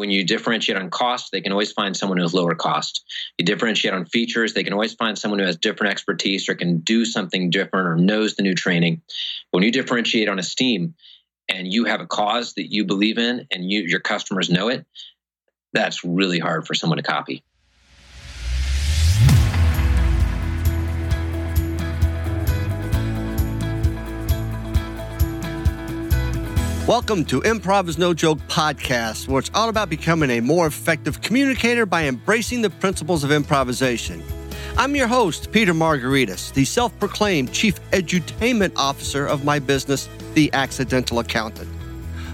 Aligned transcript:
when 0.00 0.10
you 0.10 0.24
differentiate 0.24 0.78
on 0.78 0.88
cost, 0.88 1.30
they 1.30 1.42
can 1.42 1.52
always 1.52 1.72
find 1.72 1.94
someone 1.94 2.16
who 2.16 2.24
has 2.24 2.32
lower 2.32 2.54
cost. 2.54 3.04
You 3.36 3.44
differentiate 3.44 3.92
on 3.92 4.06
features, 4.06 4.54
they 4.54 4.64
can 4.64 4.72
always 4.72 4.94
find 4.94 5.18
someone 5.18 5.40
who 5.40 5.44
has 5.44 5.58
different 5.58 5.92
expertise 5.92 6.48
or 6.48 6.54
can 6.54 6.78
do 6.78 7.04
something 7.04 7.50
different 7.50 7.86
or 7.86 7.96
knows 7.96 8.34
the 8.34 8.42
new 8.42 8.54
training. 8.54 9.02
When 9.50 9.62
you 9.62 9.70
differentiate 9.70 10.30
on 10.30 10.38
esteem 10.38 10.94
and 11.50 11.70
you 11.70 11.84
have 11.84 12.00
a 12.00 12.06
cause 12.06 12.54
that 12.54 12.72
you 12.72 12.86
believe 12.86 13.18
in 13.18 13.46
and 13.50 13.70
you, 13.70 13.82
your 13.82 14.00
customers 14.00 14.48
know 14.48 14.68
it, 14.68 14.86
that's 15.74 16.02
really 16.02 16.38
hard 16.38 16.66
for 16.66 16.72
someone 16.72 16.96
to 16.96 17.02
copy. 17.02 17.44
Welcome 26.90 27.24
to 27.26 27.40
Improv 27.42 27.86
is 27.86 27.98
No 27.98 28.12
Joke 28.12 28.40
podcast, 28.48 29.28
where 29.28 29.38
it's 29.38 29.50
all 29.54 29.68
about 29.68 29.88
becoming 29.88 30.28
a 30.28 30.40
more 30.40 30.66
effective 30.66 31.20
communicator 31.22 31.86
by 31.86 32.06
embracing 32.06 32.62
the 32.62 32.70
principles 32.70 33.22
of 33.22 33.30
improvisation. 33.30 34.20
I'm 34.76 34.96
your 34.96 35.06
host, 35.06 35.52
Peter 35.52 35.72
Margaritis, 35.72 36.52
the 36.52 36.64
self 36.64 36.98
proclaimed 36.98 37.52
chief 37.52 37.80
edutainment 37.92 38.72
officer 38.74 39.24
of 39.24 39.44
my 39.44 39.60
business, 39.60 40.08
The 40.34 40.52
Accidental 40.52 41.20
Accountant. 41.20 41.70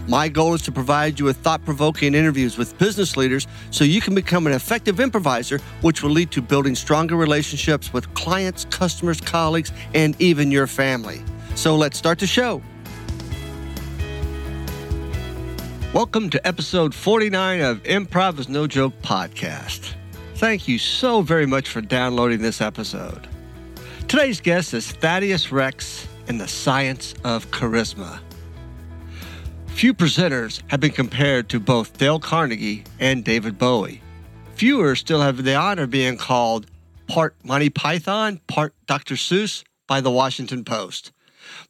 My 0.09 0.27
goal 0.27 0.55
is 0.55 0.63
to 0.63 0.73
provide 0.73 1.19
you 1.19 1.27
with 1.27 1.37
thought 1.37 1.63
provoking 1.67 2.15
interviews 2.15 2.57
with 2.57 2.79
business 2.79 3.15
leaders 3.15 3.47
so 3.71 3.85
you 3.85 4.01
can 4.01 4.15
become 4.15 4.47
an 4.47 4.55
effective 4.55 5.01
improviser, 5.01 5.59
which 5.83 6.03
will 6.03 6.13
lead 6.13 6.31
to 6.31 6.41
building 6.41 6.75
stronger 6.75 7.17
relationships 7.17 7.93
with 7.93 8.15
clients, 8.15 8.65
customers, 8.71 9.21
colleagues, 9.21 9.71
and 9.93 10.19
even 10.19 10.51
your 10.51 10.67
family. 10.67 11.23
So 11.57 11.77
let's 11.77 11.99
start 11.99 12.19
the 12.21 12.27
show. 12.27 12.63
Welcome 15.97 16.29
to 16.29 16.47
episode 16.47 16.95
49 16.95 17.63
of 17.63 17.83
Improv 17.85 18.39
is 18.39 18.51
No 18.51 18.67
Joke 18.67 18.93
podcast. 19.01 19.95
Thank 20.35 20.69
you 20.69 20.79
so 20.79 21.23
very 21.23 21.47
much 21.47 21.71
for 21.71 21.81
downloading 21.81 22.43
this 22.43 22.61
episode. 22.61 23.27
Today's 24.07 24.43
guest 24.43 24.75
is 24.75 24.93
Thaddeus 24.93 25.51
Rex 25.51 26.07
in 26.29 26.37
the 26.37 26.49
science 26.49 27.15
of 27.25 27.51
charisma. 27.51 28.21
Few 29.69 29.95
presenters 29.95 30.61
have 30.67 30.81
been 30.81 30.91
compared 30.91 31.49
to 31.49 31.59
both 31.59 31.97
Dale 31.97 32.21
Carnegie 32.21 32.85
and 33.01 33.25
David 33.25 33.59
Bowie. 33.59 34.03
Fewer 34.55 34.97
still 34.97 35.23
have 35.23 35.45
the 35.45 35.55
honor 35.55 35.85
of 35.85 35.91
being 35.91 36.19
called 36.19 36.67
part 37.07 37.35
Monty 37.43 37.71
Python, 37.71 38.39
part 38.49 38.75
Dr. 38.87 39.15
Seuss 39.15 39.65
by 39.87 40.03
the 40.03 40.11
Washington 40.11 40.63
Post. 40.63 41.13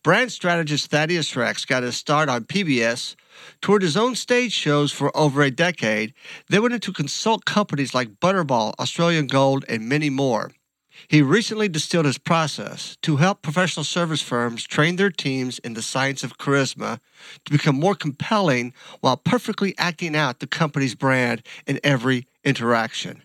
Brand 0.03 0.33
strategist 0.33 0.91
Thaddeus 0.91 1.37
Rex 1.37 1.65
got 1.65 1.85
his 1.85 1.97
start 1.97 2.29
on 2.29 2.43
PBS 2.43 3.15
toured 3.61 3.83
his 3.83 3.97
own 3.97 4.15
stage 4.15 4.53
shows 4.53 4.93
for 4.93 5.17
over 5.17 5.43
a 5.43 5.51
decade, 5.51 6.15
then 6.49 6.63
went 6.63 6.75
into 6.75 6.93
consult 6.93 7.45
companies 7.45 7.95
like 7.95 8.21
Butterball, 8.21 8.75
Australian 8.79 9.27
Gold, 9.27 9.65
and 9.69 9.89
many 9.89 10.11
more. 10.11 10.53
He 11.09 11.23
recently 11.23 11.69
distilled 11.69 12.07
his 12.07 12.19
process 12.19 12.97
to 13.03 13.17
help 13.17 13.43
professional 13.43 13.85
service 13.85 14.23
firms 14.23 14.65
train 14.65 14.97
their 14.97 15.11
teams 15.11 15.59
in 15.59 15.75
the 15.75 15.83
science 15.83 16.25
of 16.25 16.39
charisma 16.39 17.01
to 17.45 17.53
become 17.53 17.79
more 17.79 17.95
compelling 17.95 18.73
while 19.01 19.17
perfectly 19.17 19.75
acting 19.79 20.17
out 20.17 20.41
the 20.41 20.47
company's 20.47 20.95
brand 20.95 21.43
in 21.67 21.79
every 21.85 22.27
interaction. 22.45 23.23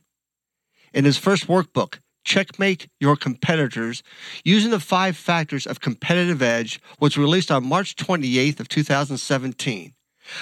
In 0.93 1.05
his 1.05 1.17
first 1.17 1.47
workbook, 1.47 1.99
Checkmate 2.23 2.87
Your 2.99 3.15
Competitors, 3.15 4.03
using 4.43 4.71
the 4.71 4.79
five 4.79 5.17
factors 5.17 5.65
of 5.65 5.79
competitive 5.79 6.41
edge, 6.41 6.79
was 6.99 7.17
released 7.17 7.51
on 7.51 7.65
March 7.65 7.95
28th 7.95 8.59
of 8.59 8.67
2017. 8.67 9.93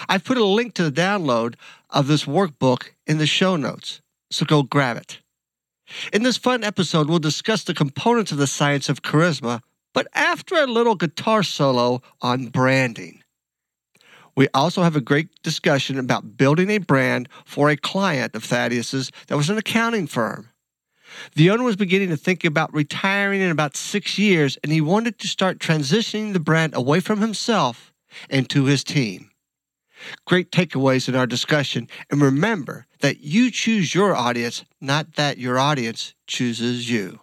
I've 0.07 0.23
put 0.23 0.37
a 0.37 0.43
link 0.43 0.73
to 0.75 0.83
the 0.83 1.01
download 1.01 1.55
of 1.89 2.07
this 2.07 2.25
workbook 2.25 2.89
in 3.07 3.17
the 3.17 3.27
show 3.27 3.55
notes, 3.55 4.01
so 4.31 4.45
go 4.45 4.63
grab 4.63 4.97
it. 4.97 5.19
In 6.13 6.23
this 6.23 6.37
fun 6.37 6.63
episode, 6.63 7.09
we'll 7.09 7.19
discuss 7.19 7.63
the 7.63 7.73
components 7.73 8.31
of 8.31 8.37
the 8.37 8.47
science 8.47 8.89
of 8.89 9.01
charisma, 9.01 9.61
but 9.93 10.07
after 10.13 10.55
a 10.55 10.67
little 10.67 10.95
guitar 10.95 11.43
solo 11.43 12.01
on 12.21 12.47
branding. 12.47 13.23
We 14.35 14.47
also 14.53 14.83
have 14.83 14.95
a 14.95 15.01
great 15.01 15.41
discussion 15.41 15.97
about 15.99 16.37
building 16.37 16.69
a 16.69 16.77
brand 16.77 17.27
for 17.43 17.69
a 17.69 17.75
client 17.75 18.35
of 18.35 18.43
Thaddeus's 18.43 19.11
that 19.27 19.35
was 19.35 19.49
an 19.49 19.57
accounting 19.57 20.07
firm. 20.07 20.49
The 21.35 21.49
owner 21.49 21.63
was 21.63 21.75
beginning 21.75 22.09
to 22.09 22.17
think 22.17 22.45
about 22.45 22.73
retiring 22.73 23.41
in 23.41 23.51
about 23.51 23.75
six 23.75 24.17
years, 24.17 24.57
and 24.63 24.71
he 24.71 24.79
wanted 24.79 25.19
to 25.19 25.27
start 25.27 25.59
transitioning 25.59 26.33
the 26.33 26.39
brand 26.39 26.75
away 26.75 26.99
from 26.99 27.19
himself 27.19 27.91
and 28.29 28.49
to 28.49 28.65
his 28.65 28.83
team. 28.83 29.28
Great 30.25 30.51
takeaways 30.51 31.07
in 31.07 31.15
our 31.15 31.27
discussion. 31.27 31.87
And 32.09 32.21
remember 32.21 32.85
that 32.99 33.21
you 33.21 33.51
choose 33.51 33.93
your 33.93 34.15
audience, 34.15 34.65
not 34.79 35.15
that 35.15 35.37
your 35.37 35.57
audience 35.57 36.13
chooses 36.27 36.89
you. 36.89 37.19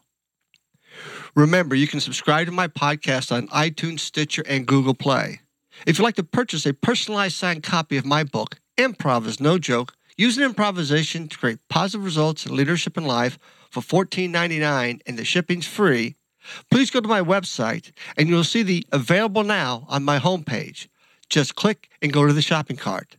Remember, 1.35 1.75
you 1.75 1.87
can 1.87 2.01
subscribe 2.01 2.47
to 2.47 2.53
my 2.53 2.69
podcast 2.69 3.31
on 3.31 3.49
iTunes, 3.49 4.01
Stitcher, 4.01 4.45
and 4.49 4.67
Google 4.67 4.95
Play. 4.95 5.41
If 5.87 5.99
you'd 5.99 6.05
like 6.05 6.17
to 6.17 6.25
purchase 6.25 6.65
a 6.65 6.73
personalized 6.73 7.37
signed 7.37 7.63
copy 7.63 7.97
of 7.99 8.07
my 8.07 8.25
book, 8.25 8.59
Improv 8.79 9.27
is 9.27 9.41
No 9.41 9.59
Joke, 9.59 9.93
Using 10.19 10.45
improvisation 10.45 11.29
to 11.29 11.37
create 11.37 11.59
positive 11.69 12.03
results 12.03 12.47
in 12.47 12.57
leadership 12.57 12.97
and 12.97 13.07
life 13.07 13.39
for 13.71 13.83
$14.99 13.83 15.03
and 15.07 15.19
the 15.19 15.25
shipping's 15.27 15.67
free, 15.67 16.17
please 16.71 16.91
go 16.91 17.03
to 17.03 17.09
my 17.09 17.21
website 17.21 17.93
and 18.17 18.27
you'll 18.27 18.43
see 18.43 18.63
the 18.63 18.87
available 18.93 19.45
now 19.45 19.85
on 19.91 20.05
my 20.05 20.19
homepage. 20.19 20.89
Just 21.29 21.55
click 21.55 21.89
and 22.01 22.13
go 22.13 22.27
to 22.27 22.33
the 22.33 22.43
shopping 22.43 22.77
cart. 22.77 23.17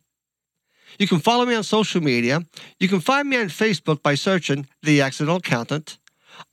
You 0.98 1.08
can 1.08 1.20
follow 1.20 1.46
me 1.46 1.56
on 1.56 1.64
social 1.64 2.02
media. 2.02 2.42
You 2.80 2.88
can 2.88 3.00
find 3.00 3.30
me 3.30 3.38
on 3.38 3.48
Facebook 3.48 4.02
by 4.02 4.16
searching 4.16 4.68
The 4.82 5.02
Accidental 5.02 5.38
Accountant. 5.38 5.98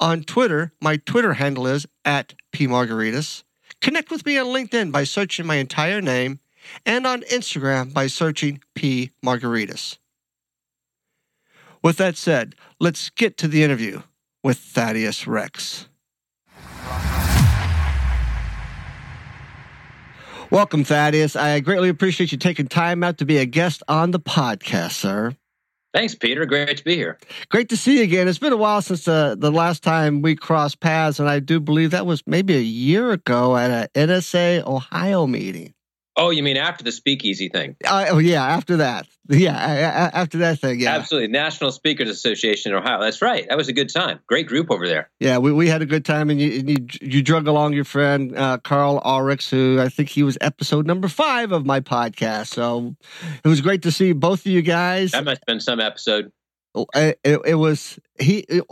On 0.00 0.22
Twitter, 0.22 0.72
my 0.80 0.96
Twitter 0.96 1.34
handle 1.34 1.66
is 1.66 1.86
at 2.04 2.34
pmargaritis. 2.52 3.44
Connect 3.80 4.10
with 4.10 4.26
me 4.26 4.38
on 4.38 4.46
LinkedIn 4.46 4.92
by 4.92 5.04
searching 5.04 5.46
my 5.46 5.56
entire 5.56 6.00
name, 6.00 6.40
and 6.86 7.06
on 7.06 7.20
Instagram 7.22 7.92
by 7.92 8.06
searching 8.06 8.60
P. 8.74 9.10
Margaritis. 9.24 9.98
With 11.82 11.98
that 11.98 12.16
said, 12.16 12.54
let's 12.80 13.10
get 13.10 13.36
to 13.38 13.48
the 13.48 13.62
interview 13.62 14.02
with 14.42 14.58
Thaddeus 14.58 15.26
Rex. 15.26 15.88
Welcome, 20.50 20.84
Thaddeus. 20.84 21.36
I 21.36 21.60
greatly 21.60 21.88
appreciate 21.88 22.30
you 22.30 22.38
taking 22.38 22.68
time 22.68 23.02
out 23.02 23.18
to 23.18 23.24
be 23.24 23.38
a 23.38 23.46
guest 23.46 23.82
on 23.88 24.12
the 24.12 24.20
podcast, 24.20 24.92
sir. 24.92 25.34
Thanks, 25.92 26.14
Peter. 26.14 26.44
Great 26.44 26.76
to 26.76 26.84
be 26.84 26.96
here. 26.96 27.18
Great 27.50 27.68
to 27.68 27.76
see 27.76 27.98
you 27.98 28.02
again. 28.02 28.26
It's 28.26 28.38
been 28.38 28.52
a 28.52 28.56
while 28.56 28.82
since 28.82 29.06
uh, 29.06 29.36
the 29.38 29.52
last 29.52 29.82
time 29.82 30.22
we 30.22 30.34
crossed 30.34 30.80
paths, 30.80 31.20
and 31.20 31.28
I 31.28 31.38
do 31.38 31.60
believe 31.60 31.92
that 31.92 32.04
was 32.04 32.22
maybe 32.26 32.56
a 32.56 32.60
year 32.60 33.12
ago 33.12 33.56
at 33.56 33.90
an 33.94 34.08
NSA 34.08 34.66
Ohio 34.66 35.26
meeting. 35.26 35.72
Oh, 36.16 36.30
you 36.30 36.44
mean 36.44 36.56
after 36.56 36.84
the 36.84 36.92
speakeasy 36.92 37.48
thing? 37.48 37.74
Uh, 37.84 38.06
oh, 38.10 38.18
yeah, 38.18 38.44
after 38.44 38.76
that. 38.76 39.08
Yeah, 39.28 40.10
after 40.14 40.38
that 40.38 40.60
thing. 40.60 40.80
Yeah, 40.80 40.94
absolutely. 40.94 41.28
National 41.28 41.72
Speakers 41.72 42.08
Association 42.08 42.72
in 42.72 42.78
Ohio. 42.78 43.00
That's 43.00 43.20
right. 43.20 43.48
That 43.48 43.56
was 43.56 43.68
a 43.68 43.72
good 43.72 43.92
time. 43.92 44.20
Great 44.28 44.46
group 44.46 44.70
over 44.70 44.86
there. 44.86 45.10
Yeah, 45.18 45.38
we, 45.38 45.50
we 45.50 45.68
had 45.68 45.82
a 45.82 45.86
good 45.86 46.04
time, 46.04 46.30
and 46.30 46.40
you 46.40 46.50
you, 46.50 46.76
you 47.00 47.22
drug 47.22 47.48
along 47.48 47.72
your 47.72 47.84
friend 47.84 48.36
uh, 48.36 48.58
Carl 48.58 49.00
Ulrichs, 49.04 49.50
who 49.50 49.80
I 49.80 49.88
think 49.88 50.10
he 50.10 50.22
was 50.22 50.38
episode 50.40 50.86
number 50.86 51.08
five 51.08 51.52
of 51.52 51.66
my 51.66 51.80
podcast. 51.80 52.48
So 52.48 52.94
it 53.42 53.48
was 53.48 53.60
great 53.60 53.82
to 53.82 53.90
see 53.90 54.12
both 54.12 54.40
of 54.40 54.52
you 54.52 54.62
guys. 54.62 55.12
That 55.12 55.24
must 55.24 55.40
have 55.40 55.46
been 55.46 55.60
some 55.60 55.80
episode. 55.80 56.30
Oh, 56.74 56.86
it, 56.94 57.18
it, 57.24 57.40
it 57.46 57.54
was 57.54 57.98
he. 58.18 58.38
It, 58.40 58.64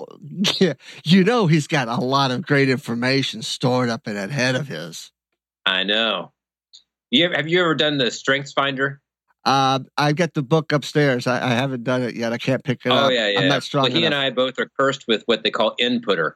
yeah, 0.61 0.75
you 1.05 1.25
know, 1.25 1.47
he's 1.47 1.67
got 1.67 1.89
a 1.89 1.97
lot 1.97 2.31
of 2.31 2.47
great 2.47 2.69
information 2.69 3.43
stored 3.43 3.89
up 3.89 4.07
in 4.07 4.15
that 4.15 4.31
head 4.31 4.55
of 4.55 4.69
his. 4.69 5.11
I 5.65 5.85
know. 5.85 6.32
You 7.13 7.31
have 7.31 7.47
you 7.47 7.61
ever 7.61 7.75
done 7.75 7.99
the 7.99 8.11
Strengths 8.11 8.55
Finder? 8.55 9.01
Uh, 9.45 9.81
I've 9.99 10.17
got 10.17 10.33
the 10.33 10.43
book 10.43 10.73
upstairs. 10.73 11.27
I, 11.27 11.47
I, 11.47 11.51
haven't 11.51 11.85
done 11.85 12.03
it 12.03 12.15
yet. 12.15 12.33
I 12.33 12.39
can't 12.39 12.65
pick 12.65 12.87
it 12.87 12.89
oh, 12.89 12.95
up. 12.95 13.07
Oh 13.07 13.09
yeah, 13.11 13.29
yeah. 13.29 13.41
I'm 13.41 13.49
not 13.49 13.63
strong. 13.63 13.83
Well, 13.83 13.93
he 13.93 13.99
enough. 13.99 14.07
and 14.07 14.15
I 14.15 14.31
both 14.31 14.59
are 14.59 14.71
cursed 14.79 15.05
with 15.07 15.23
what 15.27 15.45
they 15.45 15.51
call 15.51 15.75
inputter. 15.79 16.33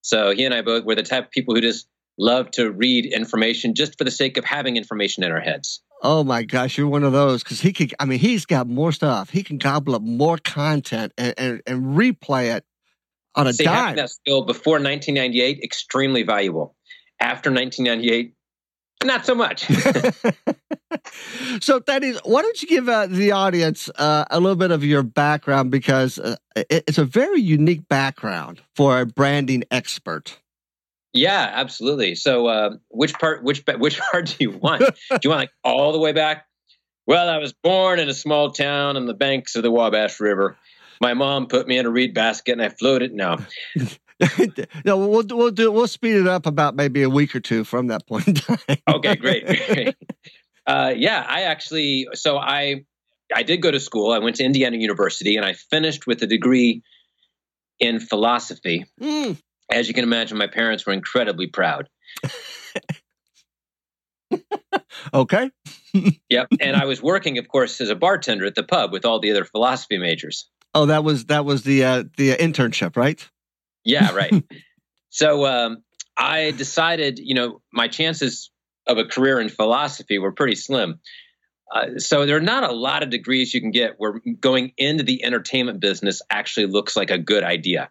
So 0.00 0.30
he 0.30 0.46
and 0.46 0.54
I 0.54 0.62
both 0.62 0.84
were 0.84 0.94
the 0.94 1.02
type 1.02 1.26
of 1.26 1.30
people 1.30 1.54
who 1.54 1.60
just 1.60 1.86
love 2.16 2.50
to 2.52 2.70
read 2.70 3.06
information 3.06 3.74
just 3.74 3.98
for 3.98 4.04
the 4.04 4.10
sake 4.10 4.38
of 4.38 4.44
having 4.44 4.78
information 4.78 5.24
in 5.24 5.32
our 5.32 5.40
heads. 5.40 5.82
Oh 6.02 6.24
my 6.24 6.42
gosh, 6.42 6.78
you're 6.78 6.88
one 6.88 7.02
of 7.02 7.12
those 7.12 7.42
because 7.42 7.60
he 7.60 7.74
could. 7.74 7.92
I 8.00 8.06
mean, 8.06 8.18
he's 8.18 8.46
got 8.46 8.66
more 8.66 8.92
stuff. 8.92 9.28
He 9.28 9.42
can 9.42 9.58
gobble 9.58 9.94
up 9.94 10.02
more 10.02 10.38
content 10.38 11.12
and 11.18 11.34
and, 11.36 11.62
and 11.66 11.96
replay 11.96 12.56
it 12.56 12.64
on 13.34 13.46
a 13.46 13.52
See, 13.52 13.64
dime. 13.64 13.74
Having 13.74 13.96
that 13.96 14.10
skill 14.10 14.46
before 14.46 14.74
1998 14.74 15.60
extremely 15.62 16.22
valuable. 16.22 16.76
After 17.20 17.50
1998, 17.50 18.33
not 19.02 19.26
so 19.26 19.34
much. 19.34 19.66
so, 21.60 21.80
Thaddeus, 21.80 22.20
why 22.24 22.42
don't 22.42 22.62
you 22.62 22.68
give 22.68 22.88
uh, 22.88 23.06
the 23.06 23.32
audience 23.32 23.90
uh, 23.96 24.24
a 24.30 24.40
little 24.40 24.56
bit 24.56 24.70
of 24.70 24.84
your 24.84 25.02
background 25.02 25.70
because 25.70 26.18
uh, 26.18 26.36
it's 26.56 26.98
a 26.98 27.04
very 27.04 27.40
unique 27.40 27.88
background 27.88 28.60
for 28.76 29.00
a 29.00 29.06
branding 29.06 29.64
expert. 29.70 30.38
Yeah, 31.12 31.50
absolutely. 31.54 32.16
So, 32.16 32.46
uh, 32.48 32.70
which 32.88 33.14
part? 33.14 33.44
Which 33.44 33.62
which 33.78 34.00
part 34.00 34.26
do 34.26 34.36
you 34.40 34.50
want? 34.50 34.80
do 34.80 35.18
you 35.22 35.30
want 35.30 35.40
like 35.40 35.52
all 35.62 35.92
the 35.92 35.98
way 35.98 36.12
back 36.12 36.46
Well, 37.06 37.28
I 37.28 37.38
was 37.38 37.52
born 37.52 37.98
in 37.98 38.08
a 38.08 38.14
small 38.14 38.50
town 38.50 38.96
on 38.96 39.06
the 39.06 39.14
banks 39.14 39.56
of 39.56 39.62
the 39.62 39.70
Wabash 39.70 40.20
River. 40.20 40.56
My 41.00 41.14
mom 41.14 41.46
put 41.46 41.66
me 41.66 41.78
in 41.78 41.86
a 41.86 41.90
reed 41.90 42.14
basket 42.14 42.52
and 42.52 42.62
I 42.62 42.68
floated. 42.68 43.12
No. 43.12 43.38
no, 44.84 44.96
we'll 44.96 45.24
we'll 45.30 45.50
do 45.50 45.70
we'll 45.72 45.88
speed 45.88 46.16
it 46.16 46.26
up 46.26 46.46
about 46.46 46.76
maybe 46.76 47.02
a 47.02 47.10
week 47.10 47.34
or 47.34 47.40
two 47.40 47.64
from 47.64 47.88
that 47.88 48.06
point 48.06 48.28
in 48.28 48.34
time. 48.34 48.58
okay, 48.88 49.16
great. 49.16 49.46
great. 49.46 49.96
Uh, 50.66 50.94
yeah, 50.96 51.22
I 51.28 51.42
actually 51.42 52.08
so 52.14 52.38
I 52.38 52.86
I 53.34 53.42
did 53.42 53.60
go 53.60 53.70
to 53.70 53.78
school. 53.78 54.12
I 54.12 54.20
went 54.20 54.36
to 54.36 54.44
Indiana 54.44 54.78
University 54.78 55.36
and 55.36 55.44
I 55.44 55.52
finished 55.52 56.06
with 56.06 56.22
a 56.22 56.26
degree 56.26 56.82
in 57.78 58.00
philosophy. 58.00 58.86
Mm. 58.98 59.38
As 59.70 59.88
you 59.88 59.94
can 59.94 60.04
imagine, 60.04 60.38
my 60.38 60.46
parents 60.46 60.86
were 60.86 60.94
incredibly 60.94 61.48
proud. 61.48 61.90
okay. 65.12 65.50
yep, 66.30 66.48
and 66.60 66.76
I 66.76 66.86
was 66.86 67.02
working, 67.02 67.36
of 67.36 67.46
course, 67.46 67.82
as 67.82 67.90
a 67.90 67.94
bartender 67.94 68.46
at 68.46 68.54
the 68.54 68.62
pub 68.62 68.90
with 68.90 69.04
all 69.04 69.20
the 69.20 69.30
other 69.30 69.44
philosophy 69.44 69.98
majors. 69.98 70.48
Oh, 70.74 70.86
that 70.86 71.04
was 71.04 71.26
that 71.26 71.44
was 71.44 71.62
the 71.62 71.84
uh, 71.84 72.04
the 72.16 72.36
internship, 72.36 72.96
right? 72.96 73.28
Yeah, 73.84 74.12
right. 74.12 74.42
so 75.10 75.46
um, 75.46 75.84
I 76.16 76.52
decided, 76.52 77.18
you 77.18 77.34
know, 77.34 77.60
my 77.72 77.88
chances 77.88 78.50
of 78.86 78.98
a 78.98 79.04
career 79.04 79.40
in 79.40 79.48
philosophy 79.48 80.18
were 80.18 80.32
pretty 80.32 80.56
slim. 80.56 81.00
Uh, 81.74 81.98
so 81.98 82.26
there 82.26 82.36
are 82.36 82.40
not 82.40 82.62
a 82.62 82.72
lot 82.72 83.02
of 83.02 83.10
degrees 83.10 83.54
you 83.54 83.60
can 83.60 83.70
get 83.70 83.94
where 83.96 84.20
going 84.40 84.72
into 84.76 85.02
the 85.02 85.24
entertainment 85.24 85.80
business 85.80 86.22
actually 86.30 86.66
looks 86.66 86.96
like 86.96 87.10
a 87.10 87.18
good 87.18 87.42
idea. 87.42 87.90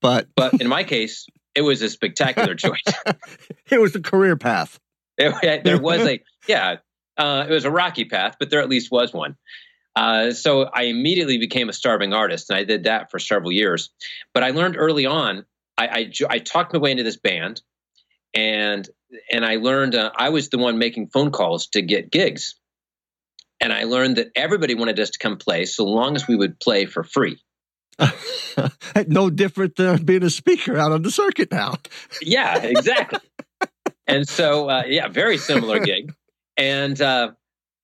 But 0.00 0.28
but 0.34 0.60
in 0.60 0.68
my 0.68 0.84
case, 0.84 1.26
it 1.54 1.62
was 1.62 1.80
a 1.82 1.88
spectacular 1.88 2.54
choice. 2.54 2.82
it 3.70 3.80
was 3.80 3.94
a 3.94 4.00
career 4.00 4.36
path. 4.36 4.78
It, 5.16 5.62
there 5.64 5.80
was 5.80 6.00
a 6.00 6.20
yeah, 6.48 6.76
uh, 7.16 7.46
it 7.48 7.52
was 7.52 7.64
a 7.64 7.70
rocky 7.70 8.04
path, 8.04 8.36
but 8.38 8.50
there 8.50 8.60
at 8.60 8.68
least 8.68 8.90
was 8.90 9.12
one. 9.12 9.36
Uh, 9.96 10.32
so 10.32 10.62
I 10.62 10.84
immediately 10.84 11.38
became 11.38 11.68
a 11.68 11.72
starving 11.72 12.12
artist, 12.12 12.50
and 12.50 12.56
I 12.56 12.64
did 12.64 12.84
that 12.84 13.10
for 13.10 13.18
several 13.18 13.52
years. 13.52 13.90
But 14.32 14.42
I 14.42 14.50
learned 14.50 14.76
early 14.76 15.06
on. 15.06 15.44
I, 15.78 15.86
I, 15.86 16.12
I 16.28 16.38
talked 16.38 16.72
my 16.72 16.78
way 16.78 16.90
into 16.90 17.02
this 17.02 17.16
band, 17.16 17.62
and 18.32 18.88
and 19.30 19.44
I 19.44 19.56
learned 19.56 19.94
uh, 19.94 20.10
I 20.16 20.30
was 20.30 20.48
the 20.48 20.58
one 20.58 20.78
making 20.78 21.08
phone 21.08 21.30
calls 21.30 21.68
to 21.68 21.82
get 21.82 22.10
gigs, 22.10 22.56
and 23.60 23.72
I 23.72 23.84
learned 23.84 24.16
that 24.16 24.28
everybody 24.34 24.74
wanted 24.74 24.98
us 24.98 25.10
to 25.10 25.18
come 25.18 25.36
play 25.36 25.64
so 25.64 25.84
long 25.84 26.16
as 26.16 26.26
we 26.26 26.36
would 26.36 26.58
play 26.58 26.86
for 26.86 27.04
free. 27.04 27.40
no 29.06 29.30
different 29.30 29.76
than 29.76 30.04
being 30.04 30.24
a 30.24 30.30
speaker 30.30 30.76
out 30.76 30.90
on 30.90 31.02
the 31.02 31.12
circuit 31.12 31.52
now. 31.52 31.76
yeah, 32.20 32.58
exactly. 32.58 33.20
and 34.08 34.28
so, 34.28 34.68
uh, 34.68 34.82
yeah, 34.86 35.06
very 35.06 35.38
similar 35.38 35.78
gig, 35.78 36.12
and 36.56 37.00
uh, 37.00 37.30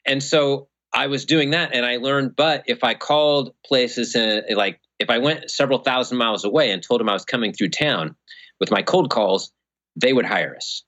and 0.04 0.22
so 0.22 0.68
I 0.92 1.06
was 1.06 1.24
doing 1.24 1.50
that, 1.50 1.74
and 1.74 1.86
I 1.86 1.98
learned. 1.98 2.36
But 2.36 2.64
if 2.66 2.82
I 2.84 2.94
called 2.94 3.54
places 3.64 4.14
and 4.14 4.42
like 4.54 4.80
if 4.98 5.10
I 5.10 5.18
went 5.18 5.50
several 5.50 5.78
thousand 5.78 6.18
miles 6.18 6.44
away 6.44 6.70
and 6.70 6.82
told 6.82 7.00
them 7.00 7.08
I 7.08 7.14
was 7.14 7.24
coming 7.24 7.52
through 7.52 7.70
town 7.70 8.16
with 8.58 8.70
my 8.70 8.82
cold 8.82 9.10
calls, 9.10 9.52
they 9.96 10.12
would 10.12 10.26
hire 10.26 10.54
us. 10.56 10.84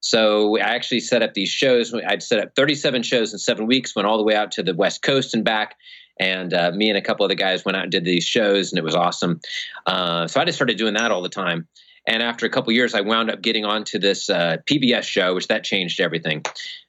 So 0.00 0.56
I 0.58 0.60
actually 0.60 1.00
set 1.00 1.22
up 1.22 1.34
these 1.34 1.48
shows. 1.48 1.92
I'd 1.92 2.22
set 2.22 2.38
up 2.38 2.54
37 2.54 3.02
shows 3.02 3.32
in 3.32 3.40
seven 3.40 3.66
weeks, 3.66 3.96
went 3.96 4.06
all 4.06 4.18
the 4.18 4.24
way 4.24 4.36
out 4.36 4.52
to 4.52 4.62
the 4.62 4.74
West 4.74 5.02
Coast 5.02 5.34
and 5.34 5.44
back. 5.44 5.74
And 6.20 6.54
uh, 6.54 6.70
me 6.72 6.88
and 6.88 6.96
a 6.96 7.02
couple 7.02 7.26
of 7.26 7.28
the 7.28 7.34
guys 7.34 7.64
went 7.64 7.76
out 7.76 7.82
and 7.82 7.92
did 7.92 8.04
these 8.04 8.24
shows, 8.24 8.72
and 8.72 8.78
it 8.78 8.84
was 8.84 8.94
awesome. 8.94 9.40
Uh, 9.84 10.26
so 10.26 10.40
I 10.40 10.44
just 10.44 10.56
started 10.56 10.78
doing 10.78 10.94
that 10.94 11.10
all 11.10 11.22
the 11.22 11.28
time. 11.28 11.66
And 12.06 12.22
after 12.22 12.46
a 12.46 12.50
couple 12.50 12.72
years, 12.72 12.94
I 12.94 13.00
wound 13.00 13.30
up 13.30 13.42
getting 13.42 13.64
onto 13.64 13.98
this 13.98 14.30
uh, 14.30 14.58
PBS 14.70 15.02
show, 15.02 15.34
which 15.34 15.48
that 15.48 15.64
changed 15.64 16.00
everything. 16.00 16.44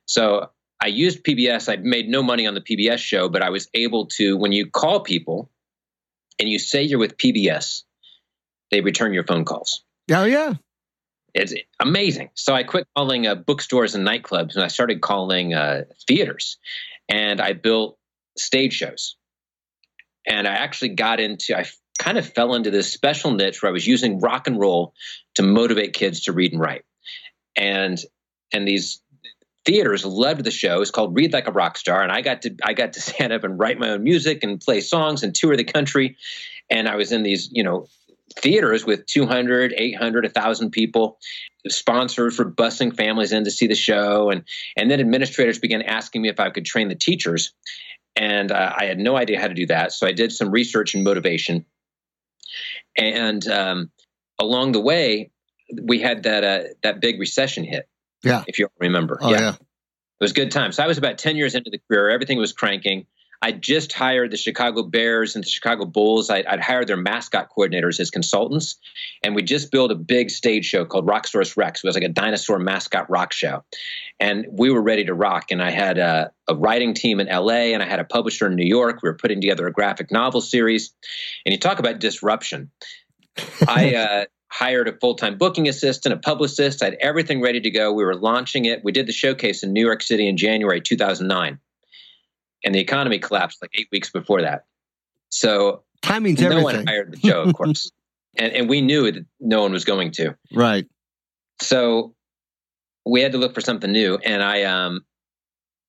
So 0.06 0.52
I 0.82 0.88
used 0.88 1.24
PBS. 1.24 1.72
I 1.72 1.78
made 1.78 2.08
no 2.08 2.22
money 2.22 2.46
on 2.48 2.54
the 2.54 2.62
PBS 2.62 3.00
show, 3.00 3.30
but 3.30 3.42
I 3.42 3.50
was 3.50 3.68
able 3.74 4.08
to, 4.18 4.38
when 4.38 4.52
you 4.52 4.70
call 4.70 5.02
people 5.02 5.50
and 6.40 6.48
you 6.48 6.60
say 6.60 6.84
you're 6.84 7.00
with 7.00 7.18
PBS, 7.18 7.84
they 8.70 8.82
return 8.82 9.14
your 9.14 9.24
phone 9.24 9.46
calls. 9.46 9.84
Oh, 10.12 10.26
yeah. 10.26 10.54
It's 11.34 11.54
amazing. 11.80 12.30
So 12.36 12.54
I 12.54 12.64
quit 12.64 12.88
calling 12.96 13.28
uh, 13.28 13.36
bookstores 13.36 13.96
and 13.96 14.08
nightclubs 14.08 14.56
and 14.56 14.64
I 14.64 14.68
started 14.68 15.02
calling 15.02 15.54
uh, 15.54 15.84
theaters. 16.08 16.58
And 17.10 17.42
I 17.42 17.54
built 17.54 17.98
stage 18.38 18.74
shows. 18.74 19.16
And 20.28 20.48
I 20.48 20.54
actually 20.54 20.90
got 20.90 21.20
into, 21.20 21.58
I 21.58 21.66
kind 21.98 22.18
of 22.18 22.28
fell 22.28 22.54
into 22.54 22.70
this 22.70 22.92
special 22.92 23.32
niche 23.32 23.62
where 23.62 23.70
I 23.70 23.74
was 23.74 23.88
using 23.88 24.20
rock 24.20 24.48
and 24.48 24.60
roll 24.60 24.94
to 25.36 25.44
motivate 25.44 25.94
kids 25.94 26.24
to 26.24 26.34
read 26.34 26.52
and 26.52 26.62
write. 26.62 26.84
And 27.56 27.98
and 28.54 28.68
these 28.68 29.02
theaters 29.68 30.06
loved 30.06 30.46
the 30.46 30.52
show. 30.52 30.82
It's 30.82 30.92
called 30.92 31.16
Read 31.16 31.34
Like 31.34 31.48
a 31.48 31.52
Rock 31.52 31.78
Star, 31.78 32.02
and 32.02 32.12
I 32.12 32.22
got 32.22 32.44
to 32.44 32.56
I 32.64 32.74
got 32.74 32.94
to 32.94 33.02
stand 33.10 33.34
up 33.34 33.44
and 33.44 33.60
write 33.60 33.78
my 33.78 33.90
own 33.90 34.04
music 34.04 34.44
and 34.44 34.60
play 34.60 34.82
songs 34.82 35.22
and 35.22 35.36
tour 35.36 35.56
the 35.56 35.64
country. 35.64 36.18
And 36.70 36.88
I 36.88 36.96
was 36.96 37.12
in 37.12 37.24
these, 37.24 37.50
you 37.52 37.64
know, 37.64 37.88
theaters 38.42 38.86
with 38.86 39.06
200, 39.06 39.74
800, 39.78 40.26
1,000 40.26 40.72
people. 40.72 41.18
Sponsors 41.68 42.38
were 42.38 42.52
busing 42.52 42.96
families 42.96 43.32
in 43.32 43.46
to 43.46 43.52
see 43.52 43.68
the 43.68 43.76
show. 43.76 44.30
And, 44.30 44.44
and 44.76 44.92
then 44.92 45.00
administrators 45.00 45.60
began 45.60 45.82
asking 45.82 46.24
me 46.24 46.30
if 46.30 46.42
I 46.42 46.50
could 46.50 46.66
train 46.66 46.90
the 46.90 46.96
teachers. 46.96 47.54
And 48.18 48.52
uh, 48.52 48.74
I 48.76 48.86
had 48.86 49.00
no 49.00 49.16
idea 49.16 49.40
how 49.40 49.48
to 49.48 49.54
do 49.54 49.68
that. 49.68 49.94
So 49.94 50.08
I 50.08 50.12
did 50.12 50.34
some 50.34 50.52
research 50.52 50.94
and 50.94 51.06
motivation. 51.06 51.66
And 52.98 53.48
um, 53.48 53.92
along 54.40 54.74
the 54.74 54.82
way, 54.82 55.32
we 55.82 56.00
had 56.00 56.24
that 56.24 56.44
uh, 56.44 56.64
that 56.84 57.00
big 57.00 57.20
recession 57.20 57.64
hit. 57.64 57.88
Yeah. 58.28 58.44
If 58.48 58.60
you 58.60 58.70
remember. 58.80 59.18
Oh, 59.22 59.32
yeah. 59.32 59.40
yeah. 59.40 59.54
It 59.54 60.24
was 60.24 60.34
good 60.34 60.52
time. 60.52 60.72
So 60.72 60.84
I 60.84 60.88
was 60.88 60.98
about 60.98 61.18
10 61.18 61.36
years 61.36 61.54
into 61.54 61.70
the 61.70 61.80
career. 61.88 62.10
Everything 62.10 62.40
was 62.40 62.52
cranking. 62.52 63.06
I 63.42 63.52
just 63.52 63.94
hired 63.94 64.32
the 64.32 64.38
Chicago 64.38 64.84
Bears 64.84 65.36
and 65.36 65.44
the 65.44 65.50
Chicago 65.50 65.86
Bulls. 65.86 66.30
I, 66.30 66.44
would 66.50 66.60
hired 66.60 66.88
their 66.88 66.98
mascot 66.98 67.50
coordinators 67.56 68.00
as 68.00 68.10
consultants, 68.10 68.78
and 69.24 69.36
we 69.36 69.44
just 69.44 69.72
built 69.72 69.92
a 69.92 69.96
big 69.96 70.32
stage 70.32 70.66
show 70.66 70.86
called 70.86 71.06
Rocksaurus 71.06 71.56
Rex. 71.56 71.84
It 71.84 71.88
was 71.88 71.96
like 71.96 72.04
a 72.04 72.10
dinosaur 72.10 72.58
mascot 72.58 73.10
rock 73.10 73.34
show, 73.34 73.64
and 74.20 74.48
we 74.52 74.72
were 74.72 74.82
ready 74.82 75.06
to 75.06 75.14
rock. 75.14 75.52
And 75.52 75.62
I 75.62 75.70
had 75.70 76.00
a, 76.00 76.32
a 76.48 76.56
writing 76.56 76.96
team 76.96 77.20
in 77.20 77.28
LA, 77.28 77.74
and 77.74 77.84
I 77.84 77.86
had 77.86 78.00
a 78.00 78.06
publisher 78.06 78.48
in 78.48 78.56
New 78.56 78.66
York. 78.66 79.02
We 79.04 79.10
were 79.10 79.18
putting 79.18 79.40
together 79.40 79.68
a 79.68 79.72
graphic 79.72 80.12
novel 80.12 80.42
series, 80.42 80.94
and 81.46 81.54
you 81.54 81.60
talk 81.60 81.78
about 81.78 82.00
disruption. 82.00 82.72
I 83.68 83.96
uh, 83.96 84.26
hired 84.50 84.88
a 84.88 84.94
full 84.94 85.16
time 85.16 85.38
booking 85.38 85.68
assistant, 85.68 86.14
a 86.14 86.18
publicist. 86.18 86.82
I 86.82 86.86
had 86.86 86.98
everything 87.02 87.42
ready 87.42 87.60
to 87.62 87.70
go. 87.70 87.94
We 87.94 88.06
were 88.06 88.16
launching 88.16 88.66
it. 88.66 88.84
We 88.84 88.92
did 88.92 89.08
the 89.08 89.14
showcase 89.14 89.64
in 89.64 89.74
New 89.74 89.86
York 89.86 90.02
City 90.02 90.28
in 90.28 90.38
January 90.38 90.82
2009 90.82 91.60
and 92.64 92.76
the 92.76 92.80
economy 92.80 93.20
collapsed 93.20 93.62
like 93.62 93.72
eight 93.76 93.88
weeks 93.92 94.10
before 94.10 94.42
that. 94.42 94.66
So 95.30 95.84
timing's 96.02 96.42
no 96.42 96.48
everything. 96.48 96.64
one 96.64 96.88
hired 96.88 97.14
the 97.14 97.20
show, 97.20 97.44
of 97.44 97.54
course, 97.54 97.92
and 98.38 98.54
and 98.54 98.70
we 98.70 98.82
knew 98.82 99.12
that 99.12 99.26
no 99.40 99.62
one 99.62 99.72
was 99.72 99.86
going 99.86 100.12
to. 100.12 100.36
Right. 100.54 100.86
So 101.62 102.16
we 103.06 103.22
had 103.22 103.32
to 103.34 103.38
look 103.38 103.54
for 103.54 103.62
something 103.62 103.92
new, 103.92 104.18
and 104.18 104.44
I 104.44 104.64
um, 104.64 105.06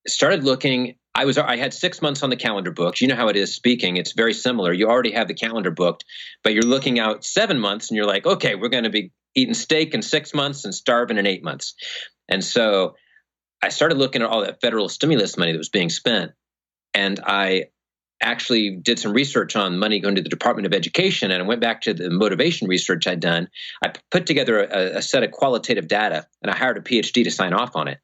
started 0.07 0.45
looking. 0.45 0.97
I 1.19 1.25
was 1.25 1.37
I 1.37 1.57
had 1.57 1.75
six 1.75 2.01
months 2.01 2.23
on 2.23 2.31
the 2.31 2.37
calendar 2.37 2.71
booked. 2.71 3.01
You 3.01 3.09
know 3.09 3.17
how 3.17 3.27
it 3.27 3.35
is 3.35 3.53
speaking; 3.53 3.97
it's 3.97 4.13
very 4.13 4.33
similar. 4.33 4.73
You 4.73 4.87
already 4.87 5.11
have 5.11 5.27
the 5.27 5.35
calendar 5.35 5.73
booked, 5.73 6.05
but 6.45 6.55
you're 6.55 6.63
looking 6.63 7.01
out 7.01 7.25
seven 7.25 7.59
months, 7.59 7.91
and 7.91 7.97
you're 7.97 8.07
like, 8.07 8.25
okay, 8.25 8.55
we're 8.55 8.69
going 8.69 8.85
to 8.85 8.91
be 8.91 9.11
eating 9.35 9.55
steak 9.55 9.95
in 9.95 10.03
six 10.03 10.33
months 10.33 10.65
and 10.65 10.73
starving 10.73 11.19
in 11.19 11.27
eight 11.27 11.43
months. 11.43 11.75
And 12.29 12.45
so 12.45 12.95
I 13.61 13.71
started 13.71 13.99
looking 13.99 14.23
at 14.23 14.29
all 14.29 14.43
that 14.43 14.61
federal 14.61 14.89
stimulus 14.89 15.37
money 15.37 15.51
that 15.51 15.59
was 15.59 15.71
being 15.71 15.91
spent, 15.91 16.31
and 16.95 17.19
I 17.27 17.65
actually 18.21 18.77
did 18.77 19.01
some 19.01 19.13
research 19.13 19.57
on 19.57 19.77
money 19.77 19.99
going 19.99 20.15
to 20.15 20.23
the 20.23 20.29
Department 20.29 20.67
of 20.67 20.73
Education, 20.73 21.33
and 21.33 21.43
I 21.43 21.47
went 21.47 21.61
back 21.61 21.81
to 21.83 21.95
the 21.95 22.11
motivation 22.11 22.69
research 22.69 23.09
I'd 23.09 23.19
done. 23.19 23.49
I 23.83 23.93
put 24.13 24.27
together 24.27 24.63
a, 24.63 24.99
a, 24.99 25.03
set 25.03 25.25
of 25.25 25.33
qualitative 25.33 25.89
data, 25.89 26.29
and 26.43 26.51
I 26.51 26.57
hired 26.57 26.79
a 26.79 26.81
PhD 26.81 27.25
to 27.25 27.31
sign 27.33 27.55
off 27.55 27.75
on 27.75 27.89
it. 27.89 27.99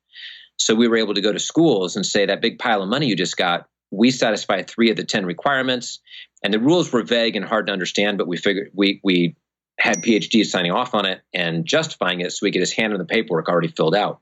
So 0.57 0.75
we 0.75 0.89
were 0.89 0.97
able 0.97 1.15
to 1.15 1.21
go 1.21 1.33
to 1.33 1.39
schools 1.39 1.97
and 1.97 2.07
say 2.07 2.27
that 2.27 2.41
big 2.41 2.59
pile 2.59 2.83
of 2.83 2.89
money 2.89 3.07
you 3.07 3.17
just 3.17 3.37
got, 3.37 3.69
we 3.91 4.11
satisfy 4.11 4.63
three 4.63 4.91
of 4.91 4.97
the 4.97 5.05
ten 5.05 5.27
requirements, 5.27 6.01
and 6.43 6.53
the 6.53 6.59
rules 6.59 6.93
were 6.93 7.03
vague 7.03 7.37
and 7.37 7.45
hard 7.45 7.67
to 7.67 7.73
understand, 7.73 8.19
but 8.19 8.27
we 8.27 8.37
figured 8.37 8.71
we 8.75 9.01
we 9.05 9.37
had 9.79 10.03
PhDs 10.03 10.47
signing 10.47 10.73
off 10.73 10.95
on 10.95 11.07
it 11.07 11.21
and 11.33 11.65
justifying 11.65 12.21
it, 12.21 12.33
so 12.33 12.41
we 12.43 12.53
could 12.53 12.61
just 12.61 12.75
hand 12.75 12.93
them 12.93 12.99
the 12.99 13.05
paperwork 13.05 13.49
already 13.49 13.69
filled 13.69 13.95
out. 13.95 14.21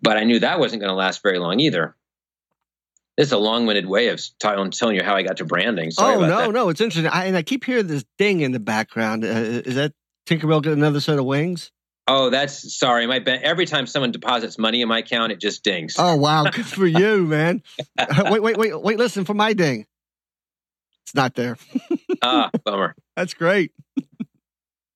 But 0.00 0.16
I 0.16 0.24
knew 0.24 0.40
that 0.40 0.58
wasn't 0.58 0.80
going 0.80 0.90
to 0.90 0.96
last 0.96 1.22
very 1.22 1.38
long 1.38 1.60
either. 1.60 1.96
This 3.16 3.26
is 3.26 3.32
a 3.32 3.38
long-winded 3.38 3.86
way 3.86 4.08
of 4.08 4.20
telling, 4.38 4.70
telling 4.70 4.96
you 4.96 5.02
how 5.02 5.14
I 5.14 5.22
got 5.22 5.36
to 5.36 5.44
branding. 5.44 5.90
Sorry 5.90 6.16
oh 6.16 6.20
no, 6.20 6.26
that. 6.26 6.52
no, 6.52 6.68
it's 6.70 6.80
interesting. 6.80 7.10
I, 7.12 7.26
and 7.26 7.36
I 7.36 7.42
keep 7.42 7.64
hearing 7.64 7.86
this 7.86 8.04
ding 8.16 8.40
in 8.40 8.52
the 8.52 8.60
background. 8.60 9.24
Uh, 9.24 9.28
is 9.28 9.74
that 9.74 9.92
Tinkerbell 10.26 10.62
get 10.62 10.72
another 10.72 11.00
set 11.00 11.18
of 11.18 11.24
wings? 11.24 11.70
Oh, 12.08 12.30
that's 12.30 12.76
sorry. 12.76 13.06
My 13.06 13.18
every 13.18 13.66
time 13.66 13.86
someone 13.86 14.10
deposits 14.10 14.58
money 14.58 14.82
in 14.82 14.88
my 14.88 14.98
account, 14.98 15.32
it 15.32 15.40
just 15.40 15.62
dings. 15.62 15.94
Oh 15.98 16.16
wow, 16.16 16.44
good 16.44 16.66
for 16.66 16.86
you, 16.86 17.24
man. 17.26 17.62
wait, 18.24 18.42
wait, 18.42 18.56
wait, 18.56 18.82
wait. 18.82 18.98
Listen 18.98 19.24
for 19.24 19.34
my 19.34 19.52
ding. 19.52 19.86
It's 21.04 21.14
not 21.14 21.34
there. 21.34 21.56
ah, 22.22 22.50
bummer. 22.64 22.94
That's 23.16 23.34
great. 23.34 23.72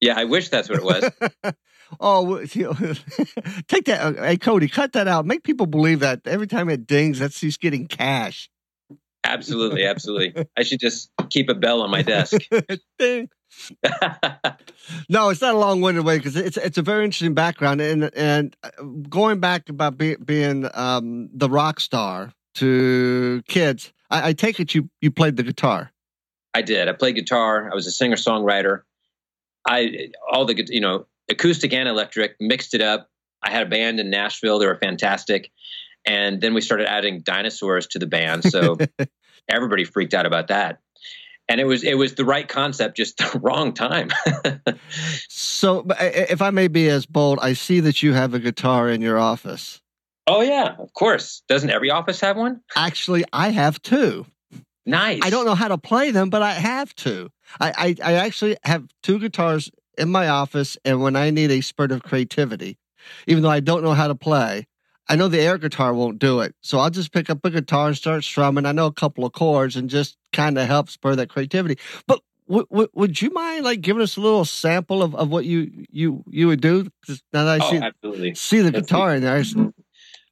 Yeah, 0.01 0.19
I 0.19 0.25
wish 0.25 0.51
that's 0.51 0.69
what 0.69 0.79
it 0.79 0.85
was. 0.85 1.55
oh, 2.01 2.39
take 2.47 3.87
that. 3.87 4.01
uh, 4.03 4.23
Hey, 4.23 4.37
Cody, 4.37 4.69
cut 4.69 4.93
that 4.93 5.09
out. 5.09 5.25
Make 5.25 5.43
people 5.43 5.65
believe 5.67 6.01
that 6.01 6.21
every 6.27 6.47
time 6.47 6.69
it 6.69 6.87
dings, 6.87 7.19
that's 7.19 7.41
he's 7.41 7.57
getting 7.57 7.87
cash. 7.87 8.51
Absolutely, 9.25 9.85
absolutely. 9.85 10.45
I 10.57 10.65
should 10.65 10.81
just 10.81 11.11
keep 11.31 11.49
a 11.49 11.55
bell 11.55 11.81
on 11.81 11.91
my 11.91 12.03
desk. 12.03 12.37
Ding. 12.99 13.31
No, 15.09 15.31
it's 15.31 15.41
not 15.41 15.55
a 15.55 15.59
long-winded 15.59 16.05
way 16.05 16.19
because 16.19 16.37
it's 16.37 16.57
it's 16.57 16.79
a 16.79 16.83
very 16.83 17.05
interesting 17.05 17.35
background, 17.35 17.81
and 17.81 18.11
and 18.15 18.57
uh, 18.63 18.83
going 19.09 19.41
back 19.41 19.69
about 19.69 19.99
be, 19.99 20.17
being 20.17 20.69
um, 20.75 21.29
the 21.33 21.49
rock 21.49 21.81
star 21.81 22.33
to 22.55 23.43
kids, 23.49 23.93
I, 24.11 24.29
I 24.29 24.33
take 24.33 24.61
it 24.61 24.75
you 24.75 24.89
you 25.01 25.11
played 25.11 25.37
the 25.37 25.43
guitar. 25.43 25.93
I 26.55 26.63
did. 26.63 26.89
I 26.89 26.93
played 26.93 27.15
guitar. 27.15 27.71
I 27.71 27.75
was 27.75 27.87
a 27.87 27.91
singer 27.91 28.17
songwriter. 28.17 28.83
I 29.67 30.11
all 30.31 30.45
the 30.45 30.65
you 30.69 30.81
know 30.81 31.07
acoustic 31.29 31.73
and 31.73 31.89
electric 31.89 32.37
mixed 32.41 32.75
it 32.75 32.81
up. 32.81 33.11
I 33.43 33.51
had 33.51 33.67
a 33.67 33.71
band 33.71 34.01
in 34.01 34.11
Nashville. 34.11 34.59
They 34.59 34.67
were 34.67 34.77
fantastic, 34.77 35.51
and 36.07 36.41
then 36.41 36.55
we 36.55 36.61
started 36.61 36.89
adding 36.89 37.21
dinosaurs 37.21 37.89
to 37.89 37.99
the 37.99 38.07
band. 38.07 38.45
So 38.45 38.79
everybody 39.49 39.85
freaked 39.85 40.15
out 40.15 40.27
about 40.27 40.49
that. 40.49 40.81
And 41.49 41.61
it 41.61 41.65
was 41.65 41.85
it 41.85 41.95
was 41.97 42.15
the 42.15 42.25
right 42.25 42.49
concept, 42.49 42.97
just 42.97 43.19
the 43.33 43.39
wrong 43.39 43.73
time. 43.73 44.11
So, 45.29 45.87
uh, 45.89 45.97
if 46.01 46.43
I 46.43 46.51
may 46.51 46.69
be 46.69 46.89
as 46.89 47.07
bold, 47.07 47.39
I 47.41 47.53
see 47.55 47.81
that 47.81 48.03
you 48.03 48.13
have 48.13 48.35
a 48.35 48.39
guitar 48.39 48.91
in 48.91 49.01
your 49.01 49.19
office. 49.19 49.81
oh 50.27 50.43
yeah, 50.43 50.75
of 50.79 50.93
course. 50.93 51.43
Doesn't 51.49 51.71
every 51.71 51.91
office 51.91 52.21
have 52.21 52.37
one? 52.37 52.61
Actually, 52.75 53.25
I 53.33 53.51
have 53.51 53.81
two. 53.83 54.27
Nice. 54.85 55.21
I 55.23 55.31
don't 55.31 55.47
know 55.47 55.55
how 55.55 55.69
to 55.69 55.79
play 55.79 56.13
them, 56.13 56.31
but 56.31 56.43
I 56.43 56.53
have 56.53 56.95
two. 56.95 57.31
I, 57.61 57.97
I, 58.03 58.11
I 58.11 58.13
actually 58.15 58.57
have 58.63 58.87
two 59.03 59.19
guitars 59.19 59.71
in 59.99 60.11
my 60.11 60.29
office, 60.29 60.79
and 60.85 61.03
when 61.03 61.17
I 61.17 61.31
need 61.31 61.51
a 61.51 61.61
spurt 61.61 61.91
of 61.91 62.03
creativity, 62.03 62.79
even 63.27 63.43
though 63.43 63.51
I 63.51 63.61
don't 63.61 63.83
know 63.83 63.95
how 63.95 64.09
to 64.09 64.15
play, 64.15 64.67
I 65.09 65.17
know 65.17 65.29
the 65.29 65.41
air 65.41 65.59
guitar 65.59 65.95
won't 65.95 66.19
do 66.19 66.41
it. 66.41 66.55
So 66.63 66.79
I'll 66.79 66.91
just 66.91 67.13
pick 67.13 67.31
up 67.31 67.45
a 67.45 67.51
guitar 67.51 67.89
and 67.89 67.97
start 67.97 68.25
strumming. 68.25 68.67
I 68.67 68.73
know 68.73 68.87
a 68.87 68.93
couple 68.93 69.25
of 69.25 69.33
chords 69.33 69.77
and 69.77 69.89
just 69.89 70.17
kind 70.33 70.59
of 70.59 70.67
help 70.67 70.91
spur 70.91 71.15
that 71.17 71.29
creativity. 71.29 71.79
But 72.07 72.21
w- 72.49 72.67
w- 72.71 72.89
would 72.95 73.21
you 73.23 73.31
mind 73.31 73.65
like 73.65 73.81
giving 73.81 74.03
us 74.03 74.17
a 74.17 74.21
little 74.21 74.45
sample 74.45 75.03
of, 75.03 75.15
of 75.15 75.31
what 75.31 75.45
you 75.45 75.85
you 75.91 76.25
you 76.29 76.49
would 76.49 76.61
do? 76.61 76.89
'Cause 77.07 77.23
now 77.33 77.45
that 77.45 77.61
I 77.61 77.65
Oh, 77.65 77.71
see 77.71 77.77
absolutely. 77.79 78.35
see 78.35 78.59
the 78.61 78.73
Let's 78.73 78.87
guitar 78.89 79.15
in 79.15 79.23
there, 79.23 79.45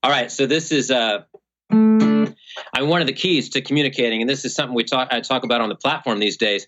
All 0.03 0.11
right, 0.11 0.31
so 0.31 0.47
this 0.47 0.73
is 0.73 0.91
uh, 0.91 1.23
I'm 1.71 2.89
one 2.89 3.01
of 3.01 3.07
the 3.07 3.13
keys 3.13 3.51
to 3.51 3.63
communicating, 3.63 4.21
and 4.21 4.29
this 4.29 4.45
is 4.45 4.55
something 4.55 4.75
we 4.75 4.85
talk 4.85 5.09
I 5.13 5.21
talk 5.21 5.45
about 5.45 5.61
on 5.61 5.69
the 5.69 5.77
platform 5.77 6.19
these 6.19 6.37
days, 6.37 6.67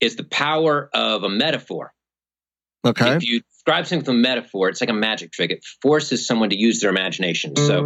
is 0.00 0.16
the 0.16 0.24
power 0.24 0.88
of 0.94 1.24
a 1.24 1.28
metaphor. 1.28 1.92
okay. 2.86 3.16
If 3.16 3.24
you 3.24 3.42
describe 3.68 3.86
something 3.86 3.98
with 3.98 4.08
a 4.08 4.28
metaphor, 4.28 4.70
it's 4.70 4.80
like 4.80 4.88
a 4.88 4.94
magic 4.94 5.30
trick. 5.30 5.50
It 5.50 5.62
forces 5.82 6.26
someone 6.26 6.48
to 6.48 6.56
use 6.56 6.80
their 6.80 6.88
imagination. 6.88 7.54
So 7.54 7.84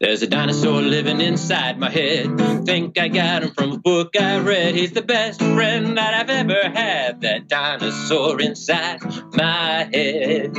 there's 0.00 0.22
a 0.22 0.26
dinosaur 0.26 0.82
living 0.82 1.20
inside 1.20 1.78
my 1.78 1.88
head. 1.88 2.26
Think 2.66 2.98
I 2.98 3.06
got 3.06 3.44
him 3.44 3.50
from 3.52 3.70
a 3.70 3.78
book 3.78 4.20
I 4.20 4.40
read. 4.40 4.74
He's 4.74 4.90
the 4.90 5.02
best 5.02 5.38
friend 5.40 5.96
that 5.96 6.14
I've 6.14 6.28
ever 6.28 6.68
had. 6.68 7.20
That 7.20 7.46
dinosaur 7.46 8.40
inside 8.40 9.00
my 9.34 9.88
head. 9.94 10.56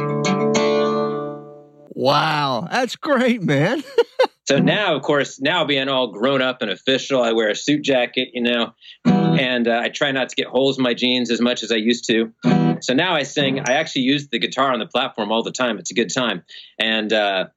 Wow, 1.90 2.70
that's 2.72 2.96
great, 2.96 3.42
man. 3.42 3.84
So 4.50 4.58
now, 4.58 4.96
of 4.96 5.04
course, 5.04 5.40
now 5.40 5.64
being 5.64 5.90
all 5.90 6.08
grown 6.08 6.42
up 6.42 6.64
and 6.64 6.72
official, 6.72 7.22
I 7.22 7.34
wear 7.34 7.52
a 7.52 7.56
suit 7.56 7.84
jacket, 7.84 8.30
you 8.34 8.42
know, 8.42 8.74
and 9.06 9.68
uh, 9.68 9.80
I 9.84 9.90
try 9.90 10.12
not 10.12 10.30
to 10.30 10.36
get 10.36 10.48
holes 10.48 10.80
in 10.80 10.84
my 10.84 10.96
jeans 10.96 11.30
as 11.30 11.40
much 11.40 11.62
as 11.62 11.72
I 11.72 11.76
used 11.76 12.08
to. 12.08 12.34
So 12.82 12.96
now 12.96 13.14
I 13.14 13.22
sing. 13.22 13.60
I 13.60 13.74
actually 13.74 14.04
use 14.04 14.30
the 14.30 14.40
guitar 14.40 14.74
on 14.74 14.80
the 14.80 14.88
platform 14.88 15.32
all 15.32 15.44
the 15.44 15.52
time. 15.52 15.78
It's 15.78 15.92
a 15.92 15.94
good 15.94 16.12
time, 16.12 16.42
and 16.80 17.14
uh, 17.14 17.50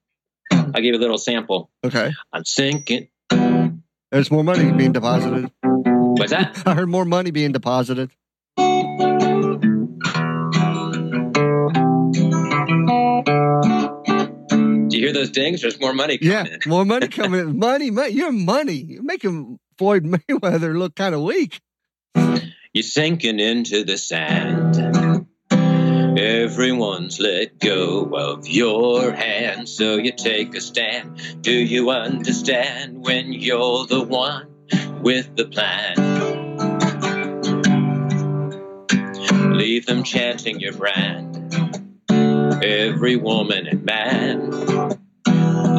I'll 0.53 0.73
give 0.73 0.85
you 0.85 0.97
a 0.97 1.01
little 1.01 1.17
sample. 1.17 1.71
Okay. 1.83 2.13
I'm 2.31 2.45
sinking. 2.45 3.09
There's 3.31 4.31
more 4.31 4.45
money 4.45 4.71
being 4.73 4.93
deposited. 4.93 5.51
What's 5.63 6.33
that? 6.33 6.63
I 6.67 6.75
heard 6.75 6.91
more 6.91 7.07
money 7.07 7.31
being 7.31 7.53
deposited. 7.53 8.11
Hear 15.13 15.21
those 15.23 15.31
dings? 15.31 15.63
There's 15.63 15.81
more 15.81 15.93
money 15.95 16.19
coming 16.19 16.33
Yeah, 16.33 16.45
in. 16.45 16.59
more 16.67 16.85
money 16.85 17.09
coming 17.21 17.41
in. 17.41 17.59
Money, 17.59 17.91
money, 17.91 18.13
you're 18.13 18.33
money. 18.33 18.75
You're 18.75 19.03
making 19.03 19.59
Floyd 19.79 20.05
Mayweather 20.05 20.77
look 20.77 20.95
kind 20.95 21.15
of 21.15 21.23
weak. 21.23 21.61
You're 22.73 22.83
sinking 22.83 23.39
into 23.41 23.85
the 23.85 23.99
sand. 23.99 24.79
Everyone's 26.19 27.19
let 27.21 27.59
go 27.59 28.05
of 28.15 28.47
your 28.47 29.13
hand, 29.13 29.69
so 29.69 29.97
you 29.97 30.13
take 30.13 30.55
a 30.55 30.61
stand. 30.61 31.43
Do 31.43 31.53
you 31.53 31.91
understand 31.91 33.03
when 33.05 33.33
you're 33.33 33.87
the 33.87 34.03
one 34.03 34.49
with 35.03 35.35
the 35.37 35.47
plan? 35.47 35.97
Leave 39.57 39.87
them 39.87 40.03
chanting 40.03 40.61
your 40.61 40.73
brand. 40.75 41.39
Every 42.63 43.17
woman 43.17 43.67
and 43.67 43.85
man. 43.85 44.51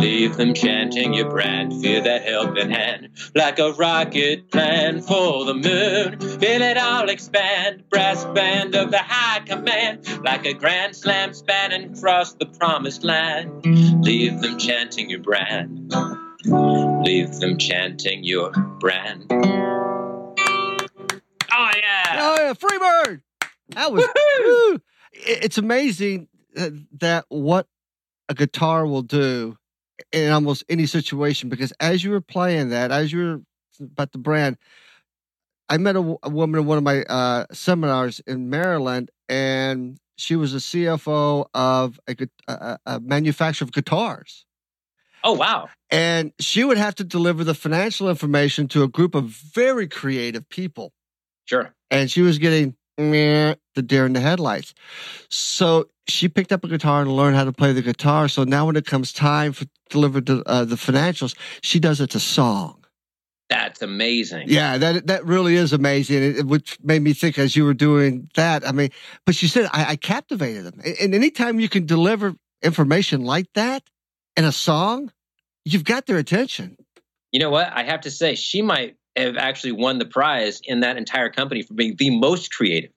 Leave 0.04 0.36
them 0.36 0.54
chanting 0.54 1.14
your 1.14 1.30
brand. 1.30 1.82
Feel 1.82 2.04
that 2.04 2.24
helping 2.24 2.70
hand. 2.70 3.08
Like 3.36 3.58
a 3.58 3.72
rocket 3.72 4.52
plan 4.52 5.02
for 5.02 5.46
the 5.46 5.54
moon. 5.54 6.20
Feel 6.20 6.62
it 6.62 6.78
all 6.78 7.08
expand. 7.08 7.90
Brass 7.90 8.26
band 8.26 8.76
of 8.76 8.92
the 8.92 8.98
high 8.98 9.40
command. 9.46 10.06
Like 10.22 10.46
a 10.46 10.54
grand 10.54 10.94
slam 10.94 11.34
spanning 11.34 11.94
across 11.94 12.34
the 12.34 12.48
promised 12.48 13.06
land. 13.06 13.64
Leave 14.04 14.42
them 14.42 14.58
chanting 14.58 15.10
your 15.10 15.22
brand. 15.22 15.94
Leave 16.44 17.40
them 17.40 17.58
chanting 17.58 18.26
your 18.26 18.52
brand. 18.52 19.26
Oh, 19.32 19.40
yeah. 21.50 22.18
Oh 22.20 22.36
yeah, 22.40 22.54
Freebird. 22.56 23.22
That 23.70 23.94
was. 23.94 24.04
It's 25.14 25.58
amazing 25.58 26.28
that, 26.56 26.74
that 27.00 27.24
what 27.30 27.68
a 28.28 28.34
guitar 28.34 28.86
will 28.86 29.02
do 29.02 29.56
in 30.12 30.32
almost 30.32 30.64
any 30.70 30.86
situation. 30.86 31.50
Because 31.50 31.72
as 31.80 32.04
you 32.04 32.12
were 32.12 32.22
playing 32.22 32.70
that, 32.70 32.92
as 32.92 33.12
you 33.12 33.20
were 33.20 33.42
about 33.82 34.12
the 34.12 34.18
brand, 34.18 34.58
I 35.70 35.78
met 35.78 35.96
a, 35.96 36.16
a 36.24 36.30
woman 36.30 36.62
in 36.62 36.68
one 36.68 36.78
of 36.78 36.84
my 36.84 37.04
uh, 37.04 37.46
seminars 37.52 38.20
in 38.28 38.50
Maryland, 38.50 39.10
and 39.30 39.98
she 40.18 40.36
was 40.36 40.54
a 40.54 40.58
CFO 40.58 41.48
of 41.54 42.00
a, 42.08 42.16
a, 42.48 42.78
a 42.86 43.00
manufacturer 43.00 43.66
of 43.66 43.72
guitars. 43.72 44.46
Oh, 45.24 45.34
wow. 45.34 45.70
And 45.90 46.34
she 46.40 46.64
would 46.64 46.78
have 46.78 46.96
to 46.96 47.04
deliver 47.04 47.44
the 47.44 47.54
financial 47.54 48.10
information 48.10 48.68
to 48.70 48.84
a 48.84 48.88
group 48.88 49.16
of 49.16 49.26
very 49.26 49.88
creative 49.88 50.48
people. 50.50 50.92
Sure. 51.46 51.74
And 51.90 52.12
she 52.12 52.22
was 52.22 52.40
getting 52.40 52.76
the 52.98 53.58
deer 53.86 54.06
in 54.06 54.14
the 54.14 54.20
headlights. 54.20 54.74
So 55.30 55.90
she 56.08 56.28
picked 56.30 56.52
up 56.52 56.64
a 56.64 56.68
guitar 56.68 57.02
and 57.02 57.12
learned 57.16 57.36
how 57.36 57.44
to 57.46 57.52
play 57.52 57.74
the 57.74 57.82
guitar. 57.82 58.28
So 58.28 58.44
now 58.44 58.66
when 58.66 58.76
it 58.76 58.86
comes 58.86 59.12
time 59.12 59.54
for 59.54 59.66
deliver 59.90 60.22
the, 60.22 60.44
uh, 60.46 60.66
the 60.66 60.76
financials, 60.76 61.36
she 61.62 61.80
does 61.80 62.02
it 62.02 62.12
to 62.12 62.20
song. 62.20 62.80
That's 63.50 63.82
amazing. 63.82 64.46
Yeah, 64.48 64.78
that 64.80 65.08
that 65.08 65.26
really 65.26 65.56
is 65.56 65.74
amazing. 65.74 66.24
It, 66.24 66.48
which 66.48 66.80
made 66.82 67.04
me 67.04 67.14
think 67.14 67.38
as 67.38 67.56
you 67.56 67.66
were 67.66 67.74
doing 67.76 68.30
that. 68.36 68.68
I 68.68 68.72
mean, 68.72 68.90
but 69.26 69.36
she 69.36 69.48
said 69.48 69.70
I, 69.72 69.92
I 69.92 69.96
captivated 69.96 70.66
them. 70.66 70.80
And- 70.84 70.96
And 71.00 71.14
anytime 71.16 71.60
you 71.60 71.70
can 71.70 71.86
deliver 71.86 72.36
information 72.64 73.24
like 73.26 73.48
that 73.54 73.84
in 74.38 74.46
a 74.46 74.52
song, 74.52 75.12
you've 75.66 75.84
got 75.84 76.06
their 76.08 76.18
attention. 76.18 76.78
You 77.32 77.40
know 77.42 77.50
what? 77.52 77.72
I 77.74 77.84
have 77.84 78.02
to 78.02 78.12
say, 78.12 78.34
she 78.36 78.62
might 78.62 78.96
have 79.16 79.38
actually 79.38 79.74
won 79.74 80.00
the 80.00 80.06
prize 80.06 80.62
in 80.64 80.82
that 80.82 80.98
entire 80.98 81.30
company 81.30 81.62
for 81.62 81.74
being 81.74 81.96
the 81.98 82.10
most 82.10 82.52
creative. 82.52 82.92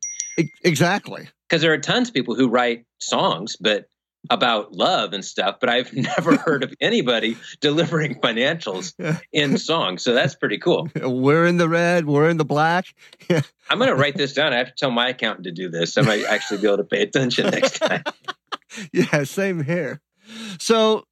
Exactly. 0.62 1.28
Because 1.48 1.62
there 1.62 1.72
are 1.72 1.78
tons 1.78 2.08
of 2.08 2.14
people 2.14 2.34
who 2.34 2.48
write 2.48 2.84
songs, 2.98 3.56
but 3.56 3.88
about 4.30 4.72
love 4.72 5.12
and 5.12 5.24
stuff, 5.24 5.56
but 5.60 5.68
I've 5.68 5.92
never 5.94 6.36
heard 6.36 6.64
of 6.64 6.74
anybody 6.80 7.36
delivering 7.60 8.16
financials 8.20 8.92
in 9.32 9.58
songs. 9.58 10.02
So 10.02 10.14
that's 10.14 10.34
pretty 10.34 10.58
cool. 10.58 10.88
We're 10.96 11.46
in 11.46 11.58
the 11.58 11.68
red. 11.68 12.06
We're 12.06 12.28
in 12.28 12.36
the 12.36 12.44
black. 12.44 12.86
I'm 13.30 13.78
going 13.78 13.88
to 13.88 13.96
write 13.96 14.16
this 14.16 14.32
down. 14.32 14.52
I 14.52 14.58
have 14.58 14.68
to 14.68 14.74
tell 14.76 14.90
my 14.90 15.08
accountant 15.10 15.44
to 15.44 15.52
do 15.52 15.68
this. 15.68 15.96
I 15.96 16.02
might 16.02 16.24
actually 16.24 16.60
be 16.60 16.66
able 16.66 16.78
to 16.78 16.84
pay 16.84 17.02
attention 17.02 17.50
next 17.50 17.78
time. 17.78 18.02
yeah, 18.92 19.24
same 19.24 19.62
here. 19.62 20.00
So 20.58 21.04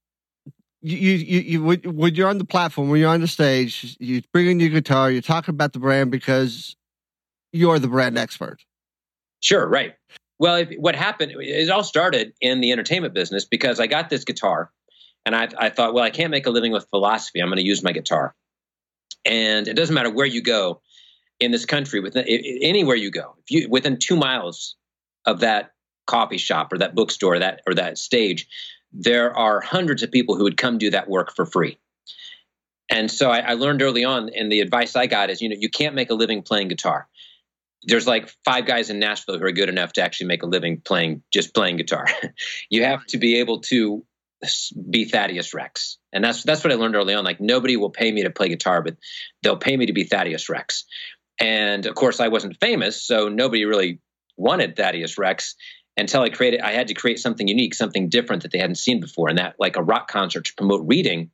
you 0.85 1.13
you 1.13 1.41
you, 1.41 1.65
when- 1.65 2.15
you're 2.15 2.29
on 2.29 2.39
the 2.39 2.45
platform, 2.45 2.91
when 2.91 3.01
you're 3.01 3.11
on 3.11 3.21
the 3.21 3.29
stage, 3.29 3.97
you 3.99 4.23
bring 4.33 4.47
in 4.47 4.61
your 4.61 4.69
guitar, 4.69 5.11
you're 5.11 5.23
talking 5.23 5.55
about 5.55 5.73
the 5.73 5.79
brand 5.79 6.11
because 6.11 6.77
you're 7.53 7.79
the 7.79 7.89
brand 7.89 8.19
expert. 8.19 8.59
Sure, 9.41 9.67
right. 9.67 9.95
Well, 10.39 10.57
if, 10.57 10.71
what 10.79 10.97
happened, 10.97 11.33
it 11.39 11.71
all 11.71 11.85
started 11.85 12.35
in 12.41 12.61
the 12.61 12.73
entertainment 12.73 13.15
business 13.15 13.45
because 13.45 13.81
I 13.81 13.87
got 13.87 14.11
this 14.11 14.25
guitar 14.25 14.71
and 15.25 15.35
I, 15.35 15.49
I 15.59 15.71
thought, 15.71 15.95
well, 15.95 16.05
I 16.05 16.11
can't 16.11 16.31
make 16.31 16.47
a 16.47 16.51
living 16.51 16.73
with 16.73 16.87
philosophy. 16.91 17.41
I'm 17.41 17.49
going 17.49 17.59
to 17.59 17.65
use 17.65 17.83
my 17.83 17.93
guitar. 17.93 18.35
And 19.25 19.69
it 19.69 19.75
doesn't 19.75 19.95
matter 19.95 20.11
where 20.11 20.27
you 20.27 20.43
go 20.43 20.83
in 21.41 21.51
this 21.51 21.65
country, 21.65 22.01
within 22.01 22.25
anywhere 22.27 22.97
you 22.97 23.11
go, 23.11 23.37
if 23.39 23.51
you 23.51 23.69
within 23.69 23.99
two 23.99 24.17
miles 24.17 24.77
of 25.25 25.41
that 25.41 25.73
coffee 26.07 26.39
shop 26.39 26.73
or 26.73 26.79
that 26.79 26.95
bookstore, 26.95 27.39
that 27.39 27.63
or 27.67 27.75
that 27.75 27.97
stage, 27.97 28.47
there 28.95 29.37
are 29.37 29.61
hundreds 29.61 30.03
of 30.03 30.13
people 30.13 30.37
who 30.37 30.45
would 30.45 30.57
come 30.57 30.79
do 30.79 30.91
that 30.91 31.09
work 31.09 31.35
for 31.35 31.45
free. 31.45 31.79
And 32.89 33.11
so 33.11 33.31
I, 33.31 33.41
I 33.41 33.53
learned 33.55 33.83
early 33.83 34.05
on, 34.05 34.31
and 34.35 34.51
the 34.51 34.61
advice 34.61 34.95
I 34.95 35.07
got 35.07 35.31
is, 35.31 35.43
you 35.43 35.49
know, 35.49 35.57
you 35.59 35.69
can't 35.69 35.95
make 35.95 36.11
a 36.11 36.15
living 36.15 36.43
playing 36.43 36.69
guitar. 36.69 37.09
There's 37.83 38.07
like 38.07 38.33
five 38.45 38.67
guys 38.67 38.89
in 38.89 38.99
Nashville 38.99 39.39
who 39.39 39.45
are 39.45 39.53
good 39.53 39.69
enough 39.69 39.95
to 39.95 40.03
actually 40.03 40.29
make 40.29 40.43
a 40.43 40.47
living 40.47 40.81
playing 40.81 41.23
just 41.33 41.55
playing 41.55 41.77
guitar. 41.77 42.07
you 42.71 42.85
have 42.85 43.05
to 43.07 43.19
be 43.19 43.41
able 43.41 43.61
to 43.63 44.05
be 44.91 45.07
Thaddeus 45.07 45.55
Rex. 45.55 45.99
And 46.13 46.23
that's 46.23 46.43
that's 46.43 46.63
what 46.63 46.73
I 46.73 46.77
learned 46.77 46.97
early 46.97 47.15
on. 47.15 47.25
Like 47.25 47.41
nobody 47.41 47.77
will 47.77 47.91
pay 47.91 48.11
me 48.11 48.23
to 48.23 48.31
play 48.31 48.49
guitar, 48.49 48.83
but 48.83 48.97
they'll 49.43 49.57
pay 49.57 49.77
me 49.77 49.87
to 49.87 49.93
be 49.93 50.05
Thaddeus 50.05 50.49
Rex. 50.49 50.85
And 51.41 51.87
of 51.87 51.95
course, 51.95 52.21
I 52.21 52.29
wasn't 52.29 52.61
famous, 52.61 53.03
so 53.03 53.29
nobody 53.29 53.65
really 53.65 54.01
wanted 54.37 54.77
Thaddeus 54.77 55.19
Rex 55.19 55.57
until 55.97 56.23
I 56.23 56.31
created. 56.31 56.61
I 56.61 56.73
had 56.73 56.89
to 56.89 56.95
create 56.95 57.19
something 57.19 57.49
unique, 57.49 57.75
something 57.75 58.09
different 58.09 58.43
that 58.43 58.53
they 58.53 58.59
hadn't 58.59 58.77
seen 58.77 59.01
before, 59.01 59.29
and 59.29 59.39
that 59.39 59.57
like 59.59 59.77
a 59.77 59.83
rock 59.83 60.09
concert 60.09 60.47
to 60.47 60.55
promote 60.55 60.87
reading. 60.87 61.31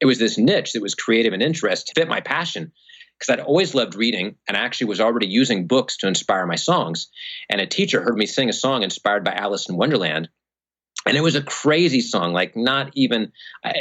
It 0.00 0.06
was 0.06 0.18
this 0.18 0.38
niche 0.38 0.72
that 0.72 0.82
was 0.82 0.94
creative 0.94 1.32
and 1.32 1.42
interest 1.42 1.92
fit 1.94 2.08
my 2.08 2.20
passion 2.20 2.72
because 3.18 3.32
I'd 3.32 3.44
always 3.44 3.74
loved 3.74 3.94
reading 3.94 4.36
and 4.48 4.56
I 4.56 4.60
actually 4.60 4.86
was 4.86 5.00
already 5.00 5.26
using 5.26 5.66
books 5.66 5.98
to 5.98 6.08
inspire 6.08 6.46
my 6.46 6.54
songs. 6.54 7.08
And 7.50 7.60
a 7.60 7.66
teacher 7.66 8.00
heard 8.00 8.16
me 8.16 8.24
sing 8.24 8.48
a 8.48 8.54
song 8.54 8.82
inspired 8.82 9.24
by 9.24 9.32
Alice 9.32 9.68
in 9.68 9.76
Wonderland 9.76 10.30
and 11.06 11.16
it 11.16 11.22
was 11.22 11.34
a 11.34 11.42
crazy 11.42 12.00
song, 12.00 12.32
like 12.32 12.56
not 12.56 12.90
even 12.94 13.32
uh, 13.64 13.72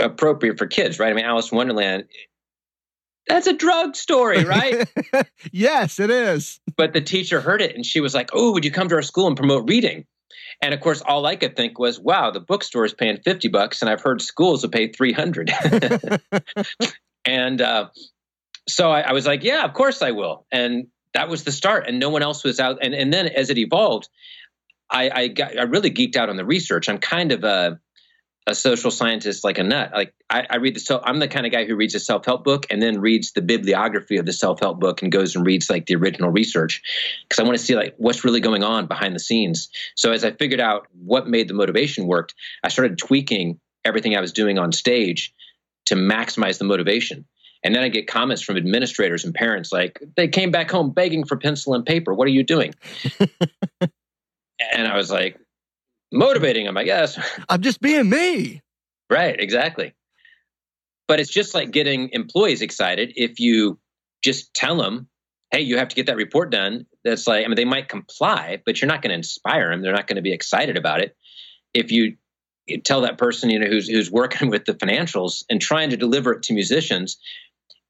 appropriate 0.00 0.58
for 0.58 0.66
kids, 0.66 0.98
right? 0.98 1.10
I 1.10 1.14
mean, 1.14 1.24
Alice 1.24 1.52
in 1.52 1.56
Wonderland. 1.56 2.04
That's 3.28 3.46
a 3.46 3.52
drug 3.52 3.96
story, 3.96 4.44
right? 4.44 4.90
yes, 5.52 6.00
it 6.00 6.10
is. 6.10 6.60
But 6.76 6.92
the 6.92 7.00
teacher 7.00 7.40
heard 7.40 7.62
it 7.62 7.74
and 7.74 7.86
she 7.86 8.00
was 8.00 8.14
like, 8.14 8.30
"Oh, 8.32 8.52
would 8.52 8.64
you 8.64 8.70
come 8.70 8.88
to 8.88 8.96
our 8.96 9.02
school 9.02 9.26
and 9.26 9.36
promote 9.36 9.68
reading?" 9.68 10.04
And 10.60 10.74
of 10.74 10.80
course, 10.80 11.00
all 11.02 11.24
I 11.26 11.36
could 11.36 11.56
think 11.56 11.78
was, 11.78 12.00
"Wow, 12.00 12.30
the 12.30 12.40
bookstore 12.40 12.84
is 12.84 12.94
paying 12.94 13.18
fifty 13.24 13.48
bucks, 13.48 13.80
and 13.80 13.90
I've 13.90 14.02
heard 14.02 14.22
schools 14.22 14.62
will 14.62 14.70
pay 14.70 14.88
three 14.88 15.12
hundred. 15.12 15.52
and 17.24 17.60
uh, 17.60 17.88
so 18.68 18.90
I, 18.90 19.00
I 19.00 19.12
was 19.12 19.26
like, 19.26 19.44
"Yeah, 19.44 19.64
of 19.64 19.72
course 19.72 20.02
I 20.02 20.10
will." 20.10 20.46
And 20.50 20.88
that 21.14 21.28
was 21.28 21.44
the 21.44 21.52
start, 21.52 21.86
and 21.86 21.98
no 21.98 22.10
one 22.10 22.22
else 22.22 22.44
was 22.44 22.60
out. 22.60 22.78
And 22.82 22.94
and 22.94 23.12
then 23.12 23.28
as 23.28 23.50
it 23.50 23.58
evolved, 23.58 24.08
I, 24.90 25.10
I 25.14 25.28
got 25.28 25.58
I 25.58 25.62
really 25.62 25.90
geeked 25.90 26.16
out 26.16 26.28
on 26.28 26.36
the 26.36 26.44
research. 26.44 26.88
I'm 26.88 26.98
kind 26.98 27.32
of 27.32 27.44
a 27.44 27.78
a 28.46 28.54
social 28.54 28.90
scientist 28.90 29.44
like 29.44 29.58
a 29.58 29.62
nut. 29.62 29.90
Like 29.94 30.14
I, 30.28 30.46
I 30.50 30.56
read 30.56 30.74
the 30.74 30.80
so 30.80 31.00
I'm 31.02 31.18
the 31.18 31.28
kind 31.28 31.46
of 31.46 31.52
guy 31.52 31.64
who 31.64 31.76
reads 31.76 31.94
a 31.94 32.00
self 32.00 32.24
help 32.24 32.44
book 32.44 32.66
and 32.70 32.82
then 32.82 33.00
reads 33.00 33.32
the 33.32 33.42
bibliography 33.42 34.16
of 34.16 34.26
the 34.26 34.32
self 34.32 34.60
help 34.60 34.80
book 34.80 35.02
and 35.02 35.12
goes 35.12 35.36
and 35.36 35.46
reads 35.46 35.70
like 35.70 35.86
the 35.86 35.94
original 35.94 36.30
research 36.30 36.82
because 37.28 37.38
I 37.38 37.44
want 37.44 37.56
to 37.56 37.64
see 37.64 37.76
like 37.76 37.94
what's 37.98 38.24
really 38.24 38.40
going 38.40 38.64
on 38.64 38.86
behind 38.86 39.14
the 39.14 39.20
scenes. 39.20 39.68
So 39.94 40.12
as 40.12 40.24
I 40.24 40.32
figured 40.32 40.60
out 40.60 40.86
what 40.92 41.28
made 41.28 41.48
the 41.48 41.54
motivation 41.54 42.06
worked, 42.06 42.34
I 42.64 42.68
started 42.68 42.98
tweaking 42.98 43.60
everything 43.84 44.16
I 44.16 44.20
was 44.20 44.32
doing 44.32 44.58
on 44.58 44.72
stage 44.72 45.32
to 45.86 45.94
maximize 45.94 46.58
the 46.58 46.64
motivation. 46.64 47.24
And 47.64 47.74
then 47.74 47.84
I 47.84 47.88
get 47.88 48.08
comments 48.08 48.42
from 48.42 48.56
administrators 48.56 49.24
and 49.24 49.32
parents 49.32 49.70
like, 49.70 50.02
they 50.16 50.26
came 50.26 50.50
back 50.50 50.68
home 50.68 50.90
begging 50.90 51.24
for 51.24 51.36
pencil 51.36 51.74
and 51.74 51.86
paper. 51.86 52.12
What 52.12 52.26
are 52.26 52.32
you 52.32 52.42
doing? 52.42 52.74
And 54.72 54.86
I 54.86 54.96
was 54.96 55.10
like, 55.10 55.38
motivating 56.12 56.66
them, 56.66 56.76
I 56.76 56.84
guess. 56.84 57.18
I'm 57.48 57.62
just 57.62 57.80
being 57.80 58.08
me. 58.08 58.62
Right, 59.10 59.38
exactly. 59.38 59.94
But 61.08 61.20
it's 61.20 61.30
just 61.30 61.54
like 61.54 61.70
getting 61.70 62.10
employees 62.12 62.62
excited. 62.62 63.12
If 63.16 63.40
you 63.40 63.78
just 64.22 64.54
tell 64.54 64.76
them, 64.76 65.08
hey, 65.50 65.60
you 65.60 65.76
have 65.76 65.88
to 65.88 65.96
get 65.96 66.06
that 66.06 66.16
report 66.16 66.50
done, 66.50 66.86
that's 67.04 67.26
like, 67.26 67.44
I 67.44 67.48
mean, 67.48 67.56
they 67.56 67.64
might 67.64 67.88
comply, 67.88 68.62
but 68.64 68.80
you're 68.80 68.88
not 68.88 69.02
going 69.02 69.10
to 69.10 69.16
inspire 69.16 69.70
them. 69.70 69.82
They're 69.82 69.92
not 69.92 70.06
going 70.06 70.16
to 70.16 70.22
be 70.22 70.32
excited 70.32 70.76
about 70.76 71.00
it. 71.00 71.16
If 71.74 71.90
you 71.90 72.16
tell 72.84 73.02
that 73.02 73.18
person, 73.18 73.50
you 73.50 73.58
know, 73.58 73.66
who's, 73.66 73.88
who's 73.88 74.10
working 74.10 74.48
with 74.50 74.64
the 74.64 74.74
financials 74.74 75.44
and 75.50 75.60
trying 75.60 75.90
to 75.90 75.96
deliver 75.96 76.32
it 76.32 76.42
to 76.44 76.54
musicians, 76.54 77.18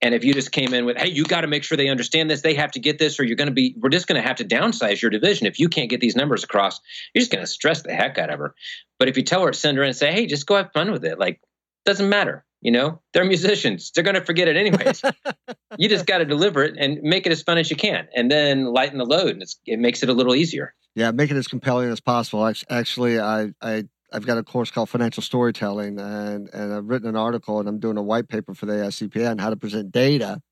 and 0.02 0.14
if 0.14 0.24
you 0.24 0.34
just 0.34 0.50
came 0.50 0.74
in 0.74 0.84
with, 0.84 0.96
hey, 0.96 1.08
you 1.08 1.24
got 1.24 1.42
to 1.42 1.46
make 1.46 1.62
sure 1.62 1.76
they 1.76 1.88
understand 1.88 2.28
this, 2.28 2.40
they 2.40 2.54
have 2.54 2.72
to 2.72 2.80
get 2.80 2.98
this, 2.98 3.20
or 3.20 3.24
you're 3.24 3.36
going 3.36 3.48
to 3.48 3.54
be, 3.54 3.76
we're 3.78 3.88
just 3.88 4.08
going 4.08 4.20
to 4.20 4.26
have 4.26 4.36
to 4.36 4.44
downsize 4.44 5.00
your 5.00 5.12
division. 5.12 5.46
If 5.46 5.60
you 5.60 5.68
can't 5.68 5.88
get 5.88 6.00
these 6.00 6.16
numbers 6.16 6.42
across, 6.42 6.80
you're 7.14 7.20
just 7.20 7.30
going 7.30 7.44
to 7.44 7.50
stress 7.50 7.82
the 7.82 7.94
heck 7.94 8.18
out 8.18 8.28
of 8.28 8.40
her. 8.40 8.54
But 8.98 9.08
if 9.08 9.16
you 9.16 9.22
tell 9.22 9.46
her, 9.46 9.52
send 9.52 9.78
her 9.78 9.84
in 9.84 9.90
and 9.90 9.96
say, 9.96 10.12
hey, 10.12 10.26
just 10.26 10.46
go 10.46 10.56
have 10.56 10.72
fun 10.72 10.90
with 10.90 11.04
it, 11.04 11.20
like, 11.20 11.40
doesn't 11.84 12.08
matter. 12.08 12.44
You 12.60 12.70
know, 12.70 13.00
they're 13.12 13.24
musicians. 13.24 13.90
They're 13.90 14.04
going 14.04 14.14
to 14.14 14.24
forget 14.24 14.46
it 14.48 14.56
anyways. 14.56 15.02
you 15.78 15.88
just 15.88 16.06
got 16.06 16.18
to 16.18 16.24
deliver 16.24 16.62
it 16.62 16.76
and 16.78 17.00
make 17.02 17.26
it 17.26 17.32
as 17.32 17.42
fun 17.42 17.58
as 17.58 17.70
you 17.70 17.76
can, 17.76 18.06
and 18.14 18.30
then 18.30 18.66
lighten 18.66 18.98
the 18.98 19.04
load, 19.04 19.30
and 19.30 19.42
it 19.66 19.80
makes 19.80 20.02
it 20.04 20.08
a 20.08 20.12
little 20.12 20.34
easier. 20.34 20.74
Yeah, 20.94 21.10
make 21.10 21.30
it 21.30 21.36
as 21.36 21.48
compelling 21.48 21.90
as 21.90 22.00
possible. 22.00 22.46
Actually, 22.70 23.18
I 23.18 23.52
I 23.60 23.88
I've 24.12 24.26
got 24.26 24.38
a 24.38 24.42
course 24.42 24.70
called 24.70 24.90
Financial 24.90 25.22
Storytelling, 25.22 25.98
and 25.98 26.48
and 26.52 26.72
I've 26.72 26.88
written 26.88 27.08
an 27.08 27.16
article, 27.16 27.58
and 27.58 27.68
I'm 27.68 27.78
doing 27.78 27.96
a 27.96 28.02
white 28.02 28.28
paper 28.28 28.54
for 28.54 28.66
the 28.66 28.74
AICPA 28.74 29.30
on 29.30 29.38
how 29.38 29.50
to 29.50 29.56
present 29.56 29.90
data 29.90 30.42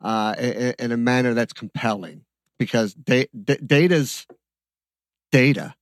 uh, 0.00 0.34
in, 0.38 0.74
in, 0.78 0.92
a 0.92 0.96
manner 0.96 1.34
that's 1.34 1.52
compelling, 1.52 2.24
because 2.58 2.94
da- 2.94 3.28
da- 3.44 3.58
data's 3.64 4.26
data. 5.30 5.74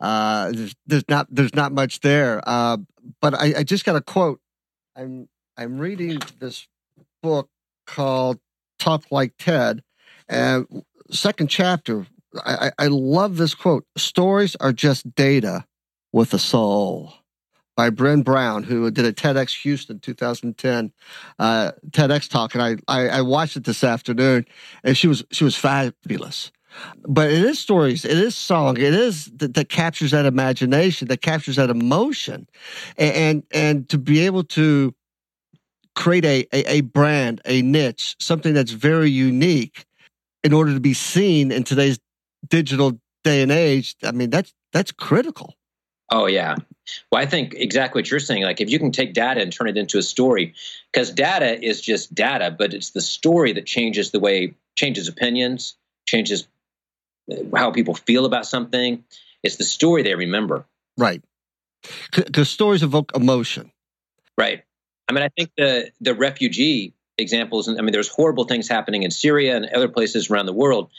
Uh, 0.00 0.50
there's, 0.52 0.74
there's, 0.86 1.08
not 1.08 1.26
there's 1.30 1.54
not 1.54 1.72
much 1.72 2.00
there, 2.00 2.40
uh, 2.46 2.78
but 3.20 3.34
I, 3.34 3.54
I 3.58 3.62
just 3.62 3.84
got 3.84 3.96
a 3.96 4.00
quote. 4.00 4.40
I'm 4.96 5.28
I'm 5.56 5.78
reading 5.78 6.20
this 6.38 6.66
book 7.22 7.48
called 7.86 8.38
Talk 8.78 9.04
Like 9.10 9.34
TED, 9.38 9.82
and 10.28 10.84
second 11.10 11.48
chapter. 11.48 12.06
I, 12.44 12.70
I 12.78 12.86
love 12.86 13.38
this 13.38 13.56
quote. 13.56 13.84
Stories 13.96 14.54
are 14.56 14.72
just 14.72 15.16
data 15.16 15.64
with 16.12 16.34
a 16.34 16.38
Soul 16.38 17.14
by 17.76 17.88
Brené 17.88 18.22
Brown, 18.22 18.62
who 18.62 18.90
did 18.90 19.06
a 19.06 19.12
TEDx 19.12 19.62
Houston 19.62 20.00
2010 20.00 20.92
uh, 21.38 21.72
TEDx 21.90 22.28
talk, 22.28 22.54
and 22.54 22.62
I, 22.62 22.76
I, 22.88 23.08
I 23.08 23.20
watched 23.22 23.56
it 23.56 23.64
this 23.64 23.82
afternoon, 23.82 24.44
and 24.84 24.96
she 24.96 25.06
was 25.06 25.24
she 25.30 25.44
was 25.44 25.56
fabulous. 25.56 26.52
But 27.08 27.30
it 27.30 27.42
is 27.42 27.58
stories, 27.58 28.04
it 28.04 28.16
is 28.16 28.36
song, 28.36 28.76
it 28.76 28.94
is 28.94 29.26
that, 29.36 29.54
that 29.54 29.68
captures 29.68 30.12
that 30.12 30.24
imagination, 30.24 31.08
that 31.08 31.22
captures 31.22 31.56
that 31.56 31.70
emotion, 31.70 32.48
and 32.96 33.14
and, 33.14 33.42
and 33.52 33.88
to 33.88 33.98
be 33.98 34.20
able 34.20 34.44
to 34.44 34.94
create 35.96 36.24
a, 36.24 36.46
a, 36.52 36.70
a 36.70 36.80
brand, 36.82 37.40
a 37.44 37.62
niche, 37.62 38.14
something 38.20 38.54
that's 38.54 38.72
very 38.72 39.10
unique, 39.10 39.84
in 40.44 40.52
order 40.52 40.72
to 40.74 40.80
be 40.80 40.94
seen 40.94 41.50
in 41.50 41.64
today's 41.64 41.98
digital 42.48 43.00
day 43.24 43.42
and 43.42 43.50
age. 43.50 43.96
I 44.02 44.12
mean, 44.12 44.30
that's 44.30 44.52
that's 44.72 44.92
critical. 44.92 45.56
Oh 46.10 46.26
yeah. 46.26 46.56
Well, 47.10 47.22
I 47.22 47.26
think 47.26 47.54
exactly 47.54 48.00
what 48.00 48.10
you're 48.10 48.20
saying. 48.20 48.42
Like 48.42 48.60
if 48.60 48.70
you 48.70 48.78
can 48.78 48.90
take 48.90 49.14
data 49.14 49.40
and 49.40 49.52
turn 49.52 49.68
it 49.68 49.76
into 49.76 49.98
a 49.98 50.02
story, 50.02 50.54
because 50.92 51.10
data 51.10 51.62
is 51.62 51.80
just 51.80 52.14
data, 52.14 52.54
but 52.56 52.74
it's 52.74 52.90
the 52.90 53.00
story 53.00 53.52
that 53.52 53.66
changes 53.66 54.10
the 54.10 54.20
way 54.20 54.54
changes 54.76 55.08
opinions, 55.08 55.76
changes 56.06 56.48
uh, 57.30 57.36
how 57.54 57.70
people 57.70 57.94
feel 57.94 58.24
about 58.24 58.46
something. 58.46 59.04
It's 59.42 59.56
the 59.56 59.64
story 59.64 60.02
they 60.02 60.14
remember. 60.14 60.64
Right. 60.98 61.22
Because 62.14 62.50
stories 62.50 62.82
evoke 62.82 63.12
emotion. 63.14 63.70
Right. 64.36 64.64
I 65.08 65.12
mean, 65.12 65.22
I 65.22 65.28
think 65.28 65.50
the 65.56 65.92
the 66.00 66.14
refugee 66.14 66.94
examples. 67.18 67.68
I 67.68 67.74
mean, 67.74 67.92
there's 67.92 68.08
horrible 68.08 68.44
things 68.44 68.68
happening 68.68 69.04
in 69.04 69.10
Syria 69.10 69.56
and 69.56 69.66
other 69.66 69.88
places 69.88 70.30
around 70.30 70.46
the 70.46 70.52
world 70.52 70.90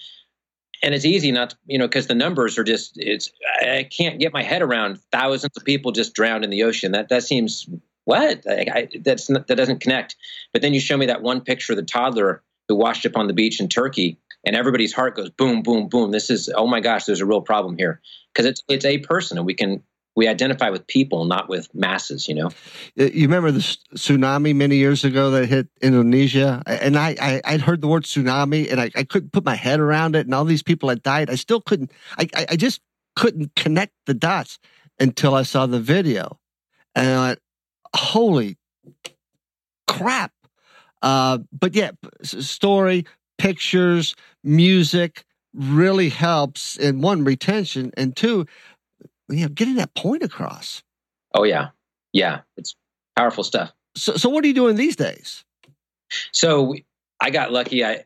and 0.81 0.93
it's 0.93 1.05
easy 1.05 1.31
not 1.31 1.51
to, 1.51 1.55
you 1.65 1.77
know 1.77 1.87
because 1.87 2.07
the 2.07 2.15
numbers 2.15 2.57
are 2.57 2.63
just 2.63 2.93
it's 2.97 3.31
i 3.61 3.87
can't 3.95 4.19
get 4.19 4.33
my 4.33 4.43
head 4.43 4.61
around 4.61 4.99
thousands 5.11 5.55
of 5.55 5.63
people 5.63 5.91
just 5.91 6.13
drowned 6.13 6.43
in 6.43 6.49
the 6.49 6.63
ocean. 6.63 6.91
That 6.91 7.09
that 7.09 7.23
seems 7.23 7.67
what? 8.05 8.45
I, 8.47 8.65
I, 8.73 8.87
that's 9.01 9.29
not, 9.29 9.47
that 9.47 9.55
doesn't 9.55 9.79
connect. 9.81 10.15
But 10.53 10.61
then 10.61 10.73
you 10.73 10.79
show 10.79 10.97
me 10.97 11.05
that 11.07 11.21
one 11.21 11.41
picture 11.41 11.73
of 11.73 11.77
the 11.77 11.83
toddler 11.83 12.41
who 12.67 12.75
washed 12.75 13.05
up 13.05 13.15
on 13.15 13.27
the 13.27 13.33
beach 13.33 13.59
in 13.59 13.67
turkey 13.67 14.17
and 14.45 14.55
everybody's 14.55 14.93
heart 14.93 15.15
goes 15.15 15.29
boom 15.29 15.61
boom 15.61 15.87
boom. 15.87 16.11
This 16.11 16.29
is 16.29 16.51
oh 16.55 16.67
my 16.67 16.79
gosh 16.79 17.05
there's 17.05 17.21
a 17.21 17.25
real 17.25 17.41
problem 17.41 17.77
here. 17.77 18.01
Because 18.33 18.45
it's 18.45 18.63
it's 18.69 18.85
a 18.85 18.97
person 18.99 19.37
and 19.37 19.45
we 19.45 19.53
can 19.53 19.83
we 20.15 20.27
identify 20.27 20.69
with 20.69 20.85
people, 20.87 21.25
not 21.25 21.49
with 21.49 21.73
masses. 21.73 22.27
You 22.27 22.35
know. 22.35 22.49
You 22.95 23.23
remember 23.23 23.51
the 23.51 23.59
tsunami 23.95 24.55
many 24.55 24.77
years 24.77 25.03
ago 25.03 25.31
that 25.31 25.47
hit 25.47 25.67
Indonesia, 25.81 26.61
and 26.65 26.97
I, 26.97 27.15
I 27.21 27.41
I'd 27.45 27.61
heard 27.61 27.81
the 27.81 27.87
word 27.87 28.03
tsunami, 28.03 28.71
and 28.71 28.81
I, 28.81 28.91
I 28.95 29.03
couldn't 29.03 29.31
put 29.31 29.45
my 29.45 29.55
head 29.55 29.79
around 29.79 30.15
it, 30.15 30.25
and 30.25 30.33
all 30.33 30.45
these 30.45 30.63
people 30.63 30.89
had 30.89 31.03
died. 31.03 31.29
I 31.29 31.35
still 31.35 31.61
couldn't. 31.61 31.91
I 32.17 32.27
I 32.49 32.55
just 32.55 32.81
couldn't 33.15 33.55
connect 33.55 33.93
the 34.05 34.13
dots 34.13 34.59
until 34.99 35.33
I 35.33 35.43
saw 35.43 35.65
the 35.65 35.79
video, 35.79 36.39
and 36.95 37.07
I 37.07 37.27
went, 37.27 37.39
"Holy 37.95 38.57
crap!" 39.87 40.33
Uh, 41.01 41.39
but 41.51 41.73
yeah, 41.73 41.91
story, 42.21 43.05
pictures, 43.37 44.15
music 44.43 45.25
really 45.53 46.09
helps 46.09 46.77
in 46.77 47.01
one 47.01 47.23
retention, 47.23 47.91
and 47.97 48.15
two 48.15 48.45
you 49.31 49.43
know, 49.43 49.49
getting 49.49 49.75
that 49.75 49.93
point 49.93 50.23
across. 50.23 50.83
Oh 51.33 51.43
yeah, 51.43 51.69
yeah, 52.13 52.41
it's 52.57 52.75
powerful 53.15 53.43
stuff. 53.43 53.71
So, 53.95 54.15
so 54.15 54.29
what 54.29 54.43
are 54.43 54.47
you 54.47 54.53
doing 54.53 54.75
these 54.75 54.95
days? 54.95 55.43
So 56.31 56.75
I 57.19 57.29
got 57.29 57.51
lucky. 57.51 57.83
I 57.83 58.05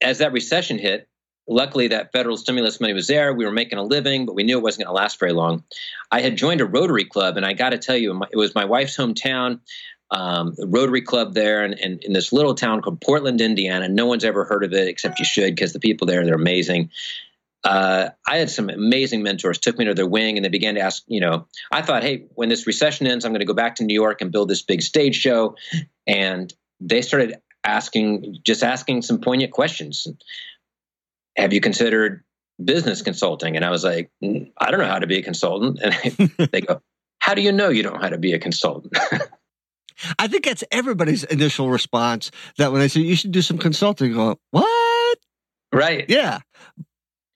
as 0.00 0.18
that 0.18 0.32
recession 0.32 0.78
hit, 0.78 1.08
luckily 1.48 1.88
that 1.88 2.12
federal 2.12 2.36
stimulus 2.36 2.80
money 2.80 2.92
was 2.92 3.06
there. 3.06 3.32
We 3.32 3.44
were 3.44 3.52
making 3.52 3.78
a 3.78 3.82
living, 3.82 4.26
but 4.26 4.34
we 4.34 4.42
knew 4.42 4.58
it 4.58 4.62
wasn't 4.62 4.86
going 4.86 4.94
to 4.94 5.00
last 5.00 5.18
very 5.18 5.32
long. 5.32 5.64
I 6.10 6.20
had 6.20 6.36
joined 6.36 6.60
a 6.60 6.66
Rotary 6.66 7.04
Club, 7.04 7.36
and 7.36 7.46
I 7.46 7.52
got 7.52 7.70
to 7.70 7.78
tell 7.78 7.96
you, 7.96 8.22
it 8.30 8.36
was 8.36 8.54
my 8.54 8.64
wife's 8.64 8.96
hometown. 8.96 9.60
Um, 10.10 10.54
the 10.56 10.66
Rotary 10.66 11.00
Club 11.02 11.34
there, 11.34 11.64
and, 11.64 11.74
in 11.74 12.12
this 12.12 12.32
little 12.32 12.54
town 12.54 12.82
called 12.82 13.00
Portland, 13.00 13.40
Indiana. 13.40 13.88
No 13.88 14.06
one's 14.06 14.24
ever 14.24 14.44
heard 14.44 14.62
of 14.62 14.72
it 14.72 14.86
except 14.86 15.18
you 15.18 15.24
should, 15.24 15.54
because 15.54 15.72
the 15.72 15.80
people 15.80 16.06
there 16.06 16.24
they're 16.24 16.34
amazing. 16.34 16.90
Uh, 17.64 18.10
I 18.28 18.36
had 18.36 18.50
some 18.50 18.68
amazing 18.68 19.22
mentors 19.22 19.58
took 19.58 19.78
me 19.78 19.84
under 19.84 19.94
their 19.94 20.06
wing 20.06 20.36
and 20.36 20.44
they 20.44 20.50
began 20.50 20.74
to 20.74 20.82
ask, 20.82 21.02
you 21.06 21.20
know, 21.20 21.46
I 21.72 21.80
thought, 21.80 22.02
hey, 22.02 22.26
when 22.34 22.50
this 22.50 22.66
recession 22.66 23.06
ends, 23.06 23.24
I'm 23.24 23.32
going 23.32 23.40
to 23.40 23.46
go 23.46 23.54
back 23.54 23.76
to 23.76 23.84
New 23.84 23.94
York 23.94 24.20
and 24.20 24.30
build 24.30 24.50
this 24.50 24.62
big 24.62 24.82
stage 24.82 25.16
show. 25.16 25.56
And 26.06 26.52
they 26.80 27.00
started 27.00 27.36
asking, 27.64 28.36
just 28.42 28.62
asking 28.62 29.02
some 29.02 29.20
poignant 29.20 29.52
questions. 29.52 30.06
Have 31.36 31.54
you 31.54 31.62
considered 31.62 32.22
business 32.62 33.00
consulting? 33.00 33.56
And 33.56 33.64
I 33.64 33.70
was 33.70 33.82
like, 33.82 34.10
mm, 34.22 34.52
I 34.58 34.70
don't 34.70 34.80
know 34.80 34.86
how 34.86 34.98
to 34.98 35.06
be 35.06 35.18
a 35.18 35.22
consultant. 35.22 35.80
And 35.82 36.50
they 36.52 36.60
go, 36.60 36.82
How 37.18 37.34
do 37.34 37.40
you 37.40 37.50
know 37.50 37.70
you 37.70 37.82
don't 37.82 37.94
know 37.94 38.00
how 38.00 38.10
to 38.10 38.18
be 38.18 38.34
a 38.34 38.38
consultant? 38.38 38.96
I 40.18 40.26
think 40.28 40.44
that's 40.44 40.64
everybody's 40.70 41.24
initial 41.24 41.70
response 41.70 42.30
that 42.58 42.72
when 42.72 42.82
I 42.82 42.88
say 42.88 43.00
you 43.00 43.16
should 43.16 43.32
do 43.32 43.42
some 43.42 43.58
consulting, 43.58 44.12
go, 44.12 44.38
What? 44.50 45.18
Right. 45.72 46.04
Yeah. 46.08 46.40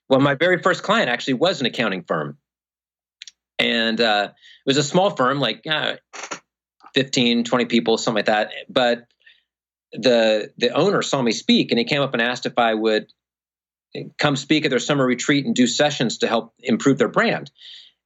Well, 0.09 0.19
my 0.19 0.35
very 0.35 0.61
first 0.61 0.83
client 0.83 1.09
actually 1.09 1.35
was 1.35 1.59
an 1.59 1.67
accounting 1.67 2.03
firm. 2.03 2.37
And 3.59 3.99
uh, 3.99 4.29
it 4.31 4.69
was 4.69 4.77
a 4.77 4.83
small 4.83 5.11
firm, 5.11 5.39
like 5.39 5.65
uh, 5.69 5.97
15, 6.95 7.43
20 7.43 7.65
people, 7.65 7.97
something 7.97 8.19
like 8.19 8.25
that. 8.25 8.51
But 8.69 9.05
the 9.91 10.51
the 10.57 10.69
owner 10.69 11.01
saw 11.01 11.21
me 11.21 11.31
speak 11.31 11.71
and 11.71 11.79
he 11.79 11.85
came 11.85 12.01
up 12.01 12.13
and 12.13 12.21
asked 12.21 12.45
if 12.45 12.57
I 12.57 12.73
would 12.73 13.07
come 14.19 14.35
speak 14.35 14.65
at 14.65 14.69
their 14.69 14.79
summer 14.79 15.05
retreat 15.05 15.45
and 15.45 15.55
do 15.55 15.65
sessions 15.65 16.19
to 16.19 16.27
help 16.27 16.53
improve 16.59 16.97
their 16.97 17.07
brand. 17.07 17.51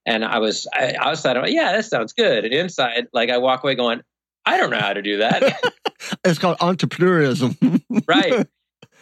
And 0.05 0.23
I 0.23 0.39
was 0.39 0.67
I, 0.73 0.95
outside, 0.97 1.37
I'm 1.37 1.43
like, 1.43 1.53
yeah, 1.53 1.73
that 1.73 1.85
sounds 1.85 2.13
good. 2.13 2.45
And 2.45 2.53
inside, 2.53 3.07
like 3.13 3.29
I 3.29 3.37
walk 3.37 3.63
away 3.63 3.75
going, 3.75 4.01
I 4.45 4.57
don't 4.57 4.69
know 4.69 4.79
how 4.79 4.93
to 4.93 5.01
do 5.01 5.17
that. 5.17 5.61
it's 6.23 6.39
called 6.39 6.57
entrepreneurism. 6.59 7.81
right. 8.07 8.47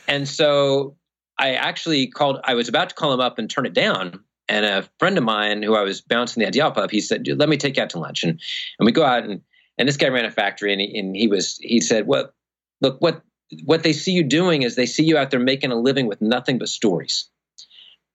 And 0.07 0.27
so 0.27 0.97
I 1.41 1.53
actually 1.55 2.07
called, 2.07 2.39
I 2.43 2.53
was 2.53 2.69
about 2.69 2.89
to 2.89 2.95
call 2.95 3.11
him 3.13 3.19
up 3.19 3.39
and 3.39 3.49
turn 3.49 3.65
it 3.65 3.73
down. 3.73 4.23
And 4.47 4.63
a 4.63 4.87
friend 4.99 5.17
of 5.17 5.23
mine 5.23 5.63
who 5.63 5.75
I 5.75 5.81
was 5.81 5.99
bouncing 5.99 6.41
the 6.41 6.47
idea 6.47 6.65
off 6.65 6.77
of, 6.77 6.91
he 6.91 7.01
said, 7.01 7.27
let 7.27 7.49
me 7.49 7.57
take 7.57 7.77
you 7.77 7.83
out 7.83 7.89
to 7.91 7.99
lunch. 7.99 8.23
And, 8.23 8.39
and 8.77 8.85
we 8.85 8.91
go 8.91 9.03
out 9.03 9.23
and, 9.23 9.41
and 9.77 9.87
this 9.87 9.97
guy 9.97 10.09
ran 10.09 10.25
a 10.25 10.31
factory 10.31 10.71
and 10.71 10.79
he, 10.79 10.99
and 10.99 11.15
he 11.15 11.27
was, 11.27 11.57
he 11.61 11.81
said, 11.81 12.05
well, 12.05 12.31
look, 12.79 12.97
what, 12.99 13.23
what 13.63 13.81
they 13.81 13.93
see 13.93 14.11
you 14.11 14.23
doing 14.23 14.61
is 14.61 14.75
they 14.75 14.85
see 14.85 15.03
you 15.03 15.17
out 15.17 15.31
there 15.31 15.39
making 15.39 15.71
a 15.71 15.75
living 15.75 16.05
with 16.05 16.21
nothing 16.21 16.59
but 16.59 16.69
stories. 16.69 17.27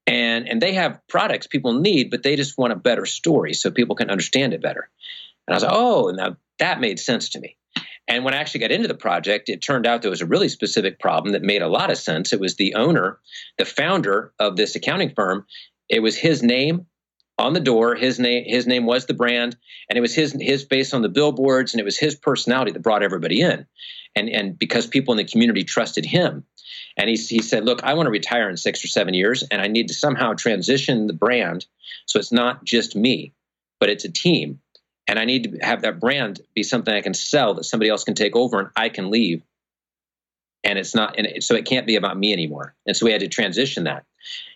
And, 0.07 0.49
and 0.49 0.63
they 0.63 0.75
have 0.75 1.01
products 1.09 1.49
people 1.49 1.73
need, 1.73 2.11
but 2.11 2.23
they 2.23 2.37
just 2.37 2.57
want 2.57 2.73
a 2.73 2.77
better 2.77 3.07
story 3.07 3.55
so 3.55 3.73
people 3.73 3.97
can 3.97 4.09
understand 4.09 4.55
it 4.55 4.63
better. 4.63 4.89
And 5.49 5.55
I 5.55 5.57
was 5.57 5.65
like, 5.65 5.73
oh, 5.75 6.13
now 6.15 6.37
that 6.61 6.81
made 6.81 7.01
sense 7.01 7.31
to 7.31 7.41
me. 7.41 7.57
And 8.09 8.25
when 8.25 8.35
I 8.35 8.39
actually 8.39 8.61
got 8.61 8.71
into 8.71 8.89
the 8.89 8.95
project, 8.95 9.49
it 9.49 9.61
turned 9.63 9.87
out 9.87 10.03
there 10.03 10.11
was 10.11 10.21
a 10.21 10.27
really 10.27 10.49
specific 10.49 11.01
problem 11.01 11.33
that 11.33 11.43
made 11.43 11.63
a 11.63 11.69
lot 11.69 11.91
of 11.91 11.99
sense. 11.99 12.33
It 12.33 12.41
was 12.41 12.55
the 12.55 12.75
owner, 12.75 13.19
the 13.59 13.65
founder 13.65 14.33
of 14.39 14.57
this 14.57 14.77
accounting 14.77 15.13
firm. 15.15 15.47
It 15.89 16.01
was 16.01 16.17
his 16.17 16.43
name 16.43 16.87
on 17.39 17.53
the 17.53 17.61
door. 17.61 17.95
His 17.97 18.19
name, 18.19 18.45
his 18.47 18.67
name 18.67 18.87
was 18.87 19.07
the 19.07 19.15
brand, 19.15 19.57
and 19.89 19.97
it 19.97 20.01
was 20.01 20.15
his 20.15 20.37
his 20.41 20.65
face 20.65 20.95
on 20.95 21.03
the 21.03 21.09
billboards, 21.09 21.75
and 21.75 21.81
it 21.81 21.85
was 21.85 21.99
his 21.99 22.15
personality 22.15 22.73
that 22.73 22.83
brought 22.83 23.03
everybody 23.03 23.41
in. 23.41 23.67
And 24.15 24.29
and 24.29 24.59
because 24.59 24.87
people 24.87 25.13
in 25.13 25.19
the 25.19 25.25
community 25.25 25.65
trusted 25.65 26.05
him, 26.05 26.45
and 26.97 27.11
he 27.11 27.17
he 27.17 27.43
said, 27.43 27.65
"Look, 27.65 27.83
I 27.83 27.95
want 27.95 28.07
to 28.07 28.11
retire 28.13 28.49
in 28.49 28.57
six 28.57 28.85
or 28.85 28.89
seven 28.89 29.15
years, 29.15 29.43
and 29.51 29.61
I 29.61 29.67
need 29.67 29.89
to 29.89 29.95
somehow 29.95 30.33
transition 30.35 31.07
the 31.07 31.13
brand 31.13 31.67
so 32.07 32.19
it's 32.19 32.33
not 32.33 32.65
just 32.65 32.97
me, 32.97 33.33
but 33.81 33.91
it's 33.91 34.05
a 34.05 34.13
team." 34.13 34.61
And 35.07 35.19
I 35.19 35.25
need 35.25 35.45
to 35.45 35.59
have 35.65 35.83
that 35.83 36.01
brand 36.01 36.41
be 36.55 36.63
something 36.63 36.93
I 36.93 37.01
can 37.01 37.15
sell 37.15 37.55
that 37.55 37.65
somebody 37.65 37.91
else 37.91 38.05
can 38.05 38.15
take 38.15 38.35
over 38.35 38.59
and 38.59 38.69
I 38.77 38.89
can 38.89 39.11
leave. 39.11 39.43
And 40.65 40.79
it's 40.79 40.95
not, 40.95 41.15
and 41.17 41.27
it, 41.27 41.45
so 41.45 41.55
it 41.55 41.65
can't 41.65 41.87
be 41.87 41.97
about 41.97 42.19
me 42.19 42.33
anymore. 42.33 42.75
And 42.87 42.97
so 42.97 43.07
we 43.07 43.13
had 43.13 43.21
to 43.21 43.29
transition 43.29 43.85
that. 43.85 44.05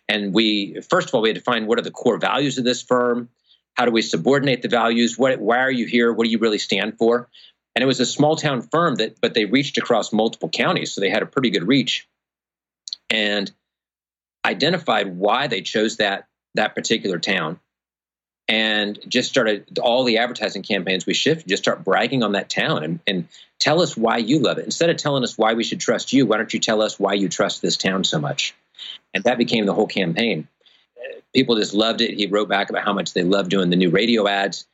And 0.09 0.35
we, 0.35 0.81
first 0.91 1.09
of 1.09 1.15
all, 1.15 1.23
we 1.23 1.29
had 1.29 1.37
to 1.37 1.43
find 1.43 1.69
what 1.69 1.79
are 1.79 1.83
the 1.83 1.93
core 1.93 2.19
values 2.19 2.59
of 2.59 2.65
this 2.65 2.83
firm? 2.83 3.29
How 3.75 3.85
do 3.85 3.93
we 3.93 4.03
subordinate 4.03 4.63
the 4.63 4.69
values? 4.69 5.17
What, 5.17 5.39
why 5.39 5.59
are 5.59 5.71
you 5.71 5.87
here? 5.87 6.13
What 6.13 6.25
do 6.25 6.31
you 6.31 6.39
really 6.39 6.59
stand 6.59 6.99
for? 6.99 7.29
And 7.77 7.85
it 7.85 7.87
was 7.87 8.01
a 8.01 8.07
small 8.07 8.35
town 8.35 8.63
firm 8.63 8.97
that, 8.97 9.21
but 9.21 9.35
they 9.35 9.45
reached 9.45 9.79
across 9.79 10.13
multiple 10.13 10.49
counties, 10.49 10.93
so 10.93 11.01
they 11.01 11.11
had 11.11 11.23
a 11.23 11.27
pretty 11.27 11.51
good 11.51 11.69
reach. 11.69 12.09
And 13.09 13.51
identified 14.45 15.17
why 15.17 15.47
they 15.47 15.63
chose 15.63 15.99
that 15.99 16.27
that 16.55 16.75
particular 16.75 17.21
town 17.21 17.61
and 18.51 18.99
just 19.07 19.29
started 19.29 19.79
all 19.79 20.03
the 20.03 20.19
advertising 20.19 20.63
campaigns 20.63 21.07
we 21.07 21.15
shifted 21.15 21.49
just 21.49 21.63
start 21.63 21.85
bragging 21.85 22.25
on 22.25 22.33
that 22.33 22.51
town 22.51 22.83
and, 22.83 23.01
and 23.07 23.29
tell 23.61 23.81
us 23.81 23.97
why 23.97 24.17
you 24.17 24.41
love 24.41 24.59
it. 24.59 24.65
Instead 24.65 24.91
of 24.91 24.97
telling 24.97 25.23
us 25.23 25.39
why 25.39 25.55
we 25.55 25.63
should 25.63 25.81
trust 25.81 26.13
you 26.13 26.27
why 26.27 26.37
don't 26.37 26.53
you 26.53 26.59
tell 26.59 26.83
us 26.83 26.99
why 26.99 27.15
you 27.15 27.29
trust 27.29 27.63
this 27.63 27.77
town 27.77 28.03
so 28.03 28.19
much? 28.19 28.55
And 29.15 29.23
that 29.25 29.39
became 29.39 29.67
the 29.67 29.75
whole 29.75 29.87
campaign. 29.87 30.49
People 31.33 31.57
just 31.57 31.75
loved 31.75 32.01
it. 32.01 32.15
He 32.15 32.27
wrote 32.27 32.49
back 32.49 32.71
about 32.71 32.85
how 32.85 32.93
much 32.93 33.13
they 33.13 33.23
loved 33.23 33.51
doing 33.51 33.71
the 33.71 33.77
new 33.77 33.91
radio 33.91 34.27
ads. 34.27 34.67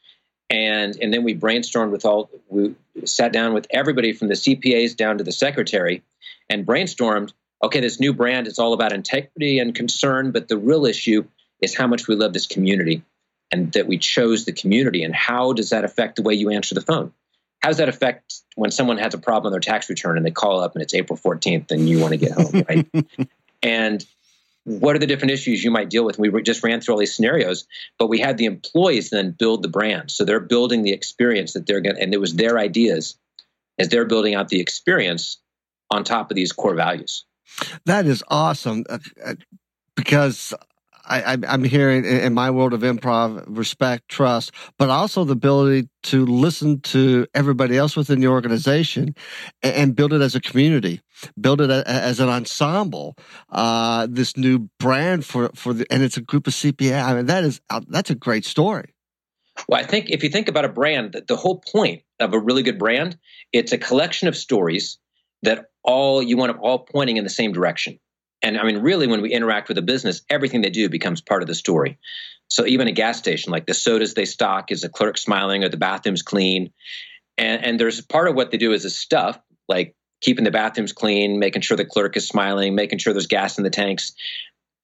And 0.49 0.97
and 1.03 1.13
then 1.13 1.23
we 1.23 1.35
brainstormed 1.35 1.91
with 1.91 2.07
all 2.07 2.31
we 2.49 2.75
sat 3.05 3.33
down 3.33 3.53
with 3.53 3.67
everybody 3.71 4.15
from 4.15 4.29
the 4.29 4.35
cpas 4.35 4.97
down 4.97 5.19
to 5.19 5.25
the 5.25 5.33
secretary 5.33 6.03
and 6.49 6.65
brainstormed 6.65 7.33
okay 7.63 7.81
this 7.81 8.01
new 8.01 8.15
brand 8.15 8.47
is 8.47 8.59
all 8.59 8.73
about 8.73 8.93
integrity 8.93 9.59
and 9.59 9.75
concern 9.75 10.31
but 10.31 10.49
the 10.49 10.57
real 10.57 10.87
issue 10.87 11.25
is 11.61 11.77
how 11.77 11.87
much 11.87 12.09
we 12.09 12.15
love 12.15 12.33
this 12.33 12.47
community 12.47 13.03
and 13.51 13.73
that 13.73 13.87
we 13.87 13.99
chose 13.99 14.45
the 14.45 14.53
community 14.53 15.03
and 15.05 15.15
how 15.15 15.53
does 15.53 15.71
that 15.71 15.85
affect 15.85 16.17
the 16.17 16.23
way 16.23 16.35
you 16.35 16.51
answer 16.51 16.75
the 16.75 16.81
phone? 16.81 17.13
How 17.61 17.71
does 17.71 17.79
that 17.79 17.89
affect 17.89 18.35
when 18.55 18.71
someone 18.71 18.99
has 18.99 19.15
a 19.15 19.19
problem 19.19 19.47
on 19.47 19.53
their 19.53 19.61
tax 19.61 19.89
return 19.89 20.17
and 20.17 20.27
they 20.27 20.31
call 20.31 20.61
up 20.61 20.75
and 20.75 20.83
it's 20.83 20.95
april 20.95 21.19
14th 21.19 21.71
and 21.71 21.89
you 21.89 22.01
want 22.01 22.13
to 22.13 22.17
get 22.17 22.33
home 22.33 22.65
right? 22.69 22.89
And 23.63 24.05
what 24.65 24.97
are 24.97 24.99
the 24.99 25.07
different 25.07 25.31
issues 25.31 25.63
you 25.63 25.71
might 25.71 25.89
deal 25.89 26.05
with? 26.05 26.19
We 26.19 26.43
just 26.43 26.65
ran 26.65 26.81
through 26.81 26.95
all 26.95 27.01
these 27.01 27.15
scenarios 27.15 27.67
but 27.99 28.09
we 28.09 28.19
had 28.19 28.37
the 28.37 28.47
employees 28.47 29.11
then 29.11 29.31
build 29.31 29.63
the 29.63 29.69
brand. 29.69 30.11
So 30.11 30.25
they're 30.25 30.41
building 30.41 30.83
the 30.83 30.93
experience 30.93 31.55
that 31.55 31.67
they're 31.67 31.81
going 31.81 31.97
to 31.97 32.03
and 32.03 32.13
it 32.13 32.21
was 32.21 32.35
their 32.35 32.59
ideas 32.59 33.17
as 33.79 33.89
they're 33.89 34.07
building 34.07 34.35
out 34.35 34.49
the 34.49 34.61
experience 34.61 35.39
on 35.91 36.05
top 36.05 36.31
of 36.31 36.35
these 36.35 36.53
core 36.53 36.75
values. 36.75 37.25
That 37.85 38.07
is 38.07 38.25
awesome 38.29 38.85
uh, 38.89 38.99
uh, 39.25 39.35
because 39.95 40.53
I, 41.09 41.39
am 41.55 41.65
hearing 41.65 42.05
in 42.05 42.35
my 42.35 42.51
world 42.51 42.73
of 42.73 42.81
improv 42.81 43.45
respect, 43.49 44.09
trust, 44.09 44.53
but 44.79 44.91
also 44.91 45.25
the 45.25 45.33
ability 45.33 45.89
to 46.05 46.27
listen 46.27 46.81
to 46.81 47.27
everybody 47.35 47.77
else 47.77 47.97
within 47.97 48.21
the 48.21 48.29
organization 48.29 49.15
and, 49.63 49.95
build 49.97 50.13
it 50.13 50.21
as 50.21 50.35
a 50.35 50.41
community, 50.41 51.01
build 51.41 51.61
it 51.61 51.71
as 51.71 52.21
an 52.21 52.29
ensemble. 52.29 53.17
Uh, 53.51 54.07
this 54.11 54.37
new 54.37 54.69
brand 54.79 55.25
for 55.25 55.51
for 55.55 55.73
the 55.73 55.87
and 55.91 56.03
it's 56.03 56.17
a 56.17 56.21
group 56.21 56.47
of 56.47 56.53
CPA. 56.53 57.03
I 57.03 57.15
mean, 57.15 57.27
that 57.27 57.45
is 57.45 57.61
uh, 57.71 57.81
that's 57.89 58.11
a 58.11 58.15
great 58.15 58.45
story. 58.45 58.93
Well, 59.69 59.81
I 59.81 59.85
think 59.85 60.11
if 60.11 60.23
you 60.23 60.29
think 60.29 60.49
about 60.49 60.65
a 60.65 60.69
brand, 60.69 61.17
the 61.27 61.37
whole 61.37 61.61
point 61.61 62.03
of 62.21 62.35
a 62.35 62.39
really 62.39 62.63
good 62.63 62.79
brand, 62.79 63.19
it's 63.53 63.73
a 63.73 63.79
collection 63.79 64.29
of 64.29 64.37
stories 64.37 64.99
that 65.43 65.71
all 65.83 66.23
you 66.23 66.37
want 66.37 66.53
them 66.53 66.61
all 66.63 66.81
pointing 66.81 67.17
in 67.17 67.25
the 67.25 67.31
same 67.31 67.53
direction. 67.53 67.99
And 68.43 68.59
I 68.59 68.65
mean, 68.65 68.79
really, 68.79 69.07
when 69.07 69.23
we 69.23 69.33
interact 69.33 69.69
with 69.69 69.79
a 69.79 69.83
business, 69.83 70.23
everything 70.31 70.61
they 70.61 70.71
do 70.71 70.89
becomes 70.89 71.21
part 71.21 71.43
of 71.43 71.49
the 71.49 71.55
story. 71.55 71.99
So 72.49 72.67
even 72.67 72.87
a 72.87 72.93
gas 72.93 73.19
station, 73.19 73.51
like 73.51 73.67
the 73.67 73.75
sodas 73.75 74.15
they 74.15 74.25
stock, 74.25 74.71
is 74.71 74.83
the 74.83 74.89
clerk 74.89 75.19
smiling 75.19 75.65
or 75.65 75.69
the 75.69 75.77
bathroom's 75.77 76.23
clean. 76.23 76.73
And, 77.39 77.65
and 77.65 77.81
there's 77.81 78.01
part 78.01 78.29
of 78.29 78.35
what 78.35 78.51
they 78.51 78.59
do 78.59 78.73
is 78.73 78.85
a 78.85 78.91
stuff, 78.91 79.39
like 79.69 79.95
keeping 80.21 80.45
the 80.45 80.51
bathrooms 80.51 80.93
clean, 80.93 81.39
making 81.39 81.63
sure 81.63 81.77
the 81.77 81.85
clerk 81.85 82.17
is 82.17 82.29
smiling, 82.29 82.75
making 82.75 82.99
sure 82.99 83.13
there's 83.13 83.27
gas 83.27 83.59
in 83.59 83.65
the 83.65 83.71
tanks. 83.71 84.13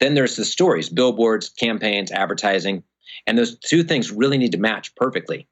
Then 0.01 0.15
there's 0.15 0.37
the 0.37 0.45
stories, 0.45 0.88
billboards, 0.88 1.49
campaigns, 1.51 2.11
advertising. 2.11 2.83
And 3.27 3.38
those 3.38 3.59
two 3.59 3.85
things 3.85 4.11
really 4.11 4.38
need 4.38 4.53
to 4.53 4.59
match 4.59 4.95
perfectly. 4.97 5.47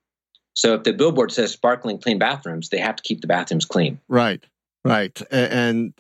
So 0.55 0.75
if 0.75 0.83
the 0.83 0.93
billboard 0.93 1.31
says 1.31 1.53
sparkling 1.53 1.99
clean 1.99 2.19
bathrooms, 2.19 2.69
they 2.69 2.79
have 2.79 2.97
to 2.97 3.03
keep 3.03 3.21
the 3.21 3.29
bathrooms 3.29 3.65
clean. 3.65 4.01
Right. 4.09 4.45
Right. 4.85 5.21
And 5.31 5.95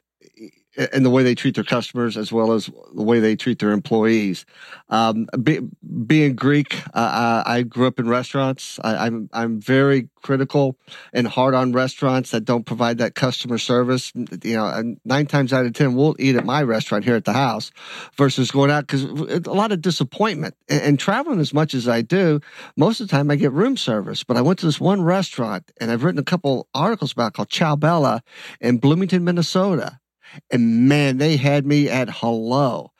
and 0.76 1.04
the 1.04 1.10
way 1.10 1.22
they 1.22 1.34
treat 1.34 1.54
their 1.54 1.64
customers 1.64 2.16
as 2.16 2.32
well 2.32 2.52
as 2.52 2.70
the 2.94 3.02
way 3.02 3.18
they 3.20 3.36
treat 3.36 3.58
their 3.58 3.72
employees. 3.72 4.44
Um, 4.88 5.26
be, 5.42 5.60
being 6.06 6.36
Greek, 6.36 6.82
uh, 6.94 7.42
I 7.44 7.62
grew 7.62 7.86
up 7.86 7.98
in 7.98 8.08
restaurants. 8.08 8.78
I, 8.82 9.06
am 9.06 9.28
I'm, 9.32 9.44
I'm 9.44 9.60
very 9.60 10.08
critical 10.22 10.76
and 11.12 11.26
hard 11.26 11.54
on 11.54 11.72
restaurants 11.72 12.30
that 12.30 12.44
don't 12.44 12.64
provide 12.64 12.98
that 12.98 13.14
customer 13.14 13.58
service. 13.58 14.12
You 14.14 14.56
know, 14.56 14.96
nine 15.04 15.26
times 15.26 15.52
out 15.52 15.66
of 15.66 15.72
ten, 15.72 15.94
we'll 15.94 16.16
eat 16.18 16.36
at 16.36 16.44
my 16.44 16.62
restaurant 16.62 17.04
here 17.04 17.16
at 17.16 17.24
the 17.24 17.32
house 17.32 17.72
versus 18.16 18.50
going 18.50 18.70
out 18.70 18.86
because 18.86 19.04
a 19.04 19.52
lot 19.52 19.72
of 19.72 19.80
disappointment. 19.80 20.54
And, 20.68 20.82
and 20.82 20.98
traveling 20.98 21.40
as 21.40 21.52
much 21.52 21.74
as 21.74 21.88
I 21.88 22.02
do, 22.02 22.40
most 22.76 23.00
of 23.00 23.08
the 23.08 23.16
time 23.16 23.30
I 23.30 23.36
get 23.36 23.52
room 23.52 23.76
service. 23.76 24.24
But 24.24 24.36
I 24.36 24.40
went 24.40 24.58
to 24.60 24.66
this 24.66 24.80
one 24.80 25.02
restaurant 25.02 25.70
and 25.80 25.90
I've 25.90 26.04
written 26.04 26.20
a 26.20 26.24
couple 26.24 26.68
articles 26.74 27.12
about 27.12 27.34
called 27.34 27.48
Ciao 27.48 27.76
Bella 27.76 28.22
in 28.60 28.78
Bloomington, 28.78 29.24
Minnesota 29.24 29.99
And 30.50 30.88
man, 30.88 31.18
they 31.18 31.36
had 31.36 31.66
me 31.66 31.88
at 31.88 32.08
hello. 32.10 32.92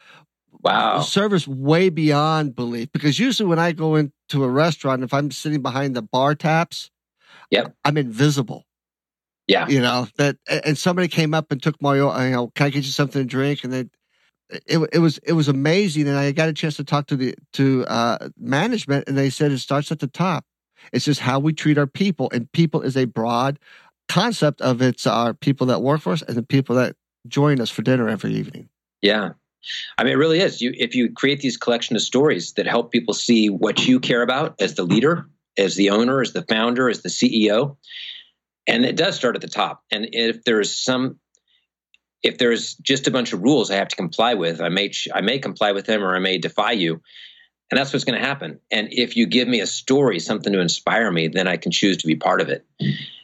Wow. 0.62 1.01
Service 1.01 1.49
way 1.49 1.88
beyond 1.88 2.55
belief. 2.55 2.90
Because 2.93 3.19
usually 3.19 3.49
when 3.49 3.59
I 3.59 3.73
go 3.73 3.97
into 3.97 4.45
a 4.45 4.49
restaurant, 4.49 5.03
if 5.03 5.14
I'm 5.14 5.31
sitting 5.31 5.62
behind 5.62 5.97
the 5.97 6.03
bar 6.03 6.35
taps, 6.35 6.90
yep. 7.51 7.75
I'm 7.85 7.97
invisible. 7.97 8.66
Yeah. 9.47 9.66
You 9.66 9.81
know, 9.81 10.07
that 10.16 10.37
and 10.49 10.79
somebody 10.79 11.09
came 11.09 11.35
up 11.35 11.51
and 11.51 11.62
took 11.62 11.81
my 11.83 11.97
you 11.97 12.03
know, 12.03 12.53
can 12.55 12.66
I 12.66 12.71
get 12.71 12.85
you 12.85 12.93
something 12.93 13.23
to 13.23 13.27
drink? 13.27 13.64
And 13.64 13.73
they 13.73 13.85
it, 14.66 14.88
it 14.93 14.99
was 14.99 15.19
it 15.19 15.33
was 15.33 15.49
amazing 15.49 16.09
and 16.09 16.16
I 16.16 16.31
got 16.33 16.49
a 16.49 16.53
chance 16.53 16.77
to 16.77 16.85
talk 16.85 17.07
to 17.09 17.16
the 17.16 17.35
to 17.55 17.85
uh 17.87 18.29
management 18.38 19.09
and 19.09 19.16
they 19.16 19.31
said 19.31 19.53
it 19.53 19.59
starts 19.59 19.90
at 19.90 19.99
the 19.99 20.07
top. 20.07 20.45
It's 20.93 21.05
just 21.05 21.21
how 21.21 21.38
we 21.38 21.53
treat 21.53 21.79
our 21.79 21.87
people 21.87 22.31
and 22.33 22.51
people 22.53 22.83
is 22.83 22.97
a 22.97 23.07
broad 23.07 23.59
concept 24.09 24.61
of 24.61 24.83
it's 24.83 25.07
our 25.07 25.35
people 25.35 25.66
that 25.69 25.83
work 25.83 26.01
for 26.01 26.12
us 26.12 26.23
and 26.23 26.37
the 26.37 26.43
people 26.43 26.77
that 26.77 26.97
join 27.28 27.61
us 27.61 27.70
for 27.70 27.83
dinner 27.83 28.09
every 28.09 28.35
evening. 28.35 28.68
Yeah. 29.02 29.30
I 29.98 30.04
mean, 30.04 30.14
it 30.14 30.16
really 30.16 30.40
is. 30.40 30.61
You 30.61 30.72
if 30.76 30.94
you 30.94 31.12
create 31.12 31.40
these 31.40 31.56
collection 31.56 31.96
of 31.96 32.02
stories 32.02 32.54
that 32.54 32.66
help 32.66 32.90
people 32.90 33.14
see 33.14 33.50
what 33.50 33.87
you 33.87 34.00
care 34.00 34.22
about 34.22 34.54
as 34.61 34.74
the 34.74 34.85
leader, 34.85 35.28
as 35.59 35.76
the 35.76 35.90
owner, 35.90 36.22
as 36.22 36.33
the 36.33 36.42
founder, 36.42 36.88
as 36.88 37.02
the 37.02 37.11
CEO, 37.11 37.76
and 38.66 38.85
it 38.85 38.96
does 38.96 39.16
start 39.16 39.37
at 39.37 39.42
the 39.42 39.48
top. 39.48 39.83
And 39.90 40.09
if 40.12 40.44
there's 40.44 40.74
some, 40.74 41.18
if 42.22 42.38
there's 42.38 42.74
just 42.76 43.06
a 43.06 43.11
bunch 43.11 43.33
of 43.33 43.42
rules 43.42 43.70
I 43.70 43.76
have 43.76 43.88
to 43.88 43.96
comply 43.96 44.35
with, 44.35 44.61
I 44.61 44.70
may 44.70 44.90
I 45.14 45.20
may 45.20 45.38
comply 45.38 45.72
with 45.72 45.87
them 45.87 46.02
or 46.02 46.16
I 46.16 46.20
may 46.20 46.38
defy 46.38 46.72
you, 46.72 47.02
and 47.70 47.78
that's 47.78 47.92
what's 47.92 48.04
going 48.04 48.20
to 48.20 48.26
happen. 48.26 48.61
And 48.70 48.88
if 48.90 49.16
you 49.16 49.26
give 49.26 49.46
me 49.46 49.61
a 49.61 49.66
story, 49.66 50.18
something 50.20 50.52
to 50.52 50.61
inspire 50.61 51.11
me, 51.11 51.28
then 51.28 51.46
I 51.46 51.56
can 51.56 51.70
choose 51.70 51.98
to 51.98 52.06
be 52.06 52.16
part 52.16 52.40
of 52.40 52.48
it. 52.48 52.66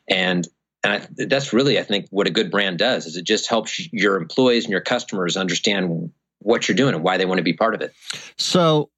And 0.09 0.47
and 0.87 1.03
I, 1.03 1.25
that's 1.27 1.53
really, 1.53 1.79
I 1.79 1.83
think, 1.83 2.07
what 2.11 2.29
a 2.29 2.31
good 2.31 2.51
brand 2.51 2.79
does 2.79 3.07
is 3.07 3.17
it 3.17 3.25
just 3.25 3.49
helps 3.49 3.93
your 3.93 4.17
employees 4.17 4.65
and 4.65 4.71
your 4.71 4.81
customers 4.81 5.37
understand 5.37 6.13
what 6.39 6.69
you're 6.69 6.77
doing 6.77 6.95
and 6.95 7.03
why 7.03 7.17
they 7.17 7.27
want 7.27 7.39
to 7.39 7.45
be 7.45 7.55
part 7.55 7.75
of 7.75 7.81
it. 7.81 7.93
So, 8.39 8.91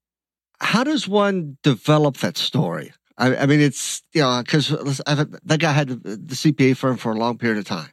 how 0.60 0.84
does 0.84 1.08
one 1.08 1.56
develop 1.62 2.18
that 2.18 2.36
story? 2.36 2.92
I, 3.16 3.36
I 3.36 3.46
mean, 3.46 3.60
it's 3.60 4.02
you 4.12 4.20
know 4.20 4.42
because 4.44 4.68
that 4.68 5.56
guy 5.60 5.72
had 5.72 5.88
the, 5.88 6.34
CPA 6.34 6.76
firm 6.76 6.98
for 6.98 7.12
a 7.12 7.16
long 7.16 7.38
period 7.38 7.58
of 7.58 7.64
time, 7.64 7.90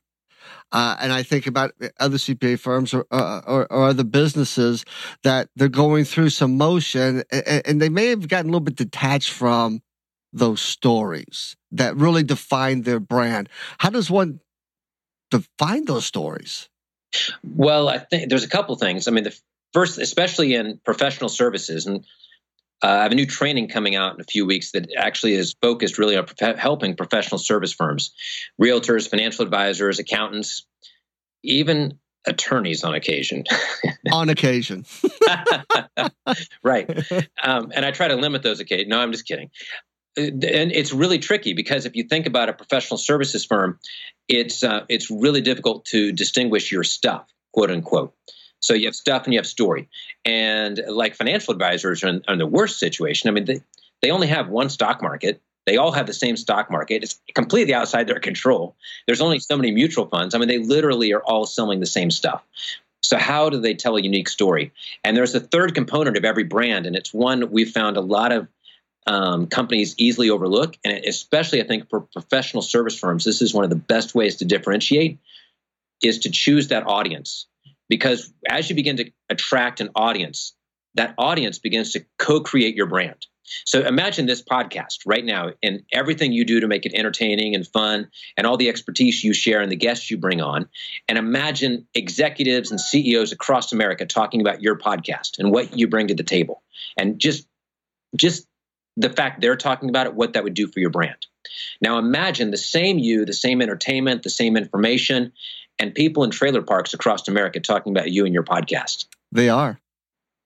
uh, 0.73 0.97
and 0.99 1.13
I 1.13 1.23
think 1.23 1.47
about 1.47 1.71
other 1.97 2.17
CPA 2.17 2.59
firms 2.59 2.93
or, 2.93 3.05
uh, 3.11 3.41
or, 3.47 3.71
or 3.71 3.87
other 3.87 4.03
businesses 4.03 4.83
that 5.23 5.49
they're 5.55 5.69
going 5.69 6.03
through 6.03 6.31
some 6.31 6.57
motion, 6.57 7.23
and, 7.31 7.61
and 7.65 7.81
they 7.81 7.89
may 7.89 8.07
have 8.07 8.27
gotten 8.27 8.49
a 8.49 8.51
little 8.51 8.59
bit 8.59 8.75
detached 8.75 9.31
from 9.31 9.81
those 10.35 10.61
stories 10.61 11.55
that 11.71 11.95
really 11.95 12.23
define 12.23 12.81
their 12.81 12.99
brand. 12.99 13.49
How 13.79 13.89
does 13.89 14.11
one 14.11 14.41
define 15.31 15.85
those 15.85 16.05
stories? 16.05 16.69
Well, 17.43 17.87
I 17.87 17.99
think 17.99 18.29
there's 18.29 18.43
a 18.43 18.49
couple 18.49 18.75
things. 18.75 19.07
I 19.07 19.11
mean, 19.11 19.23
the 19.23 19.39
first, 19.73 19.97
especially 19.97 20.53
in 20.53 20.79
professional 20.83 21.29
services, 21.29 21.85
and 21.85 22.05
uh, 22.83 22.87
I 22.87 23.03
have 23.03 23.13
a 23.13 23.15
new 23.15 23.25
training 23.25 23.69
coming 23.69 23.95
out 23.95 24.15
in 24.15 24.21
a 24.21 24.25
few 24.25 24.45
weeks 24.45 24.71
that 24.73 24.93
actually 24.97 25.35
is 25.35 25.55
focused 25.61 25.97
really 25.97 26.17
on 26.17 26.25
prof- 26.25 26.57
helping 26.57 26.97
professional 26.97 27.39
service 27.39 27.71
firms, 27.71 28.13
realtors, 28.61 29.09
financial 29.09 29.45
advisors, 29.45 29.99
accountants, 29.99 30.65
even 31.43 31.97
attorneys 32.27 32.83
on 32.83 32.93
occasion. 32.93 33.45
on 34.11 34.27
occasion. 34.29 34.85
right. 36.63 36.89
Um, 37.41 37.71
and 37.73 37.85
I 37.85 37.91
try 37.91 38.09
to 38.09 38.15
limit 38.15 38.43
those 38.43 38.59
occasions. 38.59 38.89
No, 38.89 38.99
I'm 38.99 39.13
just 39.13 39.25
kidding 39.25 39.49
and 40.17 40.43
it's 40.43 40.93
really 40.93 41.19
tricky 41.19 41.53
because 41.53 41.85
if 41.85 41.95
you 41.95 42.03
think 42.03 42.25
about 42.25 42.49
a 42.49 42.53
professional 42.53 42.97
services 42.97 43.45
firm, 43.45 43.79
it's 44.27 44.63
uh, 44.63 44.85
it's 44.89 45.11
really 45.11 45.41
difficult 45.41 45.85
to 45.85 46.11
distinguish 46.11 46.71
your 46.71 46.83
stuff, 46.83 47.27
quote 47.53 47.71
unquote. 47.71 48.13
So 48.59 48.73
you 48.73 48.85
have 48.85 48.95
stuff 48.95 49.25
and 49.25 49.33
you 49.33 49.39
have 49.39 49.47
story, 49.47 49.89
and 50.23 50.81
like 50.87 51.15
financial 51.15 51.53
advisors 51.53 52.03
are 52.03 52.07
in, 52.07 52.23
are 52.27 52.33
in 52.33 52.39
the 52.39 52.47
worst 52.47 52.79
situation. 52.79 53.29
I 53.29 53.33
mean, 53.33 53.45
they, 53.45 53.61
they 54.01 54.11
only 54.11 54.27
have 54.27 54.49
one 54.49 54.69
stock 54.69 55.01
market. 55.01 55.41
They 55.65 55.77
all 55.77 55.91
have 55.91 56.07
the 56.07 56.13
same 56.13 56.37
stock 56.37 56.69
market. 56.69 57.03
It's 57.03 57.19
completely 57.33 57.73
outside 57.73 58.07
their 58.07 58.19
control. 58.19 58.75
There's 59.07 59.21
only 59.21 59.39
so 59.39 59.57
many 59.57 59.71
mutual 59.71 60.07
funds. 60.07 60.35
I 60.35 60.37
mean, 60.37 60.47
they 60.47 60.59
literally 60.59 61.11
are 61.13 61.23
all 61.23 61.45
selling 61.45 61.79
the 61.79 61.87
same 61.87 62.11
stuff. 62.11 62.43
So, 63.01 63.17
how 63.17 63.49
do 63.49 63.59
they 63.59 63.75
tell 63.75 63.97
a 63.97 64.01
unique 64.01 64.29
story? 64.29 64.71
And 65.03 65.15
there's 65.15 65.35
a 65.35 65.39
third 65.39 65.75
component 65.75 66.17
of 66.17 66.25
every 66.25 66.43
brand, 66.43 66.87
and 66.87 66.95
it's 66.95 67.13
one 67.13 67.51
we've 67.51 67.69
found 67.69 67.97
a 67.97 68.01
lot 68.01 68.31
of 68.31 68.47
um, 69.05 69.47
companies 69.47 69.95
easily 69.97 70.29
overlook. 70.29 70.77
And 70.83 71.05
especially, 71.05 71.61
I 71.61 71.67
think, 71.67 71.89
for 71.89 72.01
professional 72.01 72.61
service 72.61 72.97
firms, 72.97 73.23
this 73.23 73.41
is 73.41 73.53
one 73.53 73.63
of 73.63 73.69
the 73.69 73.75
best 73.75 74.15
ways 74.15 74.37
to 74.37 74.45
differentiate 74.45 75.19
is 76.01 76.19
to 76.19 76.31
choose 76.31 76.69
that 76.69 76.87
audience. 76.87 77.47
Because 77.87 78.33
as 78.49 78.69
you 78.69 78.75
begin 78.75 78.97
to 78.97 79.11
attract 79.29 79.79
an 79.79 79.89
audience, 79.95 80.53
that 80.95 81.13
audience 81.17 81.59
begins 81.59 81.91
to 81.91 82.05
co 82.17 82.41
create 82.41 82.75
your 82.75 82.87
brand. 82.87 83.27
So 83.65 83.81
imagine 83.81 84.25
this 84.25 84.41
podcast 84.41 84.99
right 85.05 85.23
now 85.23 85.51
and 85.61 85.83
everything 85.93 86.31
you 86.31 86.45
do 86.45 86.61
to 86.61 86.67
make 86.67 86.87
it 86.87 86.93
entertaining 86.95 87.53
and 87.53 87.67
fun 87.67 88.09
and 88.37 88.47
all 88.47 88.57
the 88.57 88.69
expertise 88.69 89.23
you 89.23 89.33
share 89.33 89.61
and 89.61 89.71
the 89.71 89.75
guests 89.75 90.09
you 90.09 90.17
bring 90.17 90.41
on. 90.41 90.67
And 91.07 91.19
imagine 91.19 91.87
executives 91.93 92.71
and 92.71 92.79
CEOs 92.79 93.31
across 93.31 93.71
America 93.71 94.07
talking 94.07 94.41
about 94.41 94.63
your 94.63 94.77
podcast 94.77 95.37
and 95.37 95.51
what 95.51 95.77
you 95.77 95.87
bring 95.87 96.07
to 96.07 96.15
the 96.15 96.23
table. 96.23 96.63
And 96.97 97.19
just 97.19 97.47
just 98.15 98.47
the 98.97 99.09
fact 99.09 99.41
they're 99.41 99.55
talking 99.55 99.89
about 99.89 100.07
it, 100.07 100.13
what 100.13 100.33
that 100.33 100.43
would 100.43 100.53
do 100.53 100.67
for 100.67 100.79
your 100.79 100.89
brand. 100.89 101.25
Now 101.81 101.97
imagine 101.97 102.51
the 102.51 102.57
same 102.57 102.97
you, 102.97 103.25
the 103.25 103.33
same 103.33 103.61
entertainment, 103.61 104.23
the 104.23 104.29
same 104.29 104.57
information, 104.57 105.33
and 105.77 105.93
people 105.93 106.23
in 106.23 106.31
trailer 106.31 106.61
parks 106.61 106.93
across 106.93 107.27
America 107.27 107.59
talking 107.59 107.91
about 107.91 108.11
you 108.11 108.25
and 108.25 108.33
your 108.33 108.43
podcast. 108.43 109.05
They 109.31 109.49
are. 109.49 109.79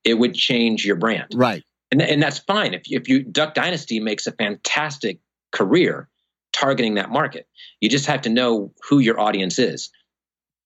It 0.04 0.16
would 0.16 0.34
change 0.34 0.86
your 0.86 0.96
brand. 0.96 1.28
Right. 1.34 1.64
And, 1.92 2.02
and 2.02 2.22
that's 2.22 2.40
fine. 2.40 2.74
If, 2.74 2.84
if 2.86 3.08
you 3.08 3.24
Duck 3.24 3.54
Dynasty 3.54 4.00
makes 4.00 4.28
a 4.28 4.32
fantastic 4.32 5.20
career 5.52 6.08
targeting 6.52 6.96
that 6.96 7.10
market. 7.10 7.48
You 7.82 7.90
just 7.90 8.06
have 8.08 8.22
to 8.22 8.30
know 8.30 8.74
who 8.88 9.00
your 9.00 9.20
audience 9.20 9.60
is. 9.60 9.90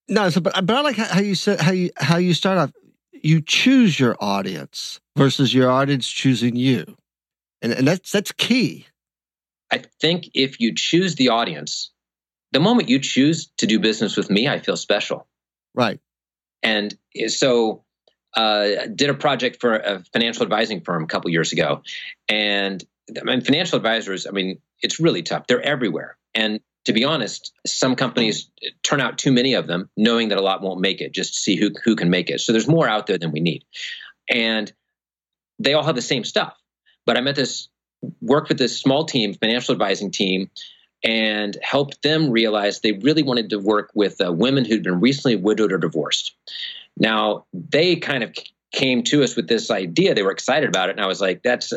No, 0.07 0.29
so 0.29 0.41
but 0.41 0.65
but 0.65 0.75
I 0.75 0.81
like 0.81 0.97
how 0.97 1.21
you 1.21 1.35
said 1.35 1.61
how 1.61 1.71
you 1.71 1.91
how 1.97 2.17
you 2.17 2.33
start 2.33 2.57
off. 2.57 2.71
You 3.11 3.41
choose 3.41 3.99
your 3.99 4.17
audience 4.19 4.99
versus 5.15 5.53
your 5.53 5.71
audience 5.71 6.09
choosing 6.09 6.55
you 6.57 6.97
and, 7.63 7.71
and 7.71 7.87
that's 7.87 8.11
that's 8.11 8.31
key. 8.33 8.85
I 9.71 9.81
think 9.99 10.29
if 10.35 10.59
you 10.59 10.75
choose 10.75 11.15
the 11.15 11.29
audience, 11.29 11.91
the 12.51 12.59
moment 12.59 12.89
you 12.89 12.99
choose 12.99 13.49
to 13.57 13.65
do 13.65 13.79
business 13.79 14.15
with 14.15 14.29
me, 14.29 14.47
I 14.47 14.59
feel 14.59 14.77
special. 14.77 15.25
Right. 15.73 15.99
And 16.61 16.95
so, 17.27 17.83
uh, 18.35 18.87
did 18.93 19.09
a 19.09 19.15
project 19.15 19.59
for 19.59 19.75
a 19.75 20.03
financial 20.13 20.43
advising 20.43 20.81
firm 20.81 21.03
a 21.03 21.07
couple 21.07 21.31
years 21.31 21.51
ago, 21.51 21.81
and 22.29 22.83
I 23.19 23.23
mean, 23.23 23.41
financial 23.41 23.77
advisors. 23.77 24.27
I 24.27 24.31
mean, 24.31 24.59
it's 24.81 24.99
really 24.99 25.23
tough. 25.23 25.47
They're 25.47 25.61
everywhere, 25.61 26.17
and 26.35 26.59
to 26.85 26.93
be 26.93 27.05
honest, 27.05 27.53
some 27.65 27.95
companies 27.95 28.49
turn 28.83 28.99
out 29.01 29.17
too 29.17 29.31
many 29.31 29.53
of 29.53 29.67
them, 29.67 29.89
knowing 29.95 30.29
that 30.29 30.37
a 30.37 30.41
lot 30.41 30.61
won't 30.61 30.81
make 30.81 30.99
it, 30.99 31.13
just 31.13 31.33
to 31.35 31.39
see 31.39 31.55
who 31.55 31.71
who 31.83 31.95
can 31.95 32.09
make 32.09 32.29
it. 32.29 32.41
So 32.41 32.51
there's 32.51 32.67
more 32.67 32.87
out 32.87 33.07
there 33.07 33.17
than 33.17 33.31
we 33.31 33.39
need, 33.39 33.65
and 34.29 34.71
they 35.59 35.73
all 35.73 35.83
have 35.83 35.95
the 35.95 36.01
same 36.01 36.23
stuff. 36.23 36.57
But 37.05 37.17
I 37.17 37.21
met 37.21 37.35
this, 37.35 37.69
worked 38.21 38.49
with 38.49 38.57
this 38.57 38.79
small 38.79 39.05
team, 39.05 39.33
financial 39.33 39.73
advising 39.73 40.11
team, 40.11 40.49
and 41.03 41.57
helped 41.61 42.01
them 42.01 42.29
realize 42.29 42.79
they 42.79 42.93
really 42.93 43.23
wanted 43.23 43.49
to 43.49 43.59
work 43.59 43.91
with 43.93 44.21
uh, 44.25 44.31
women 44.31 44.63
who'd 44.63 44.83
been 44.83 45.01
recently 45.01 45.35
widowed 45.35 45.73
or 45.73 45.77
divorced. 45.77 46.33
Now, 46.97 47.45
they 47.53 47.97
kind 47.97 48.23
of 48.23 48.33
came 48.71 49.03
to 49.03 49.23
us 49.23 49.35
with 49.35 49.47
this 49.47 49.69
idea. 49.69 50.13
They 50.13 50.23
were 50.23 50.31
excited 50.31 50.69
about 50.69 50.89
it. 50.89 50.93
And 50.93 51.01
I 51.01 51.07
was 51.07 51.19
like, 51.19 51.43
that's 51.43 51.73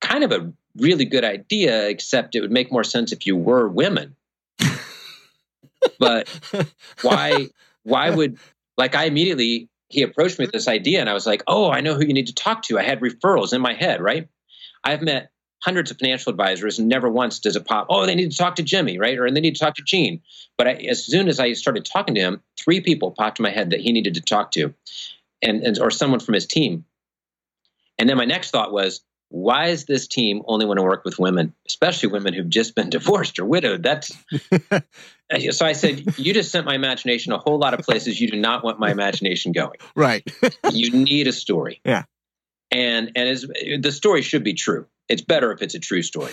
kind 0.00 0.24
of 0.24 0.32
a 0.32 0.52
really 0.76 1.04
good 1.06 1.24
idea, 1.24 1.88
except 1.88 2.34
it 2.34 2.40
would 2.40 2.52
make 2.52 2.70
more 2.70 2.84
sense 2.84 3.12
if 3.12 3.26
you 3.26 3.36
were 3.36 3.66
women. 3.66 4.14
but 5.98 6.28
why, 7.02 7.48
why 7.84 8.10
would, 8.10 8.38
like, 8.76 8.94
I 8.94 9.04
immediately 9.04 9.68
he 9.88 10.02
approached 10.02 10.38
me 10.38 10.44
with 10.44 10.52
this 10.52 10.64
mm-hmm. 10.64 10.74
idea 10.74 11.00
and 11.00 11.08
I 11.08 11.14
was 11.14 11.26
like, 11.26 11.42
oh, 11.46 11.70
I 11.70 11.80
know 11.80 11.94
who 11.94 12.04
you 12.04 12.14
need 12.14 12.28
to 12.28 12.34
talk 12.34 12.62
to. 12.64 12.78
I 12.78 12.82
had 12.82 13.00
referrals 13.00 13.52
in 13.52 13.60
my 13.60 13.74
head, 13.74 14.00
right? 14.00 14.28
I've 14.84 15.02
met 15.02 15.30
hundreds 15.60 15.90
of 15.90 15.98
financial 15.98 16.30
advisors 16.30 16.78
and 16.78 16.88
never 16.88 17.08
once 17.08 17.40
does 17.40 17.56
it 17.56 17.64
pop, 17.64 17.86
oh, 17.90 18.06
they 18.06 18.14
need 18.14 18.30
to 18.30 18.36
talk 18.36 18.56
to 18.56 18.62
Jimmy, 18.62 18.98
right? 18.98 19.18
Or 19.18 19.30
they 19.30 19.40
need 19.40 19.56
to 19.56 19.60
talk 19.60 19.74
to 19.74 19.82
Gene. 19.82 20.22
But 20.56 20.68
I, 20.68 20.72
as 20.72 21.04
soon 21.04 21.28
as 21.28 21.40
I 21.40 21.52
started 21.54 21.84
talking 21.84 22.14
to 22.14 22.20
him, 22.20 22.42
three 22.56 22.80
people 22.80 23.10
popped 23.10 23.40
in 23.40 23.42
my 23.42 23.50
head 23.50 23.70
that 23.70 23.80
he 23.80 23.92
needed 23.92 24.14
to 24.14 24.20
talk 24.20 24.52
to 24.52 24.72
and, 25.42 25.62
and 25.62 25.78
or 25.78 25.90
someone 25.90 26.20
from 26.20 26.34
his 26.34 26.46
team. 26.46 26.84
And 27.98 28.08
then 28.08 28.16
my 28.16 28.24
next 28.24 28.50
thought 28.50 28.72
was, 28.72 29.00
why 29.30 29.66
is 29.66 29.84
this 29.84 30.06
team 30.06 30.42
only 30.46 30.64
want 30.64 30.78
to 30.78 30.82
work 30.82 31.04
with 31.04 31.18
women, 31.18 31.54
especially 31.66 32.10
women 32.10 32.32
who've 32.32 32.48
just 32.48 32.74
been 32.74 32.90
divorced 32.90 33.38
or 33.38 33.44
widowed? 33.44 33.82
That's 33.82 34.16
uh, 34.72 34.80
so 35.50 35.66
I 35.66 35.72
said, 35.72 36.18
you 36.18 36.32
just 36.32 36.50
sent 36.50 36.66
my 36.66 36.74
imagination 36.74 37.32
a 37.32 37.38
whole 37.38 37.58
lot 37.58 37.74
of 37.74 37.80
places 37.80 38.20
you 38.20 38.30
do 38.30 38.38
not 38.38 38.64
want 38.64 38.78
my 38.78 38.90
imagination 38.90 39.52
going. 39.52 39.78
Right. 39.94 40.28
you 40.72 40.90
need 40.90 41.26
a 41.28 41.32
story. 41.32 41.80
Yeah. 41.84 42.04
And 42.70 43.12
and 43.16 43.82
the 43.82 43.92
story 43.92 44.22
should 44.22 44.44
be 44.44 44.54
true. 44.54 44.86
It's 45.08 45.22
better 45.22 45.52
if 45.52 45.62
it's 45.62 45.74
a 45.74 45.78
true 45.78 46.02
story. 46.02 46.32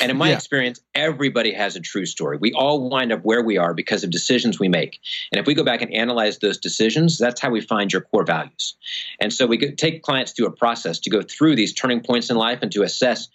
And 0.00 0.10
in 0.10 0.16
my 0.16 0.28
yeah. 0.30 0.36
experience, 0.36 0.80
everybody 0.94 1.52
has 1.52 1.76
a 1.76 1.80
true 1.80 2.06
story. 2.06 2.38
We 2.38 2.52
all 2.52 2.90
wind 2.90 3.12
up 3.12 3.20
where 3.22 3.42
we 3.42 3.56
are 3.56 3.72
because 3.72 4.02
of 4.02 4.10
decisions 4.10 4.58
we 4.58 4.68
make. 4.68 5.00
And 5.30 5.40
if 5.40 5.46
we 5.46 5.54
go 5.54 5.62
back 5.62 5.80
and 5.80 5.92
analyze 5.92 6.38
those 6.38 6.58
decisions, 6.58 7.18
that's 7.18 7.40
how 7.40 7.50
we 7.50 7.60
find 7.60 7.92
your 7.92 8.02
core 8.02 8.24
values. 8.24 8.74
And 9.20 9.32
so 9.32 9.46
we 9.46 9.58
take 9.58 10.02
clients 10.02 10.32
through 10.32 10.46
a 10.46 10.52
process 10.52 10.98
to 11.00 11.10
go 11.10 11.22
through 11.22 11.54
these 11.56 11.72
turning 11.72 12.00
points 12.00 12.28
in 12.28 12.36
life 12.36 12.58
and 12.62 12.72
to 12.72 12.82
assess 12.82 13.28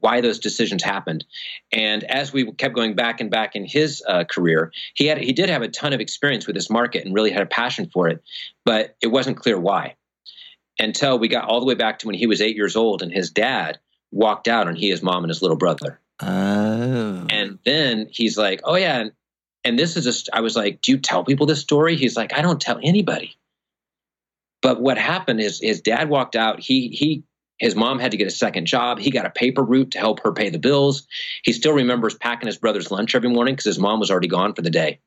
why 0.00 0.20
those 0.20 0.40
decisions 0.40 0.82
happened. 0.82 1.24
And 1.70 2.02
as 2.02 2.32
we 2.32 2.50
kept 2.52 2.74
going 2.74 2.94
back 2.94 3.20
and 3.20 3.30
back 3.30 3.54
in 3.54 3.64
his 3.64 4.02
uh, 4.06 4.24
career, 4.24 4.72
he 4.94 5.06
had 5.06 5.18
he 5.18 5.32
did 5.32 5.48
have 5.48 5.62
a 5.62 5.68
ton 5.68 5.92
of 5.92 6.00
experience 6.00 6.46
with 6.46 6.56
this 6.56 6.68
market 6.68 7.04
and 7.04 7.14
really 7.14 7.30
had 7.30 7.42
a 7.42 7.46
passion 7.46 7.88
for 7.92 8.08
it, 8.08 8.22
but 8.64 8.96
it 9.00 9.06
wasn't 9.06 9.36
clear 9.36 9.58
why. 9.58 9.94
Until 10.78 11.18
we 11.18 11.28
got 11.28 11.44
all 11.44 11.60
the 11.60 11.66
way 11.66 11.74
back 11.74 12.00
to 12.00 12.06
when 12.08 12.16
he 12.16 12.26
was 12.26 12.40
eight 12.40 12.56
years 12.56 12.74
old 12.74 13.02
and 13.02 13.12
his 13.12 13.30
dad 13.30 13.78
walked 14.12 14.46
out 14.46 14.68
on 14.68 14.76
he, 14.76 14.90
his 14.90 15.02
mom, 15.02 15.24
and 15.24 15.30
his 15.30 15.42
little 15.42 15.56
brother. 15.56 16.00
Oh. 16.20 17.26
And 17.30 17.58
then 17.64 18.08
he's 18.10 18.38
like, 18.38 18.60
"Oh 18.64 18.76
yeah," 18.76 19.00
and, 19.00 19.12
and 19.64 19.78
this 19.78 19.96
is 19.96 20.04
just. 20.04 20.28
I 20.32 20.40
was 20.40 20.54
like, 20.54 20.80
"Do 20.82 20.92
you 20.92 20.98
tell 20.98 21.24
people 21.24 21.46
this 21.46 21.60
story?" 21.60 21.96
He's 21.96 22.16
like, 22.16 22.32
"I 22.32 22.42
don't 22.42 22.60
tell 22.60 22.78
anybody." 22.82 23.36
But 24.60 24.80
what 24.80 24.96
happened 24.96 25.40
is 25.40 25.60
his 25.60 25.80
dad 25.80 26.08
walked 26.08 26.36
out. 26.36 26.60
He 26.60 26.88
he 26.88 27.24
his 27.58 27.74
mom 27.74 27.98
had 27.98 28.10
to 28.10 28.16
get 28.16 28.26
a 28.26 28.30
second 28.30 28.66
job. 28.66 28.98
He 28.98 29.10
got 29.10 29.26
a 29.26 29.30
paper 29.30 29.62
route 29.62 29.92
to 29.92 29.98
help 29.98 30.20
her 30.24 30.32
pay 30.32 30.50
the 30.50 30.58
bills. 30.58 31.06
He 31.44 31.52
still 31.52 31.72
remembers 31.72 32.14
packing 32.14 32.48
his 32.48 32.58
brother's 32.58 32.90
lunch 32.90 33.14
every 33.14 33.30
morning 33.30 33.54
because 33.54 33.66
his 33.66 33.78
mom 33.78 34.00
was 34.00 34.10
already 34.10 34.28
gone 34.28 34.54
for 34.54 34.62
the 34.62 34.70
day. 34.70 35.00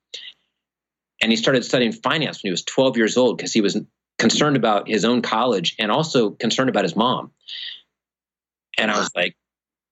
And 1.22 1.32
he 1.32 1.36
started 1.38 1.66
studying 1.66 1.92
finance 1.92 2.42
when 2.42 2.50
he 2.50 2.52
was 2.52 2.64
12 2.64 2.98
years 2.98 3.18
old 3.18 3.38
because 3.38 3.54
he 3.54 3.62
was 3.62 3.78
concerned 4.18 4.56
about 4.56 4.88
his 4.88 5.04
own 5.04 5.22
college 5.22 5.76
and 5.80 5.92
also 5.92 6.30
concerned 6.32 6.70
about 6.70 6.84
his 6.84 6.96
mom. 6.96 7.32
And 8.78 8.92
I 8.92 8.98
was 8.98 9.10
like, 9.16 9.36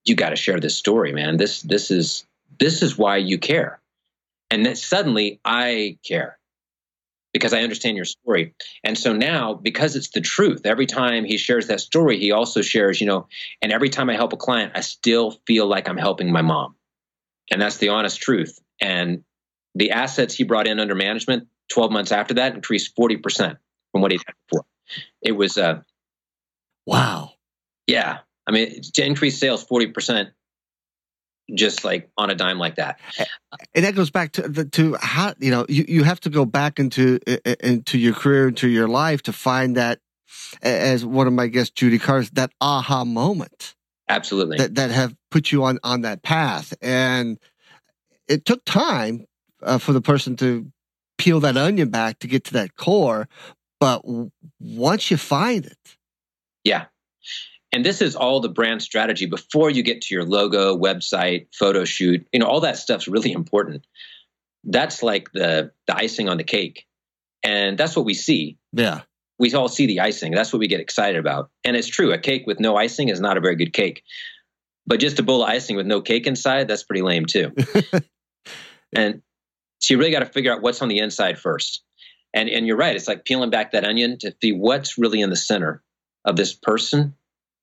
you 0.06 0.16
got 0.16 0.30
to 0.30 0.36
share 0.36 0.60
this 0.60 0.76
story, 0.76 1.14
man. 1.14 1.38
This 1.38 1.62
this 1.62 1.92
is 1.92 2.26
this 2.60 2.82
is 2.82 2.98
why 2.98 3.18
you 3.18 3.38
care. 3.38 3.80
And 4.50 4.66
then 4.66 4.76
suddenly 4.76 5.40
I 5.44 5.98
care 6.06 6.38
because 7.34 7.54
I 7.54 7.62
understand 7.62 7.98
your 7.98 8.06
story. 8.06 8.54
And 8.84 8.98
so 8.98 9.12
now, 9.12 9.56
because 9.56 9.96
it's 9.96 10.10
the 10.10 10.22
truth, 10.22 10.66
every 10.66 10.86
time 10.86 11.26
he 11.26 11.38
shares 11.38 11.68
that 11.68 11.80
story, 11.80 12.20
he 12.20 12.32
also 12.32 12.62
shares, 12.62 13.02
you 13.02 13.08
know, 13.08 13.28
and 13.62 13.72
every 13.72 13.90
time 13.90 14.10
I 14.10 14.16
help 14.16 14.34
a 14.34 14.38
client, 14.38 14.74
I 14.76 14.82
still 14.82 15.32
feel 15.48 15.66
like 15.66 15.90
I'm 15.90 15.98
helping 15.98 16.32
my 16.32 16.44
mom. 16.44 16.76
And 17.52 17.60
that's 17.60 17.78
the 17.78 17.90
honest 17.90 18.22
truth. 18.22 18.60
And 18.80 19.24
the 19.74 19.92
assets 19.92 20.36
he 20.36 20.44
brought 20.44 20.68
in 20.68 20.80
under 20.80 20.94
management 20.94 21.48
12 21.72 21.92
months 21.92 22.12
after 22.12 22.36
that 22.36 22.54
increased 22.54 22.96
40% 22.96 23.58
from 23.92 24.02
what 24.02 24.12
he 24.12 24.18
had 24.18 24.36
before. 24.48 24.66
It 25.24 25.32
was, 25.32 25.58
uh, 25.58 25.82
wow. 26.86 27.32
Yeah. 27.88 28.20
I 28.48 28.52
mean, 28.52 28.82
to 28.82 29.06
increase 29.06 29.40
sales 29.40 29.66
40% 29.66 30.32
just 31.56 31.84
like 31.84 32.10
on 32.18 32.30
a 32.30 32.36
dime 32.36 32.58
like 32.58 32.76
that. 32.76 33.00
And 33.76 33.84
that 33.86 33.96
goes 33.96 34.10
back 34.10 34.32
to 34.34 34.48
the, 34.48 34.66
to 34.66 34.96
how 35.00 35.34
you 35.40 35.52
know 35.52 35.66
you, 35.68 35.86
you 35.88 36.04
have 36.04 36.20
to 36.22 36.30
go 36.30 36.46
back 36.46 36.80
into 36.80 37.20
into 37.60 37.98
your 37.98 38.14
career 38.14 38.48
into 38.48 38.70
your 38.70 38.88
life 38.88 39.22
to 39.24 39.34
find 39.34 39.76
that 39.76 40.00
as 40.62 41.06
one 41.06 41.28
of 41.28 41.34
my 41.34 41.48
guests 41.48 41.74
Judy 41.76 42.00
Carr 42.00 42.24
that 42.34 42.52
aha 42.62 43.04
moment. 43.04 43.76
Absolutely. 44.08 44.58
That 44.58 44.76
that 44.76 44.92
have 44.92 45.16
put 45.32 45.52
you 45.52 45.66
on 45.66 45.80
on 45.84 46.02
that 46.02 46.24
path 46.24 46.74
and 46.82 47.38
it 48.28 48.46
took 48.46 48.64
time 48.66 49.26
uh, 49.62 49.78
for 49.78 49.94
the 49.94 50.02
person 50.02 50.36
to 50.38 50.72
peel 51.18 51.40
that 51.42 51.58
onion 51.58 51.90
back 51.90 52.20
to 52.20 52.28
get 52.28 52.44
to 52.46 52.54
that 52.54 52.76
core 52.76 53.28
but 53.80 54.02
once 54.60 55.12
you 55.12 55.18
find 55.18 55.66
it 55.66 55.98
yeah 56.64 56.86
and 57.74 57.84
this 57.84 58.02
is 58.02 58.16
all 58.16 58.40
the 58.40 58.50
brand 58.50 58.84
strategy 58.84 59.26
before 59.26 59.72
you 59.72 59.82
get 59.82 60.02
to 60.04 60.14
your 60.14 60.24
logo, 60.24 60.78
website, 60.78 61.48
photo 61.52 61.84
shoot. 61.86 62.26
You 62.32 62.40
know, 62.40 62.46
all 62.46 62.60
that 62.62 62.78
stuff's 62.78 63.08
really 63.08 63.32
important. 63.32 63.86
That's 64.64 65.02
like 65.02 65.32
the 65.34 65.72
the 65.88 65.98
icing 65.98 66.30
on 66.30 66.38
the 66.38 66.44
cake. 66.44 66.86
And 67.42 67.78
that's 67.78 67.96
what 67.96 68.06
we 68.06 68.14
see. 68.14 68.58
Yeah. 68.72 69.02
We 69.40 69.52
all 69.54 69.68
see 69.68 69.88
the 69.88 70.02
icing. 70.02 70.32
That's 70.32 70.54
what 70.54 70.60
we 70.60 70.68
get 70.68 70.80
excited 70.80 71.20
about. 71.20 71.50
And 71.66 71.76
it's 71.76 71.88
true, 71.88 72.14
a 72.14 72.20
cake 72.20 72.44
with 72.46 72.60
no 72.60 72.78
icing 72.78 73.10
is 73.10 73.20
not 73.20 73.38
a 73.38 73.42
very 73.42 73.56
good 73.56 73.74
cake. 73.74 74.04
But 74.86 75.00
just 75.00 75.20
a 75.20 75.24
bowl 75.24 75.44
of 75.44 75.50
icing 75.50 75.76
with 75.76 75.88
no 75.88 76.00
cake 76.00 76.28
inside, 76.28 76.68
that's 76.68 76.84
pretty 76.84 77.02
lame 77.02 77.26
too. 77.26 77.52
and 78.96 79.22
so 79.80 79.94
you 79.94 79.98
really 79.98 80.12
got 80.12 80.20
to 80.20 80.26
figure 80.28 80.54
out 80.54 80.62
what's 80.62 80.82
on 80.82 80.90
the 80.90 81.00
inside 81.00 81.40
first. 81.40 81.84
And 82.36 82.50
and 82.50 82.68
you're 82.68 82.78
right, 82.78 82.96
it's 82.96 83.08
like 83.08 83.26
peeling 83.26 83.50
back 83.50 83.72
that 83.72 83.84
onion 83.84 84.20
to 84.20 84.34
see 84.42 84.52
what's 84.52 84.98
really 84.98 85.22
in 85.22 85.32
the 85.32 85.36
center 85.36 85.84
of 86.24 86.36
this 86.36 86.54
person 86.54 87.16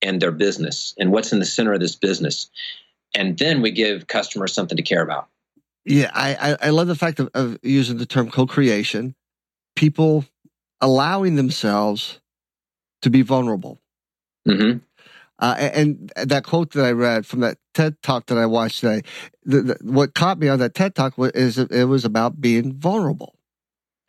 and 0.03 0.21
their 0.21 0.33
business 0.33 0.95
and 0.99 1.13
what's 1.13 1.33
in 1.33 1.39
the 1.39 1.47
center 1.47 1.73
of 1.73 1.81
this 1.81 1.97
business. 1.97 2.49
And 3.15 3.39
then 3.39 3.61
we 3.61 3.71
give 3.71 4.07
customers 4.07 4.53
something 4.53 4.77
to 4.77 4.83
care 4.83 5.03
about. 5.03 5.29
Yeah, 5.85 6.11
I, 6.15 6.57
I 6.61 6.71
love 6.71 6.89
the 6.89 6.95
fact 6.95 7.21
of, 7.21 7.31
of 7.35 7.59
using 7.63 7.97
the 7.97 8.07
term 8.07 8.31
co 8.31 8.47
creation, 8.47 9.15
people 9.75 10.25
allowing 10.81 11.37
themselves 11.37 12.21
to 13.03 13.11
be 13.11 13.23
vulnerable. 13.23 13.79
Mm-hmm. 14.47 14.79
Uh, 15.39 15.55
and, 15.59 16.13
and 16.17 16.31
that 16.31 16.45
quote 16.45 16.73
that 16.73 16.85
I 16.85 16.93
read 16.93 17.25
from 17.25 17.41
that 17.41 17.57
TED 17.73 18.03
talk 18.03 18.27
that 18.27 18.37
I 18.37 18.45
watched 18.45 18.81
today, 18.81 19.03
the, 19.43 19.63
the, 19.63 19.79
what 19.83 20.15
caught 20.15 20.39
me 20.39 20.49
on 20.49 20.59
that 20.59 20.75
TED 20.75 20.95
talk 20.95 21.17
was, 21.17 21.33
is 21.33 21.59
it 21.59 21.85
was 21.85 22.05
about 22.05 22.41
being 22.41 22.75
vulnerable. 22.75 23.35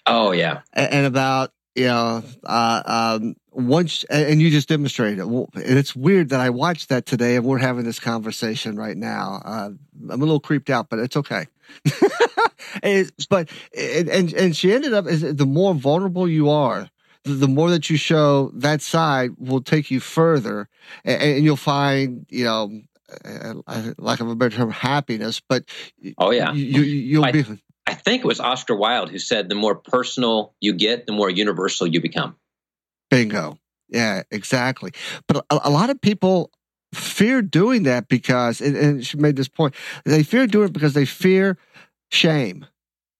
Oh 0.05 0.31
yeah, 0.31 0.61
and, 0.73 0.91
and 0.91 1.05
about 1.05 1.53
you 1.75 1.85
know, 1.85 2.23
uh, 2.43 3.17
um, 3.19 3.35
once, 3.51 4.03
and 4.05 4.41
you 4.41 4.49
just 4.49 4.69
demonstrated 4.69 5.19
it. 5.19 5.25
And 5.25 5.77
it's 5.77 5.95
weird 5.95 6.29
that 6.29 6.39
I 6.39 6.49
watched 6.49 6.89
that 6.89 7.05
today 7.05 7.35
and 7.35 7.45
we're 7.45 7.59
having 7.59 7.85
this 7.85 7.99
conversation 7.99 8.75
right 8.75 8.97
now. 8.97 9.41
Uh, 9.43 9.69
I'm 10.09 10.21
a 10.21 10.25
little 10.25 10.39
creeped 10.39 10.69
out, 10.69 10.89
but 10.89 10.99
it's 10.99 11.15
okay. 11.17 11.47
but, 13.29 13.49
and, 13.77 14.33
and 14.33 14.55
she 14.55 14.73
ended 14.73 14.93
up, 14.93 15.05
the 15.05 15.45
more 15.47 15.73
vulnerable 15.73 16.27
you 16.27 16.49
are, 16.49 16.89
the 17.23 17.47
more 17.47 17.69
that 17.69 17.89
you 17.89 17.97
show 17.97 18.51
that 18.53 18.81
side 18.81 19.31
will 19.37 19.61
take 19.61 19.91
you 19.91 19.99
further 19.99 20.67
and, 21.05 21.43
you'll 21.43 21.55
find, 21.55 22.25
you 22.29 22.43
know, 22.43 22.81
lack 23.97 24.19
of 24.19 24.27
a 24.29 24.35
better 24.35 24.55
term, 24.55 24.71
happiness. 24.71 25.39
But 25.39 25.65
oh 26.17 26.31
yeah, 26.31 26.51
you, 26.53 26.81
you 26.81 27.21
will 27.21 27.31
be 27.31 27.45
I 27.87 27.93
think 27.93 28.23
it 28.23 28.27
was 28.27 28.39
Oscar 28.39 28.75
Wilde 28.75 29.09
who 29.09 29.19
said, 29.19 29.49
the 29.49 29.55
more 29.55 29.75
personal 29.75 30.53
you 30.61 30.73
get, 30.73 31.07
the 31.07 31.13
more 31.13 31.29
universal 31.29 31.87
you 31.87 32.01
become. 32.01 32.35
Bingo. 33.09 33.57
Yeah, 33.89 34.23
exactly. 34.31 34.91
But 35.27 35.45
a, 35.49 35.61
a 35.63 35.69
lot 35.69 35.89
of 35.89 35.99
people 35.99 36.51
fear 36.93 37.41
doing 37.41 37.83
that 37.83 38.07
because, 38.07 38.61
and, 38.61 38.77
and 38.77 39.05
she 39.05 39.17
made 39.17 39.35
this 39.35 39.47
point, 39.47 39.75
they 40.05 40.23
fear 40.23 40.47
doing 40.47 40.67
it 40.67 40.73
because 40.73 40.93
they 40.93 41.05
fear 41.05 41.57
shame. 42.11 42.65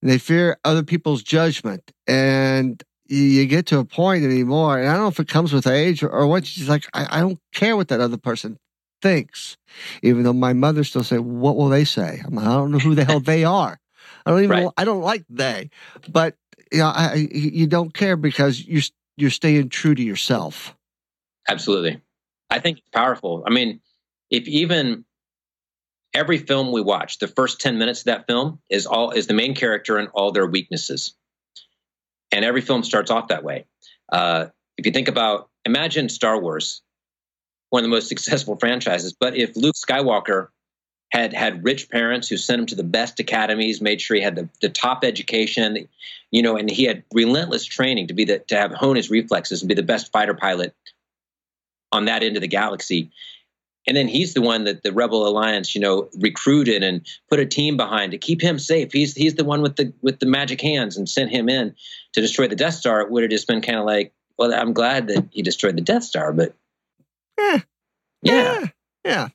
They 0.02 0.18
fear 0.18 0.58
other 0.64 0.84
people's 0.84 1.24
judgment. 1.24 1.92
And 2.08 2.82
you 3.08 3.46
get 3.46 3.66
to 3.68 3.80
a 3.80 3.86
point 3.86 4.24
anymore, 4.24 4.80
and 4.80 4.88
I 4.88 4.94
don't 4.94 5.02
know 5.02 5.08
if 5.10 5.20
it 5.20 5.28
comes 5.28 5.52
with 5.52 5.68
age 5.68 6.02
or, 6.02 6.10
or 6.10 6.28
what, 6.28 6.46
she's 6.46 6.70
like, 6.70 6.88
I, 6.94 7.18
I 7.18 7.20
don't 7.20 7.40
care 7.54 7.76
what 7.76 7.90
that 7.90 8.00
other 8.00 8.18
person 8.18 8.58
thinks. 9.02 9.58
Even 10.02 10.24
though 10.24 10.34
my 10.34 10.54
mother 10.54 10.86
still 10.86 11.04
say, 11.04 11.18
"What 11.18 11.58
will 11.58 11.68
they 11.68 11.84
say?" 11.84 12.22
I'm 12.26 12.36
like, 12.36 12.46
I 12.46 12.54
don't 12.54 12.72
know 12.72 12.80
who 12.80 12.96
the 12.96 13.04
hell 13.04 13.20
they 13.20 13.44
are. 13.44 13.81
I 14.26 14.32
don't 14.32 14.44
even. 14.44 14.50
Right. 14.50 14.74
I 14.78 14.86
don't 14.86 15.02
like 15.02 15.26
they, 15.30 15.70
but 16.10 16.36
you 16.72 16.80
know, 16.80 16.88
I, 16.88 17.28
you 17.32 17.68
don't 17.68 17.94
care 17.94 18.16
because 18.16 18.64
you're 18.64 18.84
you're 19.18 19.30
staying 19.30 19.70
true 19.70 19.96
to 19.96 20.02
yourself. 20.02 20.76
Absolutely, 21.48 22.02
I 22.50 22.60
think 22.60 22.80
it's 22.80 22.90
powerful. 22.90 23.44
I 23.46 23.52
mean, 23.52 23.82
if 24.30 24.48
even 24.48 25.06
every 26.14 26.38
film 26.38 26.72
we 26.72 26.82
watch, 26.82 27.20
the 27.20 27.28
first 27.28 27.60
ten 27.60 27.78
minutes 27.78 28.02
of 28.02 28.06
that 28.06 28.28
film 28.28 28.60
is 28.70 28.86
all 28.86 29.12
is 29.12 29.28
the 29.28 29.34
main 29.34 29.56
character 29.56 29.98
and 29.98 30.10
all 30.14 30.32
their 30.32 30.48
weaknesses, 30.48 31.16
and 32.32 32.46
every 32.46 32.62
film 32.62 32.84
starts 32.84 33.12
off 33.12 33.30
that 33.30 33.44
way. 33.44 33.66
Uh, 34.12 34.48
if 34.78 34.86
you 34.86 34.92
think 34.92 35.08
about, 35.08 35.50
imagine 35.66 36.10
Star 36.10 36.40
Wars, 36.40 36.82
one 37.70 37.84
of 37.84 37.90
the 37.90 37.96
most 37.96 38.08
successful 38.10 38.58
franchises, 38.58 39.14
but 39.20 39.36
if 39.36 39.56
Luke 39.56 39.76
Skywalker 39.76 40.48
had 41.12 41.34
had 41.34 41.64
rich 41.64 41.90
parents 41.90 42.28
who 42.28 42.38
sent 42.38 42.62
him 42.62 42.66
to 42.68 42.76
the 42.76 42.84
best 42.84 43.20
academies, 43.20 43.82
made 43.82 44.02
sure 44.02 44.16
he 44.16 44.24
had 44.24 44.36
the, 44.36 44.48
the 44.62 44.70
top 44.70 45.04
education, 45.04 45.88
you 46.32 46.42
know, 46.42 46.56
and 46.56 46.70
he 46.70 46.86
had 46.86 47.04
relentless 47.14 47.66
training 47.66 48.08
to 48.08 48.14
be 48.14 48.26
the 48.26 48.40
to 48.40 48.56
have 48.56 48.72
hone 48.72 48.96
his 48.96 49.10
reflexes 49.10 49.62
and 49.62 49.70
be 49.70 49.76
the 49.76 49.84
best 49.84 50.12
fighter 50.12 50.34
pilot 50.34 50.74
on 51.92 52.06
that 52.06 52.24
end 52.24 52.38
of 52.38 52.42
the 52.42 52.48
galaxy. 52.48 53.12
And 53.88 53.98
then 53.98 54.08
he's 54.08 54.34
the 54.36 54.42
one 54.42 54.66
that 54.66 54.84
the 54.84 54.94
Rebel 54.94 55.28
Alliance, 55.28 55.74
you 55.74 55.82
know, 55.82 56.08
recruited 56.20 56.84
and 56.84 57.06
put 57.30 57.40
a 57.40 57.46
team 57.46 57.78
behind 57.78 58.12
to 58.12 58.18
keep 58.18 58.42
him 58.42 58.60
safe. 58.60 58.94
He's 58.94 59.14
he's 59.14 59.36
the 59.36 59.44
one 59.44 59.62
with 59.62 59.76
the 59.76 59.92
with 60.02 60.20
the 60.20 60.28
magic 60.28 60.62
hands 60.62 60.96
and 60.96 61.10
sent 61.10 61.32
him 61.32 61.50
in 61.50 61.76
to 62.14 62.22
destroy 62.22 62.48
the 62.48 62.56
Death 62.56 62.76
Star. 62.76 63.02
It 63.02 63.12
would 63.12 63.24
have 63.24 63.32
just 63.32 63.48
been 63.48 63.62
kind 63.62 63.80
of 63.80 63.86
like, 63.86 64.14
well, 64.38 64.54
I'm 64.54 64.74
glad 64.74 65.08
that 65.08 65.28
he 65.32 65.42
destroyed 65.42 65.76
the 65.76 65.82
Death 65.82 66.04
Star, 66.04 66.32
but 66.32 66.56
eh. 67.40 67.60
yeah, 68.22 68.34
eh. 68.34 68.60
yeah, 68.64 68.68
yeah. 69.04 69.28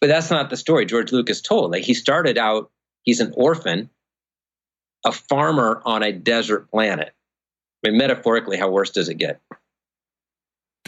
But 0.00 0.08
that's 0.08 0.30
not 0.30 0.50
the 0.50 0.56
story 0.56 0.86
George 0.86 1.12
Lucas 1.12 1.40
told. 1.40 1.72
Like 1.72 1.84
he 1.84 1.94
started 1.94 2.38
out, 2.38 2.70
he's 3.02 3.20
an 3.20 3.32
orphan, 3.36 3.90
a 5.04 5.12
farmer 5.12 5.82
on 5.84 6.02
a 6.02 6.12
desert 6.12 6.70
planet. 6.70 7.12
I 7.84 7.90
mean, 7.90 7.98
metaphorically, 7.98 8.56
how 8.56 8.70
worse 8.70 8.90
does 8.90 9.08
it 9.08 9.14
get? 9.14 9.40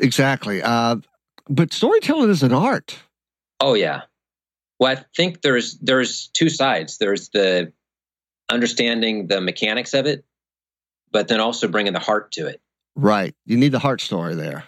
Exactly. 0.01 0.63
Uh, 0.63 0.97
but 1.49 1.73
storytelling 1.73 2.31
is 2.31 2.43
an 2.43 2.53
art. 2.53 2.99
Oh 3.61 3.75
yeah. 3.75 4.03
Well, 4.81 4.93
I 4.93 5.05
think 5.15 5.43
there's 5.43 5.79
there's 5.79 6.29
two 6.29 6.49
sides. 6.49 6.99
There's 6.99 7.29
the 7.29 7.73
understanding 8.49 9.27
the 9.27 9.41
mechanics 9.41 9.95
of 9.95 10.07
it, 10.07 10.25
but 11.11 11.29
then 11.29 11.41
also 11.41 11.69
bringing 11.69 11.93
the 11.93 11.99
heart 11.99 12.33
to 12.33 12.47
it. 12.47 12.61
Right. 12.97 13.35
You 13.47 13.57
need 13.57 13.73
the 13.73 13.79
heart 13.79 14.01
story 14.01 14.35
there. 14.35 14.65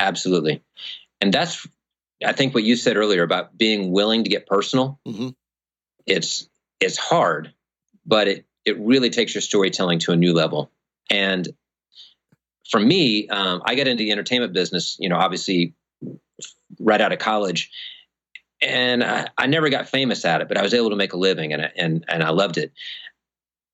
Absolutely. 0.00 0.62
And 1.20 1.32
that's 1.32 1.66
I 2.24 2.32
think 2.32 2.54
what 2.54 2.64
you 2.64 2.76
said 2.76 2.96
earlier 2.96 3.22
about 3.22 3.56
being 3.56 3.92
willing 3.92 4.24
to 4.24 4.30
get 4.30 4.46
personal. 4.46 4.98
Mhm. 5.06 5.34
It's 6.06 6.48
it's 6.80 6.96
hard, 6.98 7.52
but 8.06 8.28
it 8.28 8.46
it 8.64 8.78
really 8.78 9.10
takes 9.10 9.34
your 9.34 9.42
storytelling 9.42 9.98
to 10.00 10.12
a 10.12 10.16
new 10.16 10.32
level. 10.34 10.70
And 11.10 11.48
for 12.70 12.80
me, 12.80 13.28
um, 13.28 13.62
I 13.64 13.74
got 13.76 13.86
into 13.88 14.04
the 14.04 14.12
entertainment 14.12 14.52
business. 14.52 14.96
You 14.98 15.08
know, 15.08 15.16
obviously, 15.16 15.74
right 16.80 17.00
out 17.00 17.12
of 17.12 17.18
college, 17.18 17.70
and 18.60 19.02
I, 19.02 19.28
I 19.38 19.46
never 19.46 19.70
got 19.70 19.88
famous 19.88 20.24
at 20.24 20.40
it, 20.40 20.48
but 20.48 20.58
I 20.58 20.62
was 20.62 20.74
able 20.74 20.90
to 20.90 20.96
make 20.96 21.12
a 21.12 21.16
living, 21.16 21.52
and 21.52 21.62
I- 21.62 21.72
and 21.76 22.04
and 22.08 22.22
I 22.22 22.30
loved 22.30 22.58
it. 22.58 22.72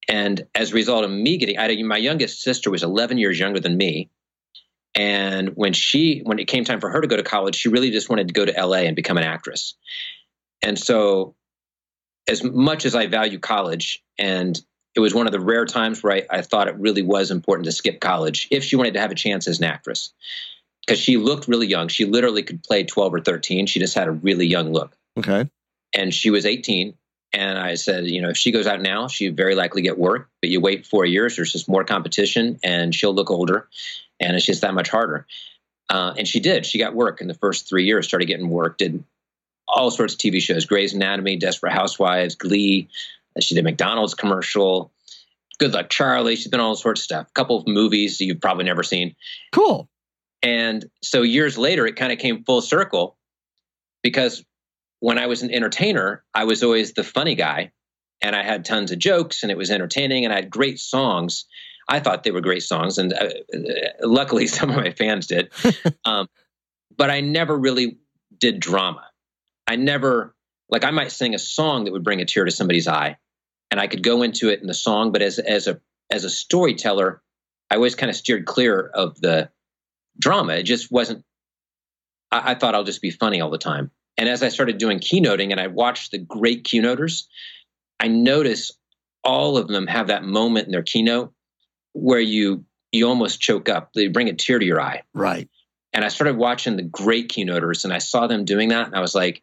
And 0.09 0.47
as 0.55 0.73
a 0.73 0.75
result 0.75 1.05
of 1.05 1.11
me 1.11 1.39
getting, 1.39 1.57
I 1.59 1.63
had, 1.63 1.79
my 1.81 1.97
youngest 1.97 2.43
sister 2.43 2.71
was 2.71 2.83
11 2.83 3.17
years 3.17 3.39
younger 3.41 3.59
than 3.59 3.77
me, 3.79 4.11
and 4.95 5.51
when 5.57 5.73
she 5.73 6.21
when 6.25 6.39
it 6.39 6.47
came 6.47 6.65
time 6.65 6.81
for 6.81 6.91
her 6.91 7.01
to 7.01 7.07
go 7.09 7.17
to 7.17 7.23
college, 7.23 7.57
she 7.57 7.69
really 7.69 7.91
just 7.91 8.09
wanted 8.09 8.29
to 8.29 8.35
go 8.35 8.45
to 8.45 8.53
LA 8.53 8.79
and 8.79 8.95
become 8.97 9.17
an 9.19 9.25
actress. 9.25 9.75
And 10.63 10.79
so, 10.79 11.35
as 12.29 12.43
much 12.43 12.85
as 12.87 12.95
I 12.95 13.07
value 13.07 13.39
college, 13.39 14.03
and 14.19 14.59
it 14.95 15.01
was 15.01 15.13
one 15.15 15.27
of 15.27 15.33
the 15.33 15.41
rare 15.41 15.65
times 15.67 16.03
where 16.03 16.13
I, 16.15 16.39
I 16.39 16.43
thought 16.43 16.69
it 16.69 16.77
really 16.77 17.03
was 17.03 17.31
important 17.31 17.67
to 17.67 17.73
skip 17.73 18.01
college 18.01 18.49
if 18.51 18.63
she 18.65 18.77
wanted 18.77 18.95
to 18.95 19.01
have 19.01 19.11
a 19.11 19.17
chance 19.17 19.49
as 19.49 19.59
an 19.59 19.65
actress, 19.65 20.13
because 20.87 21.01
she 21.01 21.17
looked 21.17 21.49
really 21.49 21.67
young. 21.67 21.89
She 21.89 22.05
literally 22.05 22.43
could 22.43 22.63
play 22.63 22.85
12 22.85 23.15
or 23.15 23.21
13. 23.21 23.67
She 23.67 23.81
just 23.81 23.95
had 23.95 24.09
a 24.09 24.13
really 24.13 24.47
young 24.47 24.73
look 24.73 24.97
Okay. 25.19 25.49
and 25.93 26.15
she 26.15 26.31
was 26.31 26.47
18 26.47 26.95
and 27.33 27.59
i 27.59 27.75
said 27.75 28.05
you 28.07 28.21
know 28.23 28.29
if 28.31 28.37
she 28.37 28.53
goes 28.53 28.67
out 28.67 28.81
now 28.81 29.09
she 29.09 29.29
very 29.29 29.55
likely 29.57 29.83
get 29.83 29.99
work 29.99 30.29
but 30.41 30.51
you 30.51 30.61
wait 30.61 30.87
four 30.87 31.05
years 31.05 31.35
there's 31.37 31.53
just 31.53 31.69
more 31.69 31.85
competition 31.85 32.59
and 32.63 32.95
she'll 32.95 33.15
look 33.15 33.31
older 33.31 33.69
and 34.21 34.37
it's 34.37 34.47
just 34.47 34.63
that 34.63 34.75
much 34.75 34.89
harder. 34.89 35.27
Uh, 35.91 36.15
and 36.17 36.27
she 36.27 36.41
did. 36.41 36.65
She 36.65 36.79
got 36.79 36.95
work 36.95 37.21
in 37.21 37.29
the 37.29 37.35
first 37.35 37.69
three 37.69 37.85
years 37.85 38.07
started 38.07 38.27
getting 38.27 38.49
work 38.49 38.79
did 38.79 39.05
all 39.67 39.91
sorts 39.91 40.15
of 40.15 40.19
tv 40.19 40.41
shows 40.41 40.67
grey's 40.67 40.95
anatomy 40.95 41.37
desperate 41.37 41.73
housewives 41.73 42.35
glee. 42.35 42.89
She 43.41 43.55
did 43.55 43.65
mcdonald's 43.65 44.15
commercial. 44.15 44.91
Good 45.59 45.73
luck 45.73 45.91
charlie. 45.91 46.37
She's 46.37 46.49
been 46.49 46.61
all 46.61 46.75
sorts 46.77 47.01
of 47.03 47.05
stuff. 47.05 47.27
A 47.29 47.33
couple 47.33 47.57
of 47.59 47.67
movies 47.67 48.21
you've 48.21 48.41
probably 48.41 48.65
never 48.65 48.83
seen. 48.83 49.15
Cool. 49.53 49.89
and 50.43 50.85
so 51.03 51.23
years 51.23 51.57
later, 51.59 51.87
it 51.87 51.97
kind 51.97 52.13
of 52.13 52.19
came 52.19 52.45
full 52.45 52.61
circle 52.61 53.17
because 54.03 54.45
when 55.01 55.19
I 55.19 55.27
was 55.27 55.43
an 55.43 55.53
entertainer, 55.53 56.25
I 56.35 56.45
was 56.45 56.63
always 56.63 56.93
the 56.95 57.05
funny 57.05 57.35
guy 57.35 57.73
and 58.23 58.35
I 58.35 58.43
had 58.43 58.65
tons 58.65 58.91
of 58.91 58.99
jokes 58.99 59.43
and 59.43 59.53
it 59.53 59.59
was 59.59 59.71
entertaining 59.71 60.25
and 60.25 60.33
I 60.33 60.37
had 60.37 60.51
great 60.51 60.79
songs. 60.79 61.45
I 61.89 62.01
thought 62.01 62.25
they 62.25 62.31
were 62.31 62.41
great 62.41 62.63
songs, 62.63 62.99
and 62.99 63.13
uh, 63.13 63.29
uh, 63.55 63.59
luckily 64.03 64.47
some 64.49 64.71
of 64.71 64.77
my 64.77 64.91
fans 64.91 65.27
did. 65.27 65.53
um, 66.05 66.29
but 66.97 67.11
I 67.11 67.21
never 67.21 67.57
really 67.57 67.99
did 68.39 68.61
drama. 68.61 69.05
I 69.67 69.77
never, 69.77 70.35
like, 70.69 70.85
I 70.85 70.91
might 70.91 71.13
sing 71.13 71.35
a 71.35 71.39
song 71.39 71.85
that 71.85 71.93
would 71.93 72.05
bring 72.05 72.21
a 72.21 72.25
tear 72.25 72.45
to 72.45 72.51
somebody's 72.51 72.89
eye, 72.89 73.17
and 73.71 73.81
I 73.81 73.87
could 73.87 74.03
go 74.03 74.23
into 74.23 74.49
it 74.51 74.61
in 74.61 74.67
the 74.67 74.75
song. 74.75 75.13
But 75.13 75.23
as 75.23 75.39
as 75.39 75.67
a 75.67 75.81
as 76.11 76.25
a 76.25 76.31
storyteller, 76.31 77.23
I 77.71 77.77
always 77.77 77.95
kind 77.95 78.11
of 78.11 78.17
steered 78.17 78.47
clear 78.47 78.81
of 78.81 79.21
the 79.21 79.51
drama. 80.19 80.55
It 80.55 80.65
just 80.65 80.91
wasn't. 80.91 81.25
I, 82.31 82.53
I 82.53 82.55
thought 82.55 82.75
I'll 82.75 82.85
just 82.85 83.03
be 83.03 83.11
funny 83.11 83.41
all 83.41 83.51
the 83.51 83.59
time. 83.59 83.91
And 84.17 84.29
as 84.29 84.43
I 84.43 84.49
started 84.49 84.79
doing 84.79 85.01
keynoting 85.01 85.51
and 85.51 85.61
I 85.61 85.67
watched 85.67 86.13
the 86.13 86.19
great 86.19 86.65
keynoters, 86.65 87.25
I 87.99 88.09
noticed 88.09 88.79
all 89.25 89.57
of 89.57 89.67
them 89.67 89.87
have 89.87 90.07
that 90.09 90.23
moment 90.23 90.67
in 90.67 90.73
their 90.73 90.83
keynote 90.83 91.33
where 91.95 92.21
you 92.21 92.65
you 92.93 93.09
almost 93.09 93.41
choke 93.41 93.69
up. 93.69 93.93
They 93.95 94.09
bring 94.09 94.29
a 94.29 94.35
tear 94.35 94.59
to 94.59 94.65
your 94.65 94.81
eye. 94.81 95.03
Right. 95.15 95.49
And 95.93 96.05
I 96.05 96.09
started 96.09 96.37
watching 96.37 96.77
the 96.77 96.83
great 96.83 97.29
keynoters 97.29 97.85
and 97.85 97.93
I 97.93 97.99
saw 97.99 98.27
them 98.27 98.45
doing 98.45 98.69
that. 98.69 98.87
And 98.87 98.95
I 98.95 99.01
was 99.01 99.15
like, 99.15 99.43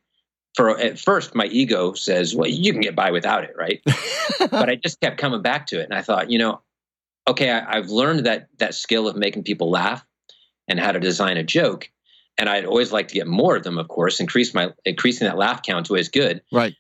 for 0.56 0.78
at 0.78 1.00
first, 1.00 1.34
my 1.34 1.46
ego 1.46 1.94
says, 1.94 2.36
well, 2.36 2.50
you 2.50 2.72
can 2.74 2.82
get 2.82 2.96
by 2.96 3.12
without 3.12 3.44
it, 3.44 3.56
right? 3.58 3.82
but 4.40 4.70
I 4.70 4.76
just 4.76 5.00
kept 5.00 5.18
coming 5.18 5.42
back 5.42 5.68
to 5.68 5.80
it. 5.80 5.86
And 5.86 5.94
I 5.94 6.02
thought, 6.02 6.30
you 6.30 6.40
know, 6.40 6.62
okay, 7.28 7.50
I, 7.50 7.78
I've 7.78 7.90
learned 7.90 8.26
that 8.26 8.48
that 8.60 8.76
skill 8.76 9.08
of 9.08 9.16
making 9.16 9.44
people 9.44 9.70
laugh 9.70 10.06
and 10.68 10.80
how 10.80 10.92
to 10.92 11.00
design 11.00 11.38
a 11.38 11.44
joke. 11.44 11.90
And 12.38 12.50
I'd 12.50 12.66
always 12.66 12.92
like 12.92 13.10
to 13.10 13.14
get 13.14 13.28
more 13.28 13.56
of 13.56 13.64
them, 13.64 13.78
of 13.78 13.88
course. 13.88 14.20
Increase 14.20 14.54
my 14.54 14.74
increasing 14.86 15.28
that 15.28 15.38
laugh 15.38 15.62
count 15.64 15.88
is 15.88 15.92
always 15.92 16.10
good. 16.10 16.42
right. 16.52 16.74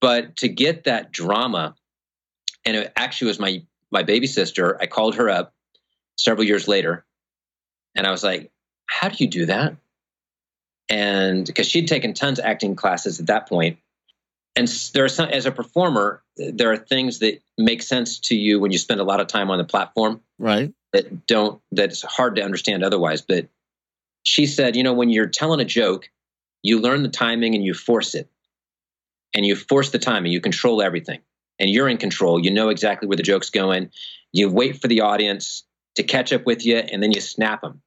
But 0.00 0.36
to 0.38 0.48
get 0.48 0.84
that 0.84 1.12
drama, 1.12 1.76
and 2.64 2.76
it 2.76 2.92
actually 2.96 3.28
was 3.28 3.38
my 3.38 3.62
my 3.92 4.02
baby 4.02 4.26
sister. 4.26 4.80
I 4.80 4.86
called 4.86 5.14
her 5.16 5.28
up 5.30 5.52
several 6.16 6.44
years 6.46 6.66
later, 6.66 7.04
and 7.94 8.06
I 8.06 8.10
was 8.10 8.24
like, 8.24 8.50
"How 8.86 9.08
do 9.08 9.16
you 9.22 9.28
do 9.30 9.46
that?" 9.46 9.76
And 10.88 11.46
because 11.46 11.66
she'd 11.68 11.88
taken 11.88 12.14
tons 12.14 12.38
of 12.38 12.44
acting 12.44 12.74
classes 12.74 13.20
at 13.20 13.26
that 13.26 13.48
point, 13.48 13.78
and 14.56 14.68
there 14.94 15.04
are 15.04 15.08
some 15.08 15.28
as 15.28 15.46
a 15.46 15.52
performer, 15.52 16.22
there 16.36 16.72
are 16.72 16.76
things 16.76 17.20
that 17.20 17.40
make 17.58 17.82
sense 17.82 18.18
to 18.18 18.34
you 18.34 18.58
when 18.58 18.72
you 18.72 18.78
spend 18.78 19.00
a 19.00 19.04
lot 19.04 19.20
of 19.20 19.26
time 19.26 19.50
on 19.50 19.58
the 19.58 19.64
platform 19.64 20.20
Right. 20.38 20.72
that 20.92 21.26
don't 21.26 21.60
that's 21.70 22.02
hard 22.02 22.36
to 22.36 22.42
understand 22.42 22.82
otherwise 22.82 23.20
but 23.20 23.46
she 24.24 24.46
said 24.46 24.74
you 24.74 24.82
know 24.82 24.94
when 24.94 25.10
you're 25.10 25.26
telling 25.26 25.60
a 25.60 25.64
joke 25.64 26.10
you 26.62 26.80
learn 26.80 27.02
the 27.02 27.08
timing 27.10 27.54
and 27.54 27.62
you 27.62 27.74
force 27.74 28.14
it 28.14 28.28
and 29.34 29.44
you 29.44 29.54
force 29.54 29.90
the 29.90 29.98
timing 29.98 30.32
you 30.32 30.40
control 30.40 30.80
everything 30.82 31.20
and 31.62 31.70
you're 31.70 31.88
in 31.88 31.96
control 31.96 32.38
you 32.38 32.50
know 32.50 32.68
exactly 32.68 33.08
where 33.08 33.16
the 33.16 33.22
joke's 33.22 33.48
going 33.48 33.90
you 34.32 34.50
wait 34.50 34.80
for 34.80 34.88
the 34.88 35.00
audience 35.00 35.64
to 35.94 36.02
catch 36.02 36.32
up 36.32 36.44
with 36.44 36.66
you 36.66 36.76
and 36.76 37.02
then 37.02 37.12
you 37.12 37.20
snap 37.20 37.62
them 37.62 37.80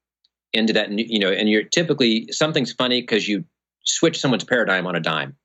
into 0.53 0.73
that 0.73 0.91
you 0.91 1.19
know 1.19 1.31
and 1.31 1.47
you're 1.47 1.63
typically 1.63 2.27
something's 2.31 2.71
funny 2.71 3.01
because 3.01 3.27
you 3.27 3.45
switch 3.83 4.19
someone's 4.19 4.43
paradigm 4.43 4.87
on 4.87 4.95
a 4.95 4.99
dime 4.99 5.35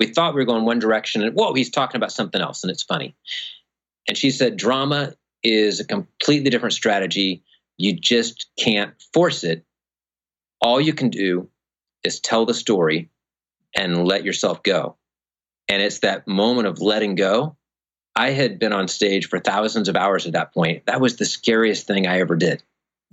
we 0.00 0.06
thought 0.06 0.34
we 0.34 0.40
were 0.40 0.46
going 0.46 0.64
one 0.64 0.80
direction 0.80 1.22
and 1.22 1.34
whoa 1.34 1.54
he's 1.54 1.70
talking 1.70 1.96
about 1.96 2.10
something 2.10 2.40
else 2.40 2.64
and 2.64 2.72
it's 2.72 2.82
funny 2.82 3.14
and 4.08 4.16
she 4.16 4.32
said 4.32 4.56
drama 4.56 5.14
is 5.46 5.80
a 5.80 5.84
completely 5.84 6.50
different 6.50 6.72
strategy. 6.72 7.42
You 7.78 7.94
just 7.94 8.46
can't 8.58 8.94
force 9.12 9.44
it. 9.44 9.64
All 10.60 10.80
you 10.80 10.92
can 10.92 11.10
do 11.10 11.48
is 12.02 12.20
tell 12.20 12.46
the 12.46 12.54
story 12.54 13.10
and 13.74 14.06
let 14.06 14.24
yourself 14.24 14.62
go. 14.62 14.96
And 15.68 15.82
it's 15.82 16.00
that 16.00 16.26
moment 16.26 16.66
of 16.66 16.80
letting 16.80 17.14
go. 17.14 17.55
I 18.16 18.30
had 18.30 18.58
been 18.58 18.72
on 18.72 18.88
stage 18.88 19.28
for 19.28 19.38
thousands 19.38 19.88
of 19.88 19.96
hours 19.96 20.26
at 20.26 20.32
that 20.32 20.54
point. 20.54 20.86
That 20.86 21.00
was 21.00 21.16
the 21.16 21.26
scariest 21.26 21.86
thing 21.86 22.06
I 22.06 22.20
ever 22.20 22.34
did. 22.34 22.62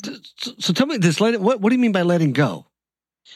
So, 0.04 0.54
so 0.58 0.74
tell 0.74 0.88
me 0.88 0.98
this. 0.98 1.20
Let 1.20 1.34
it, 1.34 1.42
what 1.42 1.60
What 1.60 1.70
do 1.70 1.76
you 1.76 1.82
mean 1.82 1.92
by 1.92 2.04
letting 2.04 2.32
go? 2.32 2.66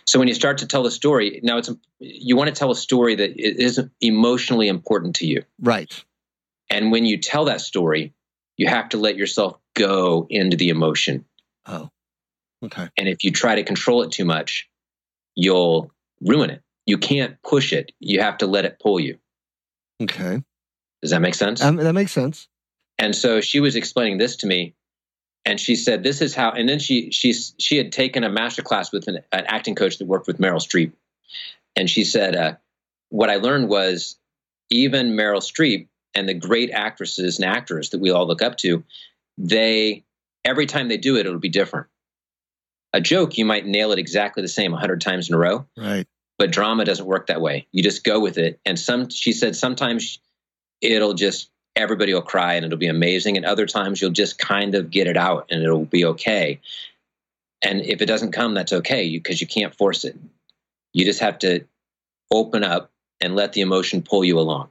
So 0.06 0.20
when 0.20 0.28
you 0.28 0.34
start 0.34 0.60
to 0.60 0.68
tell 0.68 0.84
the 0.84 0.92
story, 0.92 1.40
now 1.44 1.58
it's 1.58 1.70
you 2.00 2.36
want 2.36 2.48
to 2.48 2.56
tell 2.56 2.72
a 2.72 2.76
story 2.76 3.16
that 3.16 3.38
is 3.38 3.80
emotionally 4.02 4.68
important 4.68 5.18
to 5.18 5.28
you. 5.28 5.44
Right. 5.60 5.92
And 6.70 6.92
when 6.92 7.06
you 7.06 7.18
tell 7.18 7.46
that 7.46 7.62
story, 7.62 8.14
you 8.58 8.68
have 8.68 8.90
to 8.90 8.98
let 8.98 9.18
yourself 9.18 9.58
go 9.76 10.28
into 10.30 10.58
the 10.58 10.70
emotion. 10.70 11.26
Oh. 11.66 11.90
Okay. 12.64 12.90
And 12.98 13.08
if 13.08 13.24
you 13.24 13.32
try 13.32 13.56
to 13.56 13.64
control 13.64 14.02
it 14.04 14.12
too 14.12 14.26
much, 14.26 14.70
you'll 15.36 15.92
ruin 16.22 16.50
it. 16.50 16.62
You 16.86 16.98
can't 16.98 17.42
push 17.44 17.74
it. 17.74 17.92
You 18.00 18.22
have 18.22 18.38
to 18.40 18.48
let 18.48 18.66
it 18.66 18.80
pull 18.80 19.00
you. 19.00 19.18
Okay. 20.02 20.42
Does 21.02 21.12
that 21.12 21.22
make 21.22 21.36
sense? 21.36 21.62
Um, 21.62 21.76
that 21.78 21.94
makes 21.94 22.12
sense. 22.12 22.48
and 22.98 23.16
so 23.16 23.42
she 23.42 23.60
was 23.60 23.76
explaining 23.76 24.18
this 24.18 24.38
to 24.38 24.48
me, 24.48 24.74
and 25.46 25.60
she 25.60 25.76
said, 25.76 26.04
"This 26.04 26.22
is 26.22 26.34
how." 26.34 26.52
And 26.52 26.68
then 26.68 26.80
she 26.80 27.12
she 27.12 27.34
she 27.34 27.78
had 27.78 27.92
taken 27.92 28.24
a 28.24 28.30
master 28.30 28.62
class 28.64 28.92
with 28.92 29.08
an, 29.08 29.20
an 29.32 29.46
acting 29.48 29.76
coach 29.76 29.98
that 30.00 30.06
worked 30.08 30.28
with 30.28 30.40
Meryl 30.40 30.62
Streep, 30.62 30.94
and 31.76 31.90
she 31.90 32.04
said, 32.04 32.36
uh, 32.36 32.54
"What 33.10 33.30
I 33.30 33.36
learned 33.36 33.70
was 33.70 34.18
even 34.70 35.12
Meryl 35.12 35.42
Streep 35.42 35.88
and 36.16 36.28
the 36.28 36.34
great 36.34 36.72
actresses 36.72 37.38
and 37.40 37.46
actors 37.46 37.92
that 37.92 38.00
we 38.00 38.10
all 38.10 38.28
look 38.28 38.42
up 38.42 38.58
to, 38.58 38.84
they 39.38 40.04
every 40.44 40.66
time 40.66 40.88
they 40.88 40.98
do 40.98 41.16
it, 41.18 41.26
it'll 41.26 41.38
be 41.40 41.50
different. 41.50 41.88
A 42.94 43.02
joke, 43.02 43.38
you 43.38 43.46
might 43.46 43.66
nail 43.68 43.92
it 43.92 44.00
exactly 44.00 44.42
the 44.42 44.48
same 44.50 44.74
a 44.74 44.78
hundred 44.78 45.02
times 45.02 45.30
in 45.30 45.36
a 45.36 45.38
row." 45.38 45.68
Right. 45.78 46.08
but 46.40 46.52
drama 46.52 46.86
doesn't 46.86 47.06
work 47.06 47.28
that 47.28 47.42
way. 47.42 47.68
You 47.72 47.84
just 47.84 48.04
go 48.04 48.20
with 48.20 48.38
it. 48.38 48.60
And 48.66 48.78
some, 48.80 49.10
she 49.10 49.32
said, 49.32 49.56
sometimes 49.56 50.20
it'll 50.82 51.14
just 51.14 51.50
everybody 51.76 52.14
will 52.14 52.22
cry 52.22 52.56
and 52.56 52.66
it'll 52.66 52.78
be 52.78 52.88
amazing, 52.88 53.38
and 53.38 53.46
other 53.46 53.66
times 53.66 54.02
you'll 54.02 54.12
just 54.12 54.38
kind 54.38 54.76
of 54.76 54.90
get 54.90 55.08
it 55.08 55.18
out 55.18 55.48
and 55.50 55.64
it'll 55.64 55.86
be 55.86 56.06
okay. 56.06 56.60
And 57.62 57.82
if 57.82 58.02
it 58.02 58.06
doesn't 58.06 58.34
come, 58.34 58.54
that's 58.54 58.74
okay 58.74 59.10
because 59.10 59.42
you 59.42 59.48
can't 59.48 59.76
force 59.76 60.04
it. 60.04 60.18
You 60.94 61.06
just 61.06 61.22
have 61.22 61.40
to 61.40 61.66
open 62.32 62.64
up 62.64 62.92
and 63.20 63.36
let 63.36 63.54
the 63.54 63.62
emotion 63.62 64.04
pull 64.04 64.24
you 64.24 64.40
along. 64.40 64.70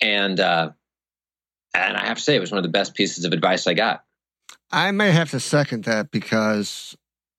And 0.00 0.40
uh, 0.40 0.70
and 1.74 1.96
I 1.96 2.06
have 2.06 2.16
to 2.16 2.22
say, 2.22 2.36
it 2.36 2.40
was 2.40 2.50
one 2.50 2.58
of 2.58 2.64
the 2.64 2.70
best 2.70 2.94
pieces 2.94 3.24
of 3.24 3.32
advice 3.32 3.66
I 3.66 3.74
got. 3.74 4.04
I 4.72 4.90
may 4.92 5.10
have 5.10 5.30
to 5.30 5.40
second 5.40 5.84
that 5.84 6.10
because 6.10 6.96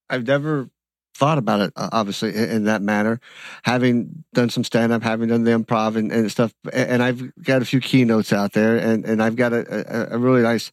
I've 0.10 0.28
never 0.28 0.70
thought 1.22 1.38
about 1.38 1.62
it, 1.62 1.72
uh, 1.76 1.88
obviously, 1.92 2.36
in, 2.36 2.64
that 2.64 2.82
manner, 2.82 3.20
having 3.62 4.24
done 4.34 4.50
some 4.50 4.64
stand 4.64 4.92
up, 4.92 5.04
having 5.04 5.30
done 5.30 5.44
the 5.44 5.52
improv 5.52 5.96
and, 5.96 6.12
and, 6.12 6.32
stuff. 6.32 6.52
And 6.74 7.04
I've 7.04 7.32
got 7.44 7.62
a 7.62 7.66
few 7.66 7.80
keynotes 7.80 8.34
out 8.34 8.54
there, 8.54 8.76
and, 8.76 9.06
and 9.06 9.22
I've 9.22 9.36
got 9.36 9.54
a, 9.54 10.16
a, 10.16 10.18
really 10.18 10.42
nice 10.42 10.72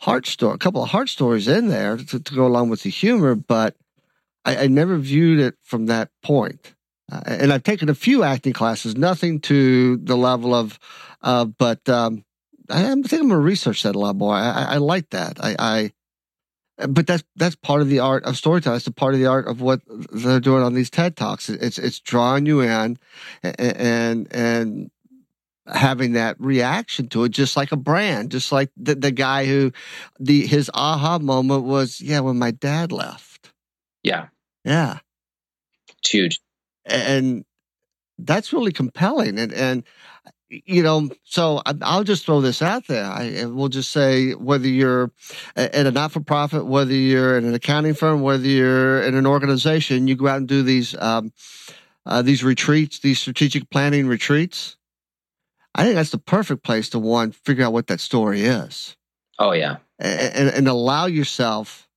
heart 0.00 0.26
story, 0.26 0.54
a 0.54 0.56
couple 0.56 0.82
of 0.82 0.88
heart 0.88 1.10
stories 1.10 1.46
in 1.46 1.68
there 1.68 1.98
to, 1.98 2.18
to 2.18 2.34
go 2.34 2.46
along 2.46 2.70
with 2.70 2.84
the 2.84 2.88
humor, 2.88 3.34
but 3.34 3.76
I, 4.46 4.64
I 4.64 4.66
never 4.68 4.96
viewed 4.96 5.40
it 5.40 5.56
from 5.62 5.84
that 5.86 6.08
point. 6.22 6.74
Uh, 7.12 7.20
and 7.26 7.52
I've 7.52 7.62
taken 7.62 7.90
a 7.90 7.94
few 7.94 8.22
acting 8.22 8.54
classes, 8.54 8.96
nothing 8.96 9.40
to 9.40 9.98
the 9.98 10.16
level 10.16 10.54
of, 10.54 10.78
uh, 11.20 11.44
but 11.44 11.86
um, 11.90 12.24
I, 12.70 12.80
I, 12.80 12.94
think 12.94 13.12
I'm 13.12 13.28
going 13.28 13.30
to 13.30 13.36
research 13.36 13.82
that 13.82 13.94
a 13.94 13.98
lot 13.98 14.16
more. 14.16 14.34
I, 14.34 14.68
I, 14.70 14.76
like 14.78 15.10
that. 15.10 15.36
I 15.38 15.92
Uh, 16.78 16.86
but 16.86 17.06
that's 17.06 17.24
that's 17.36 17.56
part 17.56 17.82
of 17.82 17.88
the 17.88 17.98
art 17.98 18.24
of 18.24 18.36
storytelling. 18.36 18.76
It's 18.76 18.86
a 18.86 18.92
part 18.92 19.14
of 19.14 19.20
the 19.20 19.26
art 19.26 19.46
of 19.46 19.60
what 19.60 19.80
they're 19.86 20.40
doing 20.40 20.62
on 20.62 20.74
these 20.74 20.90
TED 20.90 21.16
talks. 21.16 21.48
It's 21.48 21.78
it's 21.78 22.00
drawing 22.00 22.46
you 22.46 22.60
in, 22.60 22.98
and 23.42 23.56
and, 23.60 24.28
and 24.30 24.90
having 25.66 26.12
that 26.12 26.36
reaction 26.40 27.08
to 27.08 27.24
it, 27.24 27.30
just 27.30 27.56
like 27.56 27.72
a 27.72 27.76
brand, 27.76 28.30
just 28.30 28.52
like 28.52 28.70
the 28.76 28.94
the 28.94 29.10
guy 29.10 29.46
who 29.46 29.72
the 30.18 30.46
his 30.46 30.70
aha 30.74 31.18
moment 31.18 31.64
was, 31.64 32.00
yeah, 32.00 32.20
when 32.20 32.38
my 32.38 32.50
dad 32.50 32.90
left. 32.90 33.52
Yeah, 34.02 34.28
yeah, 34.64 34.98
it's 35.88 36.10
huge, 36.10 36.40
and 36.84 37.44
that's 38.18 38.52
really 38.52 38.72
compelling. 38.72 39.38
And 39.38 39.52
and 39.52 39.84
you 40.52 40.82
know, 40.82 41.08
so 41.24 41.62
I'll 41.80 42.04
just 42.04 42.26
throw 42.26 42.40
this 42.40 42.60
out 42.60 42.86
there. 42.86 43.04
I 43.04 43.46
will 43.46 43.68
just 43.68 43.90
say 43.90 44.32
whether 44.32 44.68
you're 44.68 45.10
at 45.56 45.86
a 45.86 45.90
not 45.90 46.12
for 46.12 46.20
profit, 46.20 46.66
whether 46.66 46.92
you're 46.92 47.38
in 47.38 47.44
an 47.44 47.54
accounting 47.54 47.94
firm, 47.94 48.20
whether 48.20 48.46
you're 48.46 49.02
in 49.02 49.14
an 49.14 49.26
organization, 49.26 50.08
you 50.08 50.14
go 50.14 50.28
out 50.28 50.36
and 50.38 50.48
do 50.48 50.62
these 50.62 50.94
um, 51.00 51.32
uh, 52.04 52.20
these 52.20 52.44
retreats, 52.44 52.98
these 52.98 53.20
strategic 53.20 53.70
planning 53.70 54.06
retreats. 54.06 54.76
I 55.74 55.84
think 55.84 55.94
that's 55.94 56.10
the 56.10 56.18
perfect 56.18 56.62
place 56.62 56.90
to 56.90 56.98
one 56.98 57.32
figure 57.32 57.64
out 57.64 57.72
what 57.72 57.86
that 57.86 58.00
story 58.00 58.42
is. 58.42 58.96
Oh 59.38 59.52
yeah, 59.52 59.76
and, 59.98 60.50
and 60.50 60.68
allow 60.68 61.06
yourself 61.06 61.88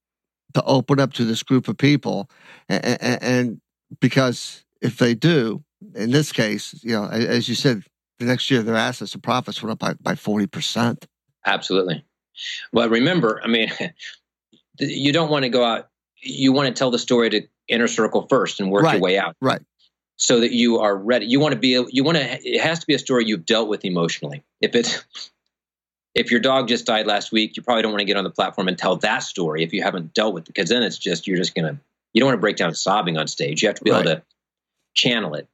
to 0.54 0.64
open 0.64 1.00
up 1.02 1.12
to 1.14 1.26
this 1.26 1.44
group 1.44 1.68
of 1.68 1.78
people, 1.78 2.30
and, 2.70 3.02
and 3.02 3.62
because 4.00 4.64
if 4.82 4.98
they 4.98 5.14
do, 5.14 5.64
in 5.94 6.12
this 6.12 6.32
case, 6.32 6.80
you 6.82 6.94
know, 6.94 7.06
as 7.06 7.50
you 7.50 7.56
said, 7.56 7.84
the 8.20 8.26
next 8.26 8.50
year 8.50 8.62
their 8.62 8.76
assets 8.76 9.14
and 9.14 9.24
profits 9.24 9.62
went 9.62 9.72
up 9.72 9.80
by, 9.80 9.94
by 10.02 10.14
40%. 10.14 11.06
Absolutely. 11.46 12.04
Well, 12.72 12.90
remember, 12.90 13.42
I 13.44 13.48
mean, 13.48 13.72
you 14.80 15.14
don't 15.14 15.30
want 15.30 15.44
to 15.44 15.50
go 15.50 15.64
out, 15.64 15.90
you 16.22 16.52
want 16.52 16.68
to 16.68 16.74
tell 16.74 16.92
the 16.92 17.00
story 17.00 17.30
to 17.30 17.42
inner 17.68 17.88
circle 17.88 18.28
first 18.28 18.60
and 18.60 18.72
work 18.72 18.84
right. 18.84 18.94
your 18.94 19.02
way 19.02 19.18
out. 19.18 19.36
Right. 19.42 19.62
So 20.18 20.40
that 20.40 20.54
you 20.54 20.80
are 20.80 20.96
ready. 20.96 21.26
You 21.26 21.40
want 21.40 21.54
to 21.54 21.60
be, 21.60 21.84
you 21.90 22.04
want 22.04 22.18
to, 22.18 22.24
it 22.24 22.62
has 22.62 22.80
to 22.80 22.88
be 22.88 22.94
a 22.94 23.00
story 23.00 23.26
you've 23.26 23.46
dealt 23.46 23.68
with 23.68 23.84
emotionally. 23.84 24.44
If 24.62 24.74
it's, 24.74 25.06
if 26.14 26.32
your 26.32 26.40
dog 26.40 26.70
just 26.70 26.86
died 26.86 27.06
last 27.06 27.34
week, 27.34 27.58
you 27.58 27.64
probably 27.64 27.82
don't 27.84 27.92
want 27.92 28.00
to 28.00 28.06
get 28.06 28.16
on 28.16 28.24
the 28.24 28.30
platform 28.30 28.70
and 28.70 28.78
tell 28.78 28.96
that 28.98 29.24
story 29.24 29.62
if 29.62 29.74
you 29.74 29.84
haven't 29.84 30.14
dealt 30.14 30.34
with 30.34 30.44
it, 30.44 30.54
because 30.54 30.70
then 30.70 30.84
it's 30.84 30.98
just, 30.98 31.28
you're 31.28 31.36
just 31.36 31.54
going 31.54 31.66
to, 31.66 31.78
you 32.14 32.22
don't 32.22 32.28
want 32.28 32.38
to 32.38 32.42
break 32.42 32.56
down 32.56 32.74
sobbing 32.74 33.18
on 33.18 33.28
stage. 33.28 33.62
You 33.62 33.68
have 33.68 33.76
to 33.76 33.84
be 33.84 33.92
right. 33.92 34.06
able 34.06 34.16
to 34.16 34.24
channel 34.94 35.34
it. 35.36 35.50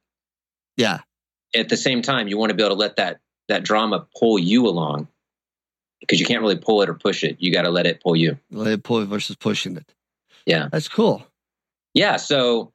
Yeah 0.76 1.00
at 1.54 1.68
the 1.68 1.76
same 1.76 2.02
time, 2.02 2.28
you 2.28 2.38
want 2.38 2.50
to 2.50 2.54
be 2.54 2.62
able 2.62 2.74
to 2.74 2.80
let 2.80 2.96
that 2.96 3.20
that 3.48 3.64
drama 3.64 4.06
pull 4.18 4.38
you 4.38 4.66
along 4.66 5.08
because 6.00 6.20
you 6.20 6.26
can't 6.26 6.42
really 6.42 6.56
pull 6.56 6.82
it 6.82 6.88
or 6.88 6.94
push 6.94 7.22
it. 7.24 7.36
You 7.38 7.52
got 7.52 7.62
to 7.62 7.70
let 7.70 7.86
it 7.86 8.02
pull 8.02 8.16
you. 8.16 8.38
Let 8.50 8.72
it 8.72 8.82
pull 8.82 9.04
versus 9.04 9.36
pushing 9.36 9.76
it. 9.76 9.94
Yeah, 10.46 10.68
that's 10.70 10.88
cool. 10.88 11.24
Yeah. 11.94 12.16
So, 12.16 12.72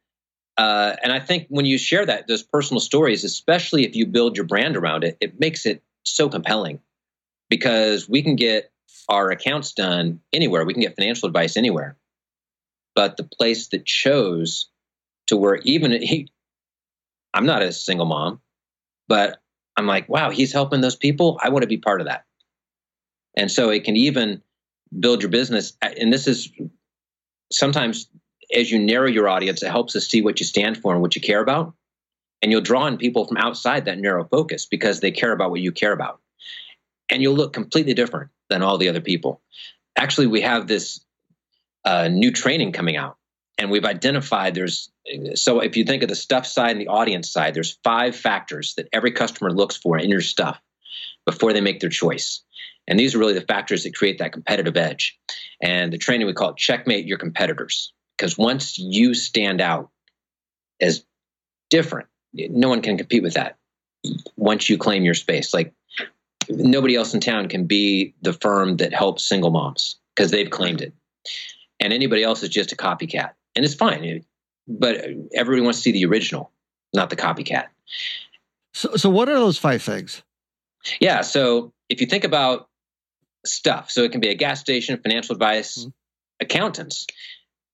uh, 0.58 0.96
and 1.04 1.12
I 1.12 1.20
think 1.20 1.48
when 1.50 1.66
you 1.66 1.78
share 1.78 2.06
that 2.06 2.28
those 2.28 2.44
personal 2.44 2.80
stories, 2.80 3.24
especially 3.24 3.86
if 3.86 3.96
you 3.96 4.06
build 4.06 4.38
your 4.38 4.46
brand 4.46 4.78
around 4.78 5.04
it, 5.04 5.18
it 5.20 5.40
makes 5.40 5.66
it 5.66 5.84
so 6.04 6.30
compelling 6.30 6.80
because 7.50 8.08
we 8.08 8.22
can 8.22 8.36
get 8.36 8.72
our 9.10 9.32
accounts 9.32 9.74
done 9.74 10.22
anywhere. 10.34 10.66
We 10.66 10.74
can 10.74 10.82
get 10.82 10.96
financial 10.96 11.28
advice 11.28 11.58
anywhere. 11.58 11.98
But 12.96 13.18
the 13.18 13.24
place 13.24 13.68
that 13.70 13.86
chose 13.86 14.70
to 15.28 15.38
where 15.38 15.58
even 15.58 15.92
he, 16.02 16.32
I'm 17.34 17.46
not 17.46 17.62
a 17.62 17.72
single 17.72 18.06
mom. 18.06 18.42
But 19.08 19.40
I'm 19.76 19.88
like, 19.88 20.10
wow, 20.10 20.30
he's 20.30 20.54
helping 20.54 20.82
those 20.82 20.96
people. 20.96 21.40
I 21.42 21.50
want 21.50 21.64
to 21.64 21.68
be 21.68 21.78
part 21.78 22.02
of 22.02 22.08
that. 22.08 22.26
And 23.36 23.52
so 23.52 23.70
it 23.70 23.84
can 23.84 23.96
even 23.96 24.42
build 25.00 25.22
your 25.22 25.30
business. 25.30 25.74
And 25.82 26.12
this 26.12 26.28
is 26.28 26.50
sometimes 27.52 28.10
as 28.56 28.72
you 28.72 28.80
narrow 28.80 29.08
your 29.08 29.28
audience, 29.28 29.62
it 29.62 29.70
helps 29.70 29.96
us 29.96 30.08
see 30.08 30.22
what 30.22 30.40
you 30.40 30.46
stand 30.46 30.78
for 30.78 30.94
and 30.94 31.02
what 31.02 31.16
you 31.16 31.22
care 31.22 31.42
about. 31.42 31.74
And 32.42 32.52
you'll 32.52 32.62
draw 32.62 32.88
in 32.88 32.98
people 32.98 33.26
from 33.26 33.38
outside 33.38 33.86
that 33.86 34.00
narrow 34.00 34.24
focus 34.26 34.66
because 34.66 35.00
they 35.00 35.12
care 35.12 35.32
about 35.32 35.52
what 35.52 35.60
you 35.60 35.72
care 35.72 35.92
about. 35.92 36.20
And 37.10 37.22
you'll 37.22 37.36
look 37.36 37.54
completely 37.54 37.94
different 37.94 38.32
than 38.50 38.62
all 38.62 38.78
the 38.78 38.90
other 38.90 39.02
people. 39.02 39.42
Actually, 39.96 40.28
we 40.28 40.42
have 40.42 40.68
this 40.68 41.04
uh, 41.86 42.08
new 42.08 42.32
training 42.32 42.74
coming 42.74 42.96
out 42.96 43.17
and 43.58 43.72
we've 43.72 43.86
identified 43.86 44.56
there's 44.56 44.92
so 45.36 45.60
if 45.60 45.76
you 45.78 45.84
think 45.84 46.04
of 46.04 46.10
the 46.10 46.16
stuff 46.16 46.46
side 46.46 46.72
and 46.72 46.82
the 46.82 46.88
audience 46.88 47.30
side 47.32 47.54
there's 47.54 47.78
five 47.84 48.16
factors 48.16 48.74
that 48.76 48.88
every 48.94 49.12
customer 49.12 49.52
looks 49.52 49.76
for 49.76 49.98
in 49.98 50.10
your 50.10 50.22
stuff 50.22 50.60
before 51.26 51.54
they 51.54 51.62
make 51.62 51.80
their 51.80 51.90
choice. 51.90 52.42
And 52.90 52.98
these 52.98 53.14
are 53.14 53.20
really 53.20 53.34
the 53.34 53.42
factors 53.42 53.84
that 53.84 53.94
create 53.94 54.20
that 54.20 54.32
competitive 54.32 54.78
edge. 54.78 55.20
And 55.62 55.92
the 55.92 55.98
training 55.98 56.26
we 56.26 56.34
call 56.34 56.52
it 56.52 56.58
checkmate 56.58 57.06
your 57.06 57.18
competitors. 57.18 57.92
Because 58.18 58.38
once 58.38 58.80
you 58.80 59.14
stand 59.14 59.60
out 59.60 59.90
as 60.80 61.04
different 61.70 62.08
no 62.34 62.70
one 62.70 62.82
can 62.82 62.98
compete 62.98 63.24
with 63.24 63.34
that 63.34 63.58
once 64.36 64.70
you 64.70 64.78
claim 64.78 65.04
your 65.04 65.14
space. 65.14 65.54
Like 65.54 65.74
nobody 66.50 66.96
else 66.96 67.14
in 67.14 67.20
town 67.20 67.50
can 67.50 67.66
be 67.66 68.14
the 68.22 68.34
firm 68.34 68.78
that 68.78 68.94
helps 68.94 69.24
single 69.24 69.52
moms 69.52 69.98
because 70.16 70.32
they've 70.32 70.50
claimed 70.50 70.82
it. 70.82 70.94
And 71.80 71.94
anybody 71.94 72.24
else 72.24 72.44
is 72.44 72.50
just 72.50 72.72
a 72.72 72.76
copycat 72.76 73.32
and 73.58 73.66
it's 73.66 73.74
fine. 73.74 74.24
But 74.68 75.04
everybody 75.34 75.62
wants 75.62 75.80
to 75.80 75.84
see 75.84 75.92
the 75.92 76.06
original, 76.06 76.52
not 76.94 77.10
the 77.10 77.16
copycat. 77.16 77.66
So, 78.74 78.96
so 78.96 79.10
what 79.10 79.28
are 79.28 79.36
those 79.36 79.58
five 79.58 79.82
things? 79.82 80.22
Yeah. 81.02 81.22
So 81.22 81.74
if 81.90 82.00
you 82.00 82.08
think 82.08 82.24
about 82.24 82.70
stuff, 83.46 83.90
so 83.90 84.04
it 84.04 84.12
can 84.12 84.22
be 84.22 84.30
a 84.30 84.36
gas 84.36 84.60
station, 84.60 85.00
financial 85.02 85.34
advice, 85.34 85.80
mm-hmm. 85.80 85.90
accountants. 86.40 87.08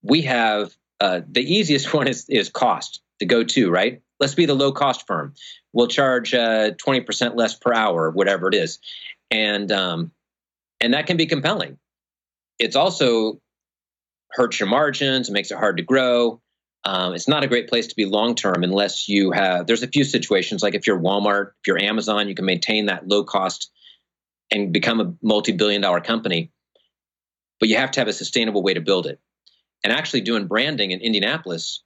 We 0.02 0.22
have 0.22 0.74
uh, 1.00 1.20
the 1.28 1.42
easiest 1.42 1.92
one 1.94 2.08
is 2.08 2.28
is 2.28 2.48
cost, 2.48 3.02
to 3.20 3.26
go 3.26 3.44
to, 3.44 3.70
right? 3.70 4.00
Let's 4.18 4.34
be 4.34 4.46
the 4.46 4.54
low 4.54 4.72
cost 4.72 5.06
firm. 5.06 5.34
We'll 5.72 5.88
charge 5.88 6.32
uh, 6.32 6.70
twenty 6.78 7.00
uh, 7.00 7.04
percent 7.04 7.36
less 7.36 7.54
per 7.54 7.74
hour, 7.74 8.10
whatever 8.10 8.48
it 8.48 8.54
is, 8.54 8.78
and 9.30 9.70
um, 9.70 10.12
and 10.80 10.94
that 10.94 11.06
can 11.06 11.18
be 11.18 11.26
compelling. 11.26 11.78
It's 12.58 12.76
also 12.76 13.40
hurts 14.34 14.60
your 14.60 14.68
margins, 14.68 15.28
it 15.28 15.32
makes 15.32 15.50
it 15.50 15.58
hard 15.58 15.76
to 15.78 15.82
grow. 15.82 16.40
Um, 16.84 17.14
it's 17.14 17.28
not 17.28 17.44
a 17.44 17.46
great 17.46 17.68
place 17.68 17.86
to 17.86 17.96
be 17.96 18.04
long 18.04 18.34
term 18.34 18.62
unless 18.62 19.08
you 19.08 19.32
have. 19.32 19.66
There's 19.66 19.82
a 19.82 19.88
few 19.88 20.04
situations 20.04 20.62
like 20.62 20.74
if 20.74 20.86
you're 20.86 20.98
Walmart, 20.98 21.52
if 21.60 21.66
you're 21.66 21.80
Amazon, 21.80 22.28
you 22.28 22.34
can 22.34 22.44
maintain 22.44 22.86
that 22.86 23.08
low 23.08 23.24
cost 23.24 23.70
and 24.50 24.72
become 24.72 25.00
a 25.00 25.14
multi 25.22 25.52
billion 25.52 25.80
dollar 25.80 26.00
company. 26.00 26.50
But 27.58 27.68
you 27.70 27.76
have 27.76 27.92
to 27.92 28.00
have 28.00 28.08
a 28.08 28.12
sustainable 28.12 28.62
way 28.62 28.74
to 28.74 28.80
build 28.80 29.06
it. 29.06 29.18
And 29.82 29.92
actually, 29.92 30.20
doing 30.22 30.46
branding 30.46 30.90
in 30.90 31.00
Indianapolis, 31.00 31.82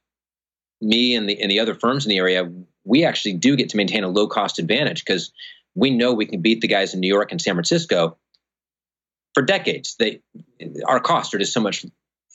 me 0.81 1.15
and 1.15 1.29
the 1.29 1.41
and 1.41 1.49
the 1.49 1.61
other 1.61 1.75
firms 1.75 2.05
in 2.05 2.09
the 2.09 2.17
area, 2.17 2.51
we 2.83 3.05
actually 3.05 3.33
do 3.33 3.55
get 3.55 3.69
to 3.69 3.77
maintain 3.77 4.03
a 4.03 4.09
low 4.09 4.27
cost 4.27 4.59
advantage 4.59 5.05
because 5.05 5.31
we 5.75 5.91
know 5.91 6.13
we 6.13 6.25
can 6.25 6.41
beat 6.41 6.59
the 6.59 6.67
guys 6.67 6.93
in 6.93 6.99
New 6.99 7.07
York 7.07 7.31
and 7.31 7.41
San 7.41 7.55
Francisco 7.55 8.17
for 9.33 9.43
decades. 9.43 9.95
They 9.97 10.21
our 10.85 10.99
costs 10.99 11.33
are 11.33 11.39
just 11.39 11.53
so 11.53 11.61
much 11.61 11.85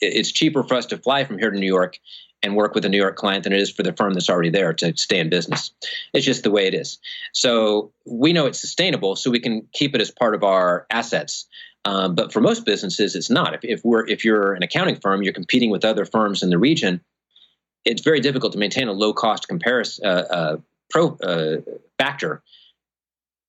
it's 0.01 0.31
cheaper 0.31 0.63
for 0.63 0.75
us 0.75 0.87
to 0.87 0.97
fly 0.97 1.23
from 1.23 1.37
here 1.37 1.51
to 1.51 1.59
New 1.59 1.65
York 1.65 1.99
and 2.43 2.55
work 2.55 2.75
with 2.75 2.85
a 2.85 2.89
New 2.89 2.97
York 2.97 3.15
client 3.15 3.43
than 3.43 3.53
it 3.53 3.59
is 3.59 3.71
for 3.71 3.83
the 3.83 3.93
firm 3.93 4.13
that's 4.13 4.29
already 4.29 4.51
there 4.51 4.73
to 4.73 4.95
stay 4.97 5.19
in 5.19 5.29
business. 5.29 5.71
It's 6.13 6.25
just 6.25 6.43
the 6.43 6.51
way 6.51 6.67
it 6.67 6.73
is. 6.73 6.99
So 7.33 7.91
we 8.05 8.33
know 8.33 8.45
it's 8.45 8.59
sustainable, 8.59 9.15
so 9.15 9.31
we 9.31 9.39
can 9.39 9.67
keep 9.73 9.95
it 9.95 10.01
as 10.01 10.11
part 10.11 10.35
of 10.35 10.43
our 10.43 10.85
assets. 10.89 11.47
Um, 11.85 12.15
but 12.15 12.33
for 12.33 12.41
most 12.41 12.65
businesses, 12.65 13.15
it's 13.15 13.29
not. 13.29 13.55
If, 13.55 13.63
if 13.63 13.85
we're 13.85 14.07
if 14.07 14.25
you're 14.25 14.53
an 14.53 14.63
accounting 14.63 14.97
firm, 14.97 15.23
you're 15.23 15.33
competing 15.33 15.69
with 15.69 15.85
other 15.85 16.05
firms 16.05 16.43
in 16.43 16.49
the 16.49 16.57
region. 16.57 17.01
It's 17.83 18.01
very 18.01 18.19
difficult 18.19 18.53
to 18.53 18.59
maintain 18.59 18.87
a 18.87 18.93
low 18.93 19.13
cost 19.13 19.47
comparison 19.47 20.05
uh, 20.05 20.25
uh, 20.29 20.57
pro 20.89 21.15
uh, 21.17 21.57
factor 21.99 22.41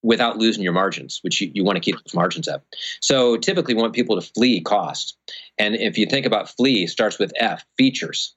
without 0.03 0.39
losing 0.39 0.63
your 0.63 0.73
margins, 0.73 1.19
which 1.23 1.41
you, 1.41 1.51
you 1.53 1.65
want 1.65 1.77
to 1.77 1.81
keep 1.81 1.97
those 1.97 2.15
margins 2.15 2.47
up. 2.47 2.65
So 3.01 3.37
typically 3.37 3.75
we 3.75 3.81
want 3.81 3.95
people 3.95 4.21
to 4.21 4.27
flee 4.35 4.61
cost. 4.61 5.17
And 5.59 5.75
if 5.75 5.99
you 5.99 6.07
think 6.07 6.27
about 6.27 6.51
flee, 6.51 6.87
starts 6.87 7.19
with 7.19 7.33
F, 7.37 7.65
features, 7.79 8.35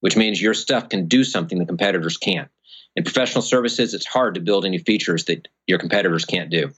which 0.00 0.16
means 0.16 0.40
your 0.40 0.54
stuff 0.54 0.88
can 0.88 1.08
do 1.08 1.24
something 1.24 1.58
the 1.58 1.66
competitors 1.66 2.16
can't. 2.16 2.48
In 2.96 3.04
professional 3.04 3.42
services, 3.42 3.94
it's 3.94 4.06
hard 4.06 4.34
to 4.34 4.40
build 4.40 4.64
any 4.64 4.78
features 4.78 5.24
that 5.26 5.48
your 5.66 5.78
competitors 5.78 6.24
can't 6.24 6.50
do. 6.50 6.72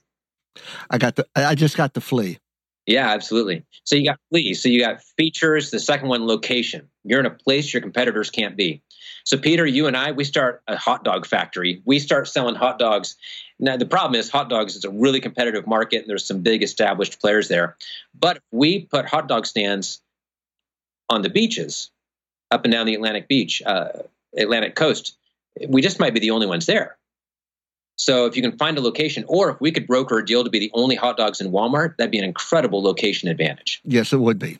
I 0.89 0.97
got 0.97 1.15
the 1.15 1.27
I 1.35 1.55
just 1.55 1.77
got 1.77 1.93
the 1.93 2.01
flea. 2.01 2.37
Yeah, 2.85 3.09
absolutely. 3.09 3.63
So 3.83 3.95
you 3.95 4.05
got 4.05 4.19
flea. 4.29 4.53
So 4.53 4.67
you 4.67 4.79
got 4.79 5.01
features. 5.17 5.71
The 5.71 5.79
second 5.79 6.09
one, 6.09 6.25
location. 6.25 6.89
You're 7.03 7.19
in 7.19 7.25
a 7.25 7.31
place 7.31 7.73
your 7.73 7.81
competitors 7.81 8.29
can't 8.29 8.57
be. 8.57 8.81
So 9.23 9.37
Peter, 9.37 9.65
you 9.65 9.87
and 9.87 9.95
I, 9.95 10.11
we 10.11 10.23
start 10.23 10.63
a 10.67 10.75
hot 10.75 11.03
dog 11.03 11.25
factory. 11.25 11.81
We 11.85 11.99
start 11.99 12.27
selling 12.27 12.55
hot 12.55 12.79
dogs. 12.79 13.15
Now 13.61 13.77
the 13.77 13.85
problem 13.85 14.19
is 14.19 14.29
hot 14.29 14.49
dogs 14.49 14.75
is 14.75 14.83
a 14.83 14.89
really 14.89 15.21
competitive 15.21 15.67
market, 15.67 15.99
and 15.99 16.09
there's 16.09 16.25
some 16.25 16.41
big 16.41 16.63
established 16.63 17.21
players 17.21 17.47
there. 17.47 17.77
But 18.19 18.37
if 18.37 18.43
we 18.51 18.85
put 18.85 19.05
hot 19.05 19.27
dog 19.27 19.45
stands 19.45 20.01
on 21.09 21.21
the 21.21 21.29
beaches, 21.29 21.91
up 22.49 22.65
and 22.65 22.73
down 22.73 22.87
the 22.87 22.95
Atlantic 22.95 23.27
beach, 23.27 23.61
uh, 23.65 23.89
Atlantic 24.35 24.75
coast, 24.75 25.15
we 25.67 25.81
just 25.81 25.99
might 25.99 26.13
be 26.13 26.19
the 26.19 26.31
only 26.31 26.47
ones 26.47 26.65
there. 26.65 26.97
So 27.97 28.25
if 28.25 28.35
you 28.35 28.41
can 28.41 28.57
find 28.57 28.77
a 28.77 28.81
location, 28.81 29.23
or 29.27 29.51
if 29.51 29.61
we 29.61 29.71
could 29.71 29.85
broker 29.85 30.17
a 30.17 30.25
deal 30.25 30.43
to 30.43 30.49
be 30.49 30.57
the 30.57 30.71
only 30.73 30.95
hot 30.95 31.17
dogs 31.17 31.39
in 31.39 31.51
Walmart, 31.51 31.97
that'd 31.97 32.11
be 32.11 32.17
an 32.17 32.23
incredible 32.23 32.81
location 32.81 33.29
advantage. 33.29 33.79
Yes, 33.83 34.11
it 34.11 34.17
would 34.17 34.39
be. 34.39 34.59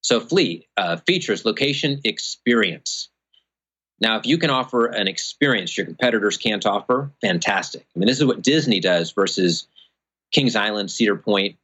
So 0.00 0.18
Flee 0.18 0.66
uh, 0.76 0.96
features 0.96 1.44
location 1.44 2.00
experience. 2.02 3.08
Now, 4.02 4.18
if 4.18 4.26
you 4.26 4.36
can 4.36 4.50
offer 4.50 4.86
an 4.86 5.06
experience 5.06 5.78
your 5.78 5.86
competitors 5.86 6.36
can't 6.36 6.66
offer, 6.66 7.12
fantastic. 7.20 7.86
I 7.94 7.98
mean, 8.00 8.08
this 8.08 8.18
is 8.18 8.24
what 8.24 8.42
Disney 8.42 8.80
does 8.80 9.12
versus 9.12 9.68
Kings 10.32 10.56
Island, 10.56 10.90
Cedar 10.90 11.14
Point, 11.14 11.56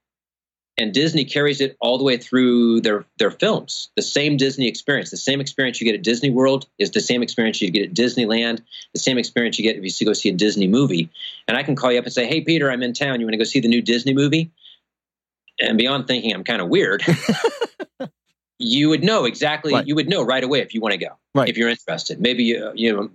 and 0.78 0.94
Disney 0.94 1.24
carries 1.24 1.60
it 1.60 1.76
all 1.80 1.98
the 1.98 2.04
way 2.04 2.16
through 2.16 2.82
their 2.82 3.04
their 3.18 3.32
films. 3.32 3.90
The 3.96 4.02
same 4.02 4.36
Disney 4.36 4.68
experience, 4.68 5.10
the 5.10 5.16
same 5.16 5.40
experience 5.40 5.80
you 5.80 5.84
get 5.84 5.96
at 5.96 6.04
Disney 6.04 6.30
World 6.30 6.68
is 6.78 6.92
the 6.92 7.00
same 7.00 7.24
experience 7.24 7.60
you 7.60 7.72
get 7.72 7.90
at 7.90 7.94
Disneyland, 7.94 8.60
the 8.94 9.00
same 9.00 9.18
experience 9.18 9.58
you 9.58 9.64
get 9.64 9.76
if 9.76 10.00
you 10.00 10.06
go 10.06 10.12
see 10.12 10.28
a 10.28 10.32
Disney 10.32 10.68
movie. 10.68 11.10
And 11.48 11.56
I 11.56 11.64
can 11.64 11.74
call 11.74 11.90
you 11.90 11.98
up 11.98 12.04
and 12.04 12.14
say, 12.14 12.28
"Hey, 12.28 12.42
Peter, 12.42 12.70
I'm 12.70 12.84
in 12.84 12.92
town. 12.92 13.18
You 13.18 13.26
want 13.26 13.32
to 13.32 13.38
go 13.38 13.44
see 13.44 13.58
the 13.58 13.66
new 13.66 13.82
Disney 13.82 14.14
movie?" 14.14 14.52
And 15.60 15.76
beyond 15.76 16.06
thinking 16.06 16.32
I'm 16.32 16.44
kind 16.44 16.62
of 16.62 16.68
weird, 16.68 17.02
you 18.58 18.88
would 18.88 19.04
know 19.04 19.24
exactly. 19.24 19.72
Right. 19.72 19.86
You 19.86 19.94
would 19.94 20.08
know 20.08 20.22
right 20.22 20.42
away 20.42 20.60
if 20.60 20.74
you 20.74 20.80
want 20.80 20.92
to 20.92 20.98
go, 20.98 21.16
right. 21.34 21.48
if 21.48 21.56
you're 21.56 21.68
interested. 21.68 22.20
Maybe 22.20 22.44
you 22.44 22.72
you 22.74 22.92
know, 22.92 23.10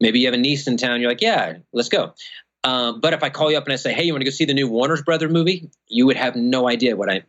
maybe 0.00 0.20
you 0.20 0.26
have 0.26 0.34
a 0.34 0.38
niece 0.38 0.66
in 0.66 0.76
town. 0.76 1.00
You're 1.00 1.10
like, 1.10 1.20
"Yeah, 1.20 1.58
let's 1.72 1.88
go." 1.88 2.14
Um, 2.62 3.00
but 3.00 3.12
if 3.12 3.22
I 3.22 3.30
call 3.30 3.50
you 3.50 3.58
up 3.58 3.64
and 3.64 3.72
I 3.72 3.76
say, 3.76 3.92
"Hey, 3.92 4.04
you 4.04 4.12
want 4.12 4.22
to 4.22 4.24
go 4.24 4.30
see 4.30 4.44
the 4.44 4.54
new 4.54 4.68
Warner's 4.68 5.02
Brother 5.02 5.28
movie?" 5.28 5.68
You 5.88 6.06
would 6.06 6.16
have 6.16 6.36
no 6.36 6.68
idea 6.68 6.96
what 6.96 7.10
I 7.10 7.24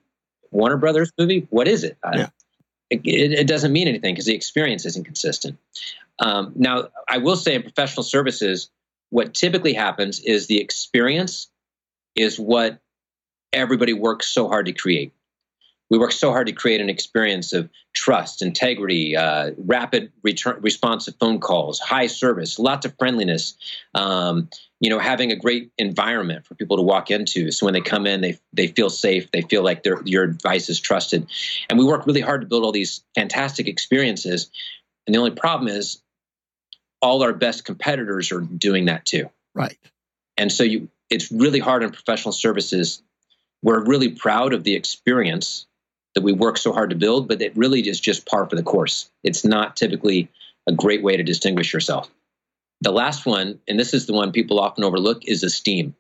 Warner 0.52 0.78
Brothers 0.78 1.12
movie. 1.18 1.48
What 1.50 1.68
is 1.68 1.84
it? 1.84 1.98
Yeah. 2.14 2.30
it, 2.90 3.02
it, 3.06 3.48
doesn't 3.48 3.74
mean 3.74 3.88
anything 3.88 4.14
because 4.14 4.26
the 4.26 4.36
experience 4.36 4.86
isn't 4.86 5.04
consistent. 5.04 5.58
Um, 6.20 6.54
now, 6.56 6.90
I 7.10 7.18
will 7.18 7.36
say 7.36 7.56
in 7.56 7.64
professional 7.64 8.04
services, 8.04 8.70
what 9.10 9.34
typically 9.34 9.74
happens 9.74 10.20
is 10.20 10.48
the 10.48 10.60
experience 10.62 11.50
is 12.16 12.40
what 12.40 12.80
everybody 13.52 13.94
works 13.94 14.28
so 14.28 14.48
hard 14.48 14.68
to 14.68 14.72
create 14.72 15.12
we 15.90 15.98
work 15.98 16.12
so 16.12 16.32
hard 16.32 16.48
to 16.48 16.54
create 16.54 16.82
an 16.82 16.90
experience 16.90 17.54
of 17.54 17.70
trust, 17.94 18.42
integrity, 18.42 19.16
uh, 19.16 19.52
rapid 19.58 20.12
return, 20.24 20.60
responsive 20.62 21.16
phone 21.20 21.40
calls, 21.40 21.80
high 21.80 22.08
service, 22.08 22.58
lots 22.58 22.86
of 22.86 22.96
friendliness. 22.98 23.56
Um, 23.94 24.50
you 24.80 24.90
know, 24.90 25.00
having 25.00 25.32
a 25.32 25.36
great 25.36 25.72
environment 25.78 26.46
for 26.46 26.56
people 26.56 26.78
to 26.78 26.84
walk 26.84 27.10
into, 27.10 27.52
so 27.52 27.66
when 27.66 27.74
they 27.74 27.82
come 27.82 28.06
in, 28.06 28.22
they 28.22 28.38
they 28.52 28.68
feel 28.68 28.90
safe, 28.90 29.32
they 29.32 29.42
feel 29.42 29.64
like 29.64 29.84
their 29.84 30.02
your 30.04 30.24
advice 30.24 30.70
is 30.70 30.80
trusted, 30.80 31.28
and 31.70 31.80
we 31.80 31.86
work 31.86 32.06
really 32.06 32.22
hard 32.22 32.42
to 32.42 32.48
build 32.48 32.64
all 32.64 32.72
these 32.72 33.04
fantastic 33.16 33.68
experiences. 33.68 34.50
And 35.08 35.14
the 35.14 35.20
only 35.20 35.32
problem 35.32 35.68
is, 35.70 36.02
all 37.02 37.24
our 37.24 37.34
best 37.34 37.64
competitors 37.64 38.32
are 38.32 38.42
doing 38.42 38.86
that 38.86 39.06
too. 39.06 39.30
Right. 39.54 39.78
And 40.38 40.52
so 40.52 40.64
you, 40.64 40.90
it's 41.10 41.32
really 41.32 41.60
hard 41.60 41.84
in 41.84 41.92
professional 41.92 42.32
services. 42.32 43.02
We're 43.62 43.84
really 43.84 44.10
proud 44.10 44.54
of 44.54 44.64
the 44.64 44.76
experience 44.76 45.68
that 46.16 46.24
we 46.24 46.34
work 46.34 46.57
so 46.57 46.74
hard 46.74 46.89
to 46.89 46.95
build, 46.95 47.28
but 47.28 47.41
it 47.41 47.55
really 47.55 47.88
is 47.88 47.99
just 47.99 48.26
par 48.26 48.49
for 48.49 48.55
the 48.55 48.63
course. 48.63 49.09
It's 49.24 49.45
not 49.45 49.76
typically 49.76 50.30
a 50.66 50.72
great 50.72 51.03
way 51.03 51.18
to 51.18 51.24
distinguish 51.24 51.74
yourself. 51.74 52.09
The 52.82 52.91
last 52.91 53.26
one, 53.26 53.59
and 53.68 53.80
this 53.80 53.93
is 53.93 54.05
the 54.05 54.13
one 54.13 54.32
people 54.32 54.59
often 54.59 54.84
overlook, 54.84 55.26
is 55.26 55.43
esteem. 55.43 55.95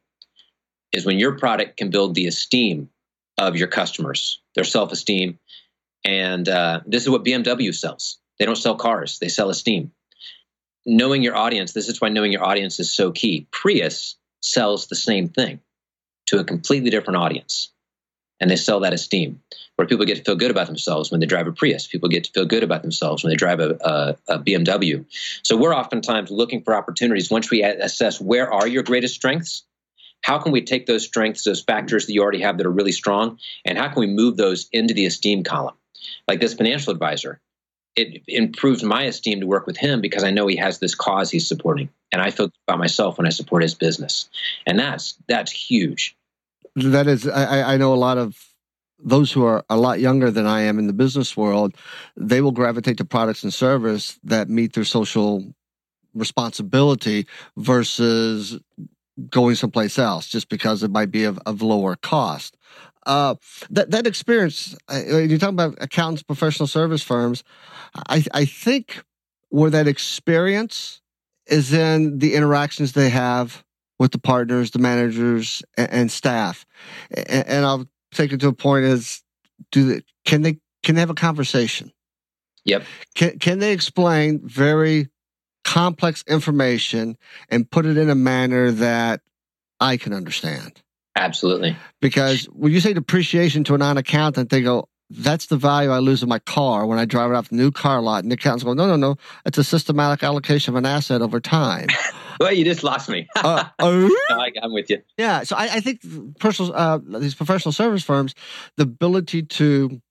Is 0.91 1.05
when 1.05 1.19
your 1.19 1.37
product 1.37 1.77
can 1.77 1.89
build 1.89 2.15
the 2.15 2.27
esteem 2.27 2.89
of 3.37 3.57
your 3.57 3.67
customers, 3.67 4.41
their 4.55 4.63
self 4.63 4.91
esteem. 4.91 5.39
And 6.05 6.47
uh, 6.47 6.81
this 6.85 7.03
is 7.03 7.09
what 7.09 7.25
BMW 7.25 7.75
sells. 7.75 8.19
They 8.39 8.45
don't 8.45 8.55
sell 8.55 8.75
cars, 8.75 9.19
they 9.19 9.27
sell 9.27 9.49
esteem. 9.49 9.91
Knowing 10.85 11.23
your 11.23 11.35
audience, 11.35 11.73
this 11.73 11.89
is 11.89 11.99
why 11.99 12.09
knowing 12.09 12.31
your 12.31 12.45
audience 12.45 12.79
is 12.79 12.91
so 12.91 13.11
key. 13.11 13.47
Prius 13.51 14.15
sells 14.41 14.87
the 14.87 14.95
same 14.95 15.27
thing 15.27 15.59
to 16.27 16.39
a 16.39 16.43
completely 16.43 16.91
different 16.91 17.17
audience 17.17 17.71
and 18.39 18.49
they 18.49 18.55
sell 18.55 18.81
that 18.81 18.93
esteem 18.93 19.41
where 19.75 19.87
people 19.87 20.05
get 20.05 20.17
to 20.17 20.23
feel 20.23 20.35
good 20.35 20.51
about 20.51 20.67
themselves 20.67 21.11
when 21.11 21.19
they 21.19 21.25
drive 21.25 21.47
a 21.47 21.51
Prius. 21.51 21.87
People 21.87 22.09
get 22.09 22.25
to 22.25 22.31
feel 22.31 22.45
good 22.45 22.63
about 22.63 22.81
themselves 22.81 23.23
when 23.23 23.29
they 23.29 23.35
drive 23.35 23.59
a, 23.59 23.77
a, 23.81 24.17
a, 24.35 24.39
BMW. 24.39 25.05
So 25.43 25.57
we're 25.57 25.75
oftentimes 25.75 26.31
looking 26.31 26.63
for 26.63 26.75
opportunities 26.75 27.29
once 27.29 27.51
we 27.51 27.63
assess 27.63 28.21
where 28.21 28.51
are 28.51 28.67
your 28.67 28.83
greatest 28.83 29.15
strengths. 29.15 29.63
How 30.21 30.39
can 30.39 30.51
we 30.51 30.61
take 30.61 30.85
those 30.85 31.05
strengths, 31.05 31.43
those 31.43 31.61
factors 31.61 32.05
that 32.05 32.13
you 32.13 32.21
already 32.21 32.41
have 32.41 32.57
that 32.57 32.65
are 32.65 32.71
really 32.71 32.93
strong, 32.93 33.37
and 33.63 33.77
how 33.77 33.89
can 33.89 33.99
we 33.99 34.07
move 34.07 34.37
those 34.37 34.67
into 34.71 34.93
the 34.93 35.05
esteem 35.05 35.43
column? 35.43 35.75
Like 36.27 36.39
this 36.39 36.53
financial 36.53 36.93
advisor, 36.93 37.39
it 37.95 38.23
improves 38.27 38.81
my 38.81 39.03
esteem 39.03 39.41
to 39.41 39.47
work 39.47 39.67
with 39.67 39.77
him 39.77 40.01
because 40.01 40.23
I 40.23 40.31
know 40.31 40.47
he 40.47 40.55
has 40.55 40.79
this 40.79 40.95
cause 40.95 41.29
he's 41.29 41.47
supporting, 41.47 41.89
and 42.11 42.21
I 42.21 42.31
feel 42.31 42.49
about 42.67 42.79
myself 42.79 43.17
when 43.17 43.27
I 43.27 43.29
support 43.29 43.61
his 43.61 43.75
business, 43.75 44.29
and 44.65 44.79
that's 44.79 45.15
that's 45.27 45.51
huge 45.51 46.15
that 46.75 47.07
is, 47.07 47.27
I, 47.27 47.73
I 47.73 47.77
know 47.77 47.93
a 47.93 47.95
lot 47.95 48.17
of 48.17 48.37
those 48.99 49.31
who 49.31 49.45
are 49.45 49.63
a 49.69 49.77
lot 49.77 49.99
younger 49.99 50.31
than 50.31 50.45
I 50.45 50.61
am 50.61 50.79
in 50.79 50.87
the 50.87 50.93
business 50.93 51.35
world, 51.35 51.75
they 52.15 52.41
will 52.41 52.51
gravitate 52.51 52.97
to 52.97 53.05
products 53.05 53.43
and 53.43 53.53
service 53.53 54.19
that 54.23 54.49
meet 54.49 54.73
their 54.73 54.83
social 54.83 55.53
responsibility 56.13 57.27
versus 57.57 58.59
going 59.29 59.55
someplace 59.55 59.97
else 59.99 60.27
just 60.27 60.49
because 60.49 60.83
it 60.83 60.91
might 60.91 61.11
be 61.11 61.23
of, 61.23 61.39
of 61.45 61.61
lower 61.61 61.95
cost. 61.95 62.57
Uh, 63.05 63.35
that 63.69 63.91
that 63.91 64.07
experience, 64.07 64.75
when 64.89 65.29
you 65.29 65.37
talk 65.37 65.49
about 65.49 65.77
accountants, 65.79 66.23
professional 66.23 66.65
service 66.65 67.03
firms, 67.03 67.43
I 68.09 68.23
I 68.33 68.45
think 68.45 69.03
where 69.49 69.69
that 69.69 69.87
experience 69.87 71.01
is 71.45 71.71
in 71.71 72.17
the 72.17 72.33
interactions 72.33 72.93
they 72.93 73.09
have 73.09 73.63
with 73.99 74.11
the 74.11 74.19
partners, 74.19 74.71
the 74.71 74.79
managers, 74.79 75.63
and, 75.77 75.91
and 75.91 76.11
staff. 76.11 76.65
And, 77.11 77.47
and, 77.47 77.65
I'll 77.65 77.87
take 78.11 78.33
it 78.33 78.39
to 78.41 78.47
a 78.47 78.53
point: 78.53 78.85
is 78.85 79.23
do 79.71 79.85
they, 79.85 80.01
can 80.25 80.41
they 80.41 80.59
can 80.83 80.95
they 80.95 81.01
have 81.01 81.09
a 81.09 81.15
conversation? 81.15 81.91
Yep. 82.65 82.83
Can 83.15 83.39
can 83.39 83.59
they 83.59 83.71
explain 83.71 84.41
very 84.43 85.09
complex 85.63 86.23
information 86.27 87.17
and 87.49 87.69
put 87.69 87.85
it 87.85 87.97
in 87.97 88.09
a 88.09 88.15
manner 88.15 88.71
that 88.71 89.21
I 89.79 89.97
can 89.97 90.13
understand? 90.13 90.81
Absolutely. 91.15 91.75
Because 92.01 92.45
when 92.45 92.71
you 92.71 92.79
say 92.79 92.93
depreciation 92.93 93.63
to 93.65 93.75
a 93.75 93.77
non-accountant, 93.77 94.49
they 94.49 94.61
go, 94.61 94.89
that's 95.09 95.45
the 95.45 95.57
value 95.57 95.91
I 95.91 95.99
lose 95.99 96.23
in 96.23 96.29
my 96.29 96.39
car 96.39 96.85
when 96.85 96.99
I 96.99 97.05
drive 97.05 97.31
it 97.31 97.35
off 97.35 97.49
the 97.49 97.55
new 97.55 97.71
car 97.71 98.01
lot. 98.01 98.23
And 98.23 98.31
the 98.31 98.35
accountant's 98.35 98.63
going, 98.63 98.77
no, 98.77 98.87
no, 98.87 98.95
no. 98.95 99.15
It's 99.45 99.57
a 99.57 99.63
systematic 99.63 100.23
allocation 100.23 100.73
of 100.73 100.77
an 100.77 100.85
asset 100.85 101.21
over 101.21 101.39
time. 101.39 101.87
well, 102.39 102.51
you 102.51 102.65
just 102.65 102.83
lost 102.83 103.09
me. 103.09 103.27
uh, 103.35 103.65
no, 103.79 104.09
I, 104.29 104.51
am 104.61 104.73
with 104.73 104.89
you. 104.89 105.01
Yeah. 105.17 105.43
So 105.43 105.55
I, 105.55 105.75
I 105.75 105.79
think 105.79 106.01
personal, 106.39 106.73
uh, 106.75 106.99
these 107.19 107.35
professional 107.35 107.71
service 107.71 108.03
firms, 108.03 108.35
the 108.77 108.83
ability 108.83 109.43
to 109.43 110.01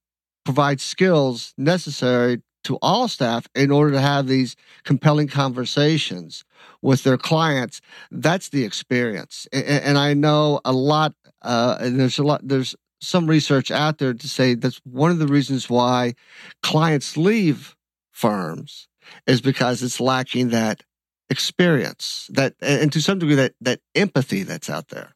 provide 0.45 0.81
skills 0.81 1.55
necessary 1.57 2.43
to 2.64 2.79
all 2.81 3.09
staff 3.09 3.47
in 3.55 3.70
order 3.70 3.93
to 3.93 4.01
have 4.01 4.27
these 4.27 4.57
compelling 4.85 5.29
conversations 5.29 6.45
with 6.83 7.03
their 7.03 7.18
clients, 7.18 7.81
that's 8.11 8.49
the 8.49 8.64
experience. 8.64 9.47
And, 9.53 9.64
and 9.64 9.99
I 9.99 10.14
know 10.14 10.61
a 10.64 10.72
lot, 10.72 11.14
uh, 11.43 11.77
and 11.81 12.01
there's 12.01 12.18
a 12.18 12.25
lot, 12.25 12.41
there's 12.43 12.75
some 13.01 13.27
research 13.27 13.70
out 13.70 13.99
there 13.99 14.14
to 14.14 14.29
say 14.29 14.55
that's 14.55 14.81
one 14.85 15.11
of 15.11 15.18
the 15.18 15.27
reasons 15.27 15.68
why 15.68 16.14
clients 16.62 17.16
leave 17.16 17.77
firms 18.12 18.89
is 19.27 19.41
because 19.41 19.83
it's 19.83 20.01
lacking 20.01 20.49
that 20.49 20.83
experience 21.31 22.29
that 22.33 22.55
and 22.61 22.93
to 22.93 23.01
some 23.01 23.18
degree 23.18 23.35
that 23.35 23.55
that 23.61 23.81
empathy 23.95 24.43
that's 24.43 24.68
out 24.68 24.89
there. 24.89 25.14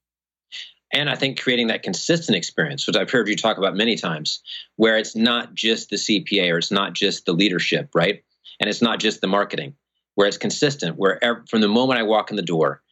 And 0.92 1.10
i 1.10 1.14
think 1.14 1.40
creating 1.40 1.66
that 1.66 1.82
consistent 1.82 2.36
experience 2.36 2.86
which 2.86 2.96
i've 2.96 3.10
heard 3.10 3.28
you 3.28 3.36
talk 3.36 3.58
about 3.58 3.76
many 3.76 3.96
times 3.96 4.42
where 4.76 4.96
it's 4.96 5.14
not 5.14 5.54
just 5.54 5.90
the 5.90 5.96
cpa 5.96 6.52
or 6.52 6.58
it's 6.58 6.70
not 6.70 6.94
just 6.94 7.26
the 7.26 7.32
leadership 7.32 7.90
right? 7.94 8.22
And 8.60 8.68
it's 8.68 8.82
not 8.82 8.98
just 8.98 9.20
the 9.20 9.28
marketing 9.28 9.74
where 10.14 10.26
it's 10.26 10.38
consistent 10.38 10.96
where 10.96 11.44
from 11.48 11.60
the 11.60 11.68
moment 11.68 12.00
i 12.00 12.02
walk 12.02 12.30
in 12.30 12.36
the 12.36 12.42
door 12.42 12.82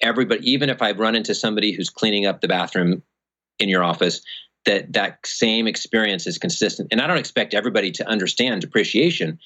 everybody 0.00 0.50
even 0.50 0.70
if 0.70 0.80
i 0.80 0.92
run 0.92 1.14
into 1.14 1.34
somebody 1.34 1.72
who's 1.72 1.90
cleaning 1.90 2.24
up 2.24 2.40
the 2.40 2.48
bathroom 2.48 3.02
in 3.58 3.68
your 3.68 3.84
office 3.84 4.22
that 4.64 4.94
that 4.94 5.18
same 5.26 5.66
experience 5.66 6.26
is 6.26 6.38
consistent. 6.38 6.88
And 6.90 7.00
i 7.02 7.06
don't 7.06 7.18
expect 7.18 7.52
everybody 7.52 7.92
to 7.92 8.08
understand 8.08 8.62
depreciation 8.62 9.38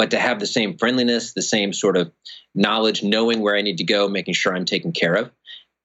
but 0.00 0.12
to 0.12 0.18
have 0.18 0.40
the 0.40 0.46
same 0.46 0.78
friendliness 0.78 1.34
the 1.34 1.42
same 1.42 1.74
sort 1.74 1.94
of 1.94 2.10
knowledge 2.54 3.02
knowing 3.02 3.40
where 3.42 3.54
i 3.54 3.60
need 3.60 3.76
to 3.76 3.84
go 3.84 4.08
making 4.08 4.32
sure 4.32 4.56
i'm 4.56 4.64
taken 4.64 4.92
care 4.92 5.14
of 5.14 5.30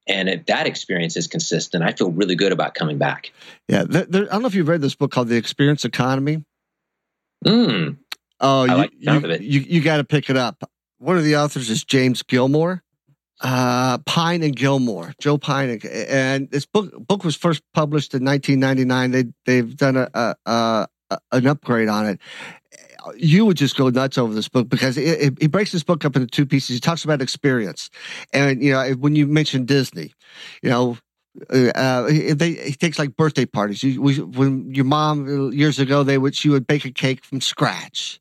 And 0.06 0.28
if 0.28 0.46
that 0.46 0.66
experience 0.66 1.16
is 1.16 1.26
consistent, 1.26 1.82
I 1.82 1.92
feel 1.92 2.12
really 2.12 2.36
good 2.36 2.52
about 2.52 2.74
coming 2.74 2.96
back. 2.96 3.32
Yeah. 3.66 3.82
There, 3.82 4.04
there, 4.04 4.22
I 4.22 4.34
don't 4.34 4.42
know 4.42 4.46
if 4.46 4.54
you've 4.54 4.68
read 4.68 4.80
this 4.80 4.94
book 4.94 5.10
called 5.10 5.26
The 5.26 5.36
Experience 5.36 5.84
Economy. 5.84 6.44
Mm. 7.44 7.96
Oh, 8.38 8.64
you, 8.64 8.74
like 8.76 8.92
you, 8.96 9.38
you, 9.40 9.60
you 9.68 9.80
got 9.80 9.96
to 9.96 10.04
pick 10.04 10.30
it 10.30 10.36
up. 10.36 10.62
One 10.98 11.18
of 11.18 11.24
the 11.24 11.36
authors 11.36 11.70
is 11.70 11.82
James 11.82 12.22
Gilmore 12.22 12.84
uh, 13.40 13.98
Pine 13.98 14.42
and 14.42 14.56
Gilmore, 14.56 15.12
Joe 15.18 15.38
Pine, 15.38 15.80
and 15.84 16.50
this 16.50 16.66
book 16.66 16.92
book 17.06 17.24
was 17.24 17.36
first 17.36 17.62
published 17.74 18.14
in 18.14 18.24
1999. 18.24 19.10
They 19.10 19.24
they've 19.44 19.76
done 19.76 19.96
a, 19.96 20.08
a, 20.14 20.36
a, 21.10 21.18
an 21.32 21.46
upgrade 21.46 21.88
on 21.88 22.06
it. 22.06 22.20
You 23.16 23.46
would 23.46 23.56
just 23.56 23.76
go 23.76 23.88
nuts 23.88 24.18
over 24.18 24.34
this 24.34 24.48
book 24.48 24.68
because 24.68 24.96
it, 24.96 25.20
it, 25.20 25.38
he 25.40 25.46
breaks 25.46 25.72
this 25.72 25.82
book 25.82 26.04
up 26.04 26.16
into 26.16 26.26
two 26.26 26.46
pieces. 26.46 26.74
He 26.74 26.80
talks 26.80 27.04
about 27.04 27.22
experience, 27.22 27.90
and 28.32 28.62
you 28.62 28.72
know 28.72 28.92
when 28.92 29.14
you 29.14 29.26
mentioned 29.26 29.68
Disney, 29.68 30.12
you 30.62 30.70
know 30.70 30.98
uh, 31.50 32.02
they 32.06 32.54
he 32.54 32.72
takes 32.72 32.98
like 32.98 33.16
birthday 33.16 33.46
parties. 33.46 33.82
You, 33.82 34.00
we, 34.00 34.20
when 34.20 34.74
your 34.74 34.84
mom 34.84 35.52
years 35.52 35.78
ago, 35.78 36.02
they 36.02 36.18
would 36.18 36.34
she 36.34 36.48
would 36.48 36.66
bake 36.66 36.84
a 36.84 36.90
cake 36.90 37.24
from 37.24 37.40
scratch. 37.40 38.20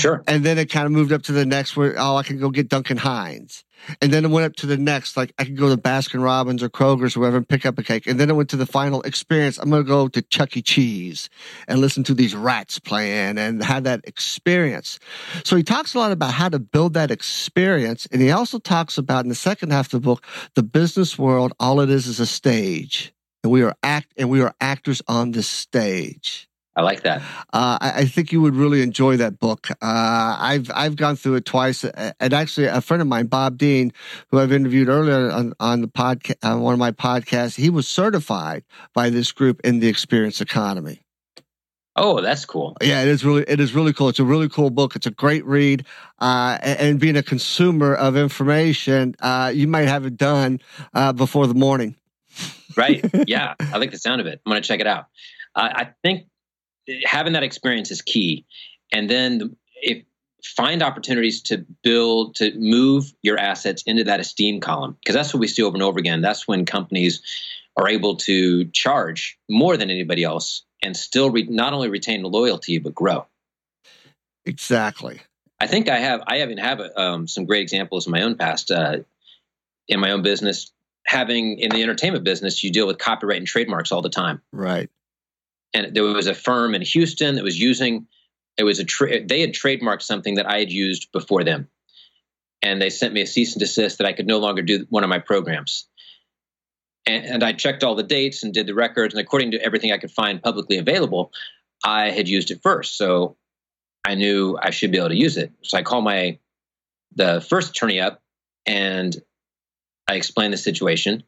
Sure. 0.00 0.22
And 0.26 0.44
then 0.44 0.58
it 0.58 0.70
kind 0.70 0.86
of 0.86 0.92
moved 0.92 1.12
up 1.12 1.22
to 1.22 1.32
the 1.32 1.46
next 1.46 1.76
where 1.76 1.94
oh 1.98 2.16
I 2.16 2.22
can 2.22 2.38
go 2.38 2.50
get 2.50 2.68
Duncan 2.68 2.96
Hines. 2.96 3.64
And 4.00 4.12
then 4.12 4.24
it 4.24 4.28
went 4.28 4.46
up 4.46 4.56
to 4.56 4.66
the 4.66 4.76
next, 4.76 5.16
like 5.16 5.32
I 5.38 5.44
could 5.44 5.56
go 5.56 5.68
to 5.68 5.80
Baskin 5.80 6.22
Robbins 6.22 6.62
or 6.62 6.68
Kroger's 6.68 7.16
or 7.16 7.20
wherever 7.20 7.38
and 7.38 7.48
pick 7.48 7.64
up 7.64 7.78
a 7.78 7.82
cake. 7.82 8.06
And 8.06 8.20
then 8.20 8.30
it 8.30 8.34
went 8.34 8.50
to 8.50 8.56
the 8.56 8.66
final 8.66 9.00
experience. 9.02 9.58
I'm 9.58 9.70
going 9.70 9.82
to 9.82 9.88
go 9.88 10.08
to 10.08 10.22
Chuck 10.22 10.56
E. 10.56 10.62
Cheese 10.62 11.30
and 11.66 11.80
listen 11.80 12.04
to 12.04 12.14
these 12.14 12.34
rats 12.34 12.78
playing 12.78 13.38
and 13.38 13.62
have 13.62 13.84
that 13.84 14.00
experience. 14.04 14.98
So 15.44 15.56
he 15.56 15.62
talks 15.62 15.94
a 15.94 15.98
lot 15.98 16.12
about 16.12 16.32
how 16.32 16.48
to 16.48 16.58
build 16.58 16.94
that 16.94 17.10
experience. 17.10 18.06
And 18.12 18.20
he 18.20 18.30
also 18.30 18.58
talks 18.58 18.98
about 18.98 19.24
in 19.24 19.28
the 19.28 19.34
second 19.34 19.72
half 19.72 19.86
of 19.86 19.92
the 19.92 20.00
book, 20.00 20.24
the 20.54 20.62
business 20.62 21.18
world, 21.18 21.52
all 21.58 21.80
it 21.80 21.90
is 21.90 22.06
is 22.06 22.20
a 22.20 22.26
stage. 22.26 23.12
And 23.42 23.50
we 23.50 23.62
are 23.62 23.74
act 23.82 24.12
and 24.18 24.28
we 24.28 24.42
are 24.42 24.54
actors 24.60 25.00
on 25.08 25.30
this 25.30 25.48
stage. 25.48 26.49
I 26.76 26.82
like 26.82 27.02
that. 27.02 27.20
Uh, 27.52 27.78
I, 27.80 27.92
I, 27.96 28.04
think 28.04 28.30
you 28.30 28.40
would 28.40 28.54
really 28.54 28.80
enjoy 28.80 29.16
that 29.16 29.40
book. 29.40 29.68
Uh, 29.70 30.36
I've 30.38 30.70
I've 30.72 30.94
gone 30.94 31.16
through 31.16 31.34
it 31.34 31.44
twice, 31.44 31.84
and 31.84 32.32
actually, 32.32 32.66
a 32.66 32.80
friend 32.80 33.02
of 33.02 33.08
mine, 33.08 33.26
Bob 33.26 33.58
Dean, 33.58 33.92
who 34.28 34.38
I've 34.38 34.52
interviewed 34.52 34.88
earlier 34.88 35.30
on 35.30 35.52
on 35.58 35.80
the 35.80 35.88
podcast, 35.88 36.36
on 36.42 36.60
one 36.60 36.72
of 36.72 36.78
my 36.78 36.92
podcasts, 36.92 37.56
he 37.56 37.70
was 37.70 37.88
certified 37.88 38.62
by 38.94 39.10
this 39.10 39.32
group 39.32 39.60
in 39.64 39.80
the 39.80 39.88
experience 39.88 40.40
economy. 40.40 41.02
Oh, 41.96 42.20
that's 42.20 42.44
cool. 42.44 42.76
Yeah, 42.80 43.02
it 43.02 43.08
is 43.08 43.24
really 43.24 43.42
it 43.48 43.58
is 43.58 43.74
really 43.74 43.92
cool. 43.92 44.08
It's 44.08 44.20
a 44.20 44.24
really 44.24 44.48
cool 44.48 44.70
book. 44.70 44.94
It's 44.94 45.06
a 45.06 45.10
great 45.10 45.44
read. 45.44 45.84
Uh, 46.18 46.56
and, 46.62 47.00
being 47.00 47.16
a 47.16 47.22
consumer 47.22 47.94
of 47.94 48.16
information, 48.16 49.16
uh, 49.20 49.50
you 49.54 49.66
might 49.66 49.88
have 49.88 50.06
it 50.06 50.16
done 50.16 50.60
uh, 50.94 51.12
before 51.12 51.46
the 51.46 51.54
morning. 51.54 51.96
right. 52.76 53.04
Yeah, 53.28 53.54
I 53.58 53.78
like 53.78 53.90
the 53.90 53.98
sound 53.98 54.20
of 54.20 54.26
it. 54.26 54.40
I'm 54.46 54.50
going 54.50 54.62
to 54.62 54.66
check 54.66 54.80
it 54.80 54.86
out. 54.86 55.06
Uh, 55.54 55.68
I 55.74 55.88
think 56.02 56.26
having 57.04 57.32
that 57.34 57.42
experience 57.42 57.90
is 57.90 58.02
key. 58.02 58.46
And 58.92 59.08
then 59.08 59.56
if 59.82 60.04
find 60.44 60.82
opportunities 60.82 61.42
to 61.42 61.64
build 61.82 62.34
to 62.36 62.52
move 62.58 63.12
your 63.22 63.38
assets 63.38 63.82
into 63.82 64.04
that 64.04 64.20
esteem 64.20 64.60
column 64.60 64.96
because 65.00 65.14
that's 65.14 65.34
what 65.34 65.40
we 65.40 65.46
see 65.46 65.62
over 65.62 65.74
and 65.74 65.82
over 65.82 65.98
again. 65.98 66.22
That's 66.22 66.48
when 66.48 66.64
companies 66.64 67.22
are 67.76 67.88
able 67.88 68.16
to 68.16 68.64
charge 68.66 69.38
more 69.48 69.76
than 69.76 69.90
anybody 69.90 70.24
else 70.24 70.64
and 70.82 70.96
still 70.96 71.30
re- 71.30 71.46
not 71.48 71.72
only 71.72 71.88
retain 71.88 72.22
loyalty 72.22 72.78
but 72.78 72.94
grow. 72.94 73.26
Exactly. 74.46 75.20
I 75.60 75.66
think 75.66 75.88
I 75.88 75.98
have 75.98 76.22
I 76.26 76.40
even 76.42 76.58
have 76.58 76.80
um, 76.96 77.28
some 77.28 77.44
great 77.44 77.62
examples 77.62 78.06
in 78.06 78.12
my 78.12 78.22
own 78.22 78.36
past 78.36 78.70
uh, 78.70 78.98
in 79.88 80.00
my 80.00 80.12
own 80.12 80.22
business. 80.22 80.72
Having 81.06 81.58
in 81.58 81.70
the 81.70 81.82
entertainment 81.82 82.24
business, 82.24 82.62
you 82.62 82.70
deal 82.70 82.86
with 82.86 82.98
copyright 82.98 83.38
and 83.38 83.46
trademarks 83.46 83.90
all 83.90 84.02
the 84.02 84.10
time. 84.10 84.40
Right 84.52 84.88
and 85.74 85.94
there 85.94 86.04
was 86.04 86.26
a 86.26 86.34
firm 86.34 86.74
in 86.74 86.82
Houston 86.82 87.36
that 87.36 87.44
was 87.44 87.58
using 87.58 88.06
it 88.56 88.64
was 88.64 88.78
a 88.78 88.84
tra- 88.84 89.24
they 89.24 89.40
had 89.40 89.52
trademarked 89.52 90.02
something 90.02 90.34
that 90.34 90.48
I 90.48 90.58
had 90.58 90.70
used 90.70 91.10
before 91.12 91.44
them, 91.44 91.68
and 92.62 92.80
they 92.80 92.90
sent 92.90 93.14
me 93.14 93.22
a 93.22 93.26
cease 93.26 93.54
and 93.54 93.60
desist 93.60 93.98
that 93.98 94.06
I 94.06 94.12
could 94.12 94.26
no 94.26 94.38
longer 94.38 94.62
do 94.62 94.86
one 94.90 95.04
of 95.04 95.08
my 95.08 95.18
programs. 95.18 95.86
And, 97.06 97.24
and 97.24 97.42
I 97.42 97.52
checked 97.52 97.82
all 97.82 97.94
the 97.94 98.02
dates 98.02 98.42
and 98.42 98.52
did 98.52 98.66
the 98.66 98.74
records, 98.74 99.14
and 99.14 99.20
according 99.20 99.52
to 99.52 99.64
everything 99.64 99.92
I 99.92 99.98
could 99.98 100.10
find 100.10 100.42
publicly 100.42 100.76
available, 100.76 101.32
I 101.82 102.10
had 102.10 102.28
used 102.28 102.50
it 102.50 102.62
first, 102.62 102.98
so 102.98 103.36
I 104.04 104.14
knew 104.14 104.58
I 104.60 104.70
should 104.70 104.92
be 104.92 104.98
able 104.98 105.08
to 105.08 105.16
use 105.16 105.36
it. 105.36 105.52
So 105.62 105.78
I 105.78 105.82
called 105.82 106.04
my 106.04 106.38
the 107.14 107.40
first 107.40 107.70
attorney 107.70 108.00
up, 108.00 108.22
and 108.66 109.16
I 110.06 110.16
explained 110.16 110.52
the 110.52 110.58
situation, 110.58 111.22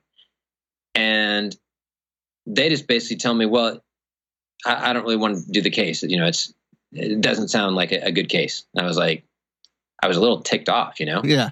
and 0.94 1.56
they 2.46 2.68
just 2.68 2.86
basically 2.86 3.16
tell 3.16 3.34
me, 3.34 3.46
well, 3.46 3.82
I, 4.64 4.90
I, 4.90 4.92
don't 4.92 5.02
really 5.02 5.16
want 5.16 5.44
to 5.44 5.50
do 5.50 5.60
the 5.60 5.70
case. 5.70 6.02
You 6.02 6.18
know, 6.18 6.26
it's 6.26 6.52
it 6.92 7.20
doesn't 7.20 7.48
sound 7.48 7.76
like 7.76 7.92
a, 7.92 8.06
a 8.06 8.12
good 8.12 8.28
case. 8.28 8.64
And 8.74 8.84
I 8.84 8.86
was 8.86 8.96
like, 8.96 9.24
I 10.02 10.08
was 10.08 10.16
a 10.16 10.20
little 10.20 10.40
ticked 10.40 10.68
off, 10.68 11.00
you 11.00 11.06
know. 11.06 11.22
Yeah. 11.24 11.50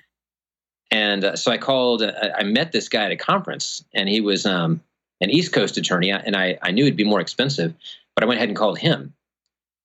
And 0.91 1.25
uh, 1.25 1.37
so 1.37 1.53
I 1.53 1.59
called. 1.59 2.03
Uh, 2.03 2.13
I 2.37 2.43
met 2.43 2.73
this 2.73 2.89
guy 2.89 3.05
at 3.05 3.13
a 3.13 3.17
conference, 3.17 3.85
and 3.95 4.09
he 4.09 4.21
was 4.21 4.45
um, 4.45 4.83
an 5.21 5.31
East 5.31 5.53
Coast 5.53 5.77
attorney, 5.77 6.11
and 6.11 6.35
I 6.35 6.59
I 6.63 6.73
knew 6.73 6.85
it'd 6.85 6.97
be 6.97 7.05
more 7.05 7.21
expensive, 7.21 7.75
but 8.15 8.25
I 8.25 8.27
went 8.27 8.39
ahead 8.39 8.49
and 8.49 8.59
called 8.59 8.79
him. 8.79 9.15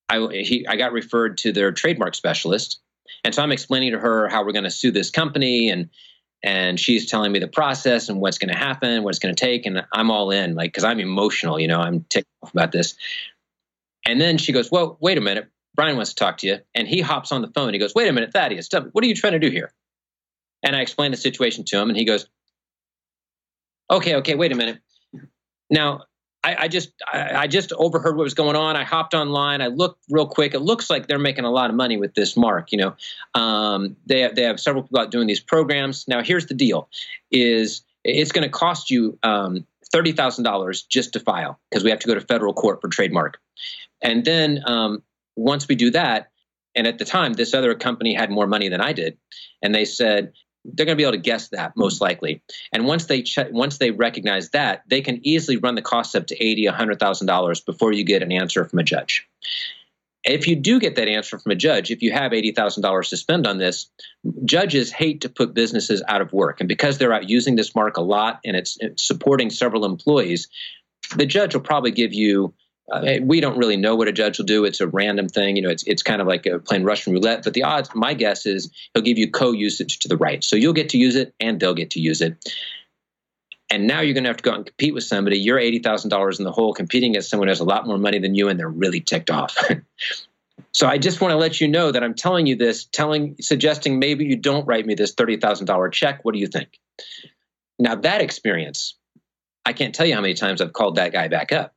I 0.08 0.26
he 0.32 0.66
I 0.66 0.76
got 0.76 0.92
referred 0.92 1.38
to 1.38 1.52
their 1.52 1.70
trademark 1.70 2.16
specialist, 2.16 2.80
and 3.22 3.34
so 3.34 3.42
I'm 3.42 3.52
explaining 3.52 3.92
to 3.92 3.98
her 4.00 4.28
how 4.28 4.44
we're 4.44 4.52
going 4.52 4.64
to 4.64 4.70
sue 4.70 4.90
this 4.90 5.10
company 5.10 5.70
and 5.70 5.90
and 6.46 6.78
she's 6.78 7.10
telling 7.10 7.32
me 7.32 7.40
the 7.40 7.48
process 7.48 8.08
and 8.08 8.20
what's 8.20 8.38
going 8.38 8.52
to 8.52 8.56
happen, 8.56 9.02
what 9.02 9.10
it's 9.10 9.18
going 9.18 9.34
to 9.34 9.44
take, 9.44 9.66
and 9.66 9.84
I'm 9.92 10.12
all 10.12 10.30
in, 10.30 10.54
like 10.54 10.72
because 10.72 10.84
I'm 10.84 11.00
emotional, 11.00 11.58
you 11.58 11.66
know, 11.66 11.80
I'm 11.80 12.06
ticked 12.08 12.28
off 12.40 12.52
about 12.52 12.70
this. 12.70 12.94
And 14.06 14.20
then 14.20 14.38
she 14.38 14.52
goes, 14.52 14.70
"Well, 14.70 14.96
wait 15.00 15.18
a 15.18 15.20
minute, 15.20 15.50
Brian 15.74 15.96
wants 15.96 16.10
to 16.10 16.16
talk 16.16 16.38
to 16.38 16.46
you," 16.46 16.58
and 16.72 16.86
he 16.86 17.00
hops 17.00 17.32
on 17.32 17.42
the 17.42 17.48
phone. 17.48 17.72
He 17.72 17.80
goes, 17.80 17.96
"Wait 17.96 18.08
a 18.08 18.12
minute, 18.12 18.32
Thaddeus, 18.32 18.68
what 18.92 19.04
are 19.04 19.08
you 19.08 19.16
trying 19.16 19.32
to 19.32 19.40
do 19.40 19.50
here?" 19.50 19.72
And 20.62 20.76
I 20.76 20.82
explain 20.82 21.10
the 21.10 21.16
situation 21.16 21.64
to 21.64 21.80
him, 21.80 21.88
and 21.88 21.98
he 21.98 22.04
goes, 22.04 22.28
"Okay, 23.90 24.14
okay, 24.14 24.36
wait 24.36 24.52
a 24.52 24.56
minute. 24.56 24.78
Now, 25.68 26.04
I, 26.46 26.56
I 26.60 26.68
just 26.68 26.92
I, 27.12 27.34
I, 27.34 27.46
just 27.48 27.72
overheard 27.72 28.16
what 28.16 28.22
was 28.22 28.34
going 28.34 28.54
on. 28.54 28.76
I 28.76 28.84
hopped 28.84 29.14
online. 29.14 29.60
I 29.60 29.66
looked 29.66 30.04
real 30.08 30.28
quick. 30.28 30.54
It 30.54 30.60
looks 30.60 30.88
like 30.88 31.08
they're 31.08 31.18
making 31.18 31.44
a 31.44 31.50
lot 31.50 31.70
of 31.70 31.76
money 31.76 31.96
with 31.96 32.14
this 32.14 32.36
mark. 32.36 32.70
You 32.70 32.78
know, 32.78 32.94
um, 33.34 33.96
they 34.06 34.20
have, 34.20 34.36
they 34.36 34.42
have 34.42 34.60
several 34.60 34.84
people 34.84 35.00
out 35.00 35.10
doing 35.10 35.26
these 35.26 35.40
programs. 35.40 36.06
Now, 36.06 36.22
here's 36.22 36.46
the 36.46 36.54
deal: 36.54 36.88
is 37.32 37.82
it's 38.04 38.30
going 38.30 38.44
to 38.44 38.48
cost 38.48 38.92
you 38.92 39.18
um, 39.24 39.66
thirty 39.90 40.12
thousand 40.12 40.44
dollars 40.44 40.84
just 40.84 41.14
to 41.14 41.20
file 41.20 41.58
because 41.68 41.82
we 41.82 41.90
have 41.90 41.98
to 41.98 42.06
go 42.06 42.14
to 42.14 42.20
federal 42.20 42.54
court 42.54 42.80
for 42.80 42.86
trademark, 42.88 43.40
and 44.00 44.24
then 44.24 44.62
um, 44.66 45.02
once 45.34 45.66
we 45.66 45.74
do 45.74 45.90
that, 45.90 46.30
and 46.76 46.86
at 46.86 46.98
the 46.98 47.04
time 47.04 47.32
this 47.32 47.54
other 47.54 47.74
company 47.74 48.14
had 48.14 48.30
more 48.30 48.46
money 48.46 48.68
than 48.68 48.80
I 48.80 48.92
did, 48.92 49.18
and 49.62 49.74
they 49.74 49.84
said 49.84 50.32
they're 50.74 50.86
going 50.86 50.96
to 50.96 51.00
be 51.00 51.04
able 51.04 51.12
to 51.12 51.18
guess 51.18 51.48
that 51.48 51.76
most 51.76 52.00
likely. 52.00 52.42
And 52.72 52.86
once 52.86 53.06
they 53.06 53.22
check, 53.22 53.48
once 53.50 53.78
they 53.78 53.90
recognize 53.90 54.50
that, 54.50 54.82
they 54.88 55.00
can 55.00 55.20
easily 55.26 55.56
run 55.56 55.74
the 55.74 55.82
costs 55.82 56.14
up 56.14 56.26
to 56.28 56.44
eighty, 56.44 56.66
a 56.66 56.72
hundred 56.72 56.98
thousand 56.98 57.26
dollars 57.26 57.60
before 57.60 57.92
you 57.92 58.04
get 58.04 58.22
an 58.22 58.32
answer 58.32 58.64
from 58.64 58.78
a 58.78 58.82
judge. 58.82 59.26
If 60.24 60.48
you 60.48 60.56
do 60.56 60.80
get 60.80 60.96
that 60.96 61.06
answer 61.06 61.38
from 61.38 61.52
a 61.52 61.54
judge, 61.54 61.92
if 61.92 62.02
you 62.02 62.12
have 62.12 62.32
eighty 62.32 62.52
thousand 62.52 62.82
dollars 62.82 63.10
to 63.10 63.16
spend 63.16 63.46
on 63.46 63.58
this, 63.58 63.88
judges 64.44 64.90
hate 64.90 65.20
to 65.20 65.28
put 65.28 65.54
businesses 65.54 66.02
out 66.08 66.20
of 66.20 66.32
work, 66.32 66.60
and 66.60 66.68
because 66.68 66.98
they're 66.98 67.12
out 67.12 67.28
using 67.28 67.54
this 67.54 67.74
mark 67.74 67.96
a 67.96 68.02
lot 68.02 68.40
and 68.44 68.56
it's, 68.56 68.76
it's 68.80 69.06
supporting 69.06 69.50
several 69.50 69.84
employees, 69.84 70.48
the 71.16 71.26
judge 71.26 71.54
will 71.54 71.62
probably 71.62 71.92
give 71.92 72.12
you 72.12 72.52
uh, 72.90 73.16
we 73.22 73.40
don't 73.40 73.58
really 73.58 73.76
know 73.76 73.96
what 73.96 74.06
a 74.06 74.12
judge 74.12 74.38
will 74.38 74.44
do. 74.44 74.64
It's 74.64 74.80
a 74.80 74.86
random 74.86 75.28
thing. 75.28 75.56
You 75.56 75.62
know, 75.62 75.70
it's 75.70 75.82
it's 75.84 76.02
kind 76.02 76.20
of 76.20 76.28
like 76.28 76.46
playing 76.64 76.84
Russian 76.84 77.12
roulette. 77.12 77.42
But 77.42 77.54
the 77.54 77.64
odds, 77.64 77.90
my 77.94 78.14
guess 78.14 78.46
is 78.46 78.70
he'll 78.94 79.02
give 79.02 79.18
you 79.18 79.30
co-usage 79.30 79.98
to 80.00 80.08
the 80.08 80.16
right, 80.16 80.44
so 80.44 80.54
you'll 80.54 80.72
get 80.72 80.90
to 80.90 80.98
use 80.98 81.16
it 81.16 81.34
and 81.40 81.58
they'll 81.58 81.74
get 81.74 81.90
to 81.90 82.00
use 82.00 82.20
it. 82.20 82.36
And 83.68 83.88
now 83.88 84.00
you're 84.00 84.14
going 84.14 84.22
to 84.22 84.30
have 84.30 84.36
to 84.36 84.44
go 84.44 84.52
out 84.52 84.58
and 84.58 84.66
compete 84.66 84.94
with 84.94 85.02
somebody. 85.02 85.38
You're 85.38 85.58
eighty 85.58 85.80
thousand 85.80 86.10
dollars 86.10 86.38
in 86.38 86.44
the 86.44 86.52
hole, 86.52 86.72
competing 86.72 87.12
against 87.12 87.28
someone 87.28 87.48
who 87.48 87.50
has 87.50 87.60
a 87.60 87.64
lot 87.64 87.86
more 87.88 87.98
money 87.98 88.20
than 88.20 88.36
you, 88.36 88.48
and 88.48 88.58
they're 88.58 88.68
really 88.68 89.00
ticked 89.00 89.30
off. 89.30 89.56
so 90.72 90.86
I 90.86 90.98
just 90.98 91.20
want 91.20 91.32
to 91.32 91.36
let 91.36 91.60
you 91.60 91.66
know 91.66 91.90
that 91.90 92.04
I'm 92.04 92.14
telling 92.14 92.46
you 92.46 92.54
this, 92.54 92.84
telling, 92.84 93.34
suggesting 93.40 93.98
maybe 93.98 94.24
you 94.26 94.36
don't 94.36 94.64
write 94.64 94.86
me 94.86 94.94
this 94.94 95.12
thirty 95.12 95.38
thousand 95.38 95.66
dollar 95.66 95.88
check. 95.88 96.20
What 96.24 96.34
do 96.34 96.38
you 96.38 96.46
think? 96.46 96.78
Now 97.80 97.96
that 97.96 98.20
experience, 98.20 98.94
I 99.64 99.72
can't 99.72 99.92
tell 99.92 100.06
you 100.06 100.14
how 100.14 100.20
many 100.20 100.34
times 100.34 100.60
I've 100.60 100.72
called 100.72 100.94
that 100.96 101.12
guy 101.12 101.26
back 101.26 101.50
up 101.50 101.75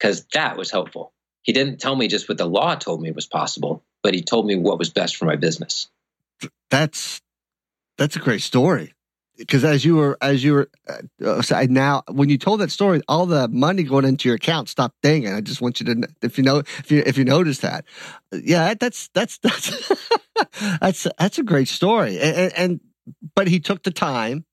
because 0.00 0.24
that 0.32 0.56
was 0.56 0.70
helpful. 0.70 1.12
He 1.42 1.52
didn't 1.52 1.80
tell 1.80 1.94
me 1.94 2.08
just 2.08 2.28
what 2.28 2.38
the 2.38 2.46
law 2.46 2.74
told 2.74 3.00
me 3.00 3.10
was 3.10 3.26
possible, 3.26 3.82
but 4.02 4.14
he 4.14 4.22
told 4.22 4.46
me 4.46 4.56
what 4.56 4.78
was 4.78 4.90
best 4.90 5.16
for 5.16 5.24
my 5.26 5.36
business. 5.36 5.88
That's 6.70 7.20
that's 7.98 8.16
a 8.16 8.20
great 8.20 8.42
story. 8.42 8.94
Because 9.36 9.64
as 9.64 9.84
you 9.84 9.96
were 9.96 10.18
as 10.20 10.44
you 10.44 10.52
were 10.52 10.70
uh, 10.88 11.40
uh 11.50 11.66
now 11.70 12.02
when 12.10 12.28
you 12.28 12.36
told 12.36 12.60
that 12.60 12.70
story, 12.70 13.00
all 13.08 13.26
the 13.26 13.48
money 13.48 13.82
going 13.84 14.04
into 14.04 14.28
your 14.28 14.36
account 14.36 14.68
stopped 14.68 14.96
dinging. 15.02 15.32
I 15.32 15.40
just 15.40 15.62
want 15.62 15.80
you 15.80 15.86
to 15.86 16.08
if 16.22 16.36
you 16.36 16.44
know 16.44 16.58
if 16.58 16.90
you 16.90 17.02
if 17.06 17.16
you 17.16 17.24
notice 17.24 17.58
that, 17.58 17.84
yeah, 18.32 18.74
that's 18.78 19.08
that's 19.14 19.38
that's 19.42 19.92
that's 20.80 21.06
that's 21.18 21.38
a 21.38 21.42
great 21.42 21.68
story. 21.68 22.20
And, 22.20 22.52
and 22.52 22.80
but 23.34 23.48
he 23.48 23.60
took 23.60 23.82
the 23.82 23.90
time 23.90 24.44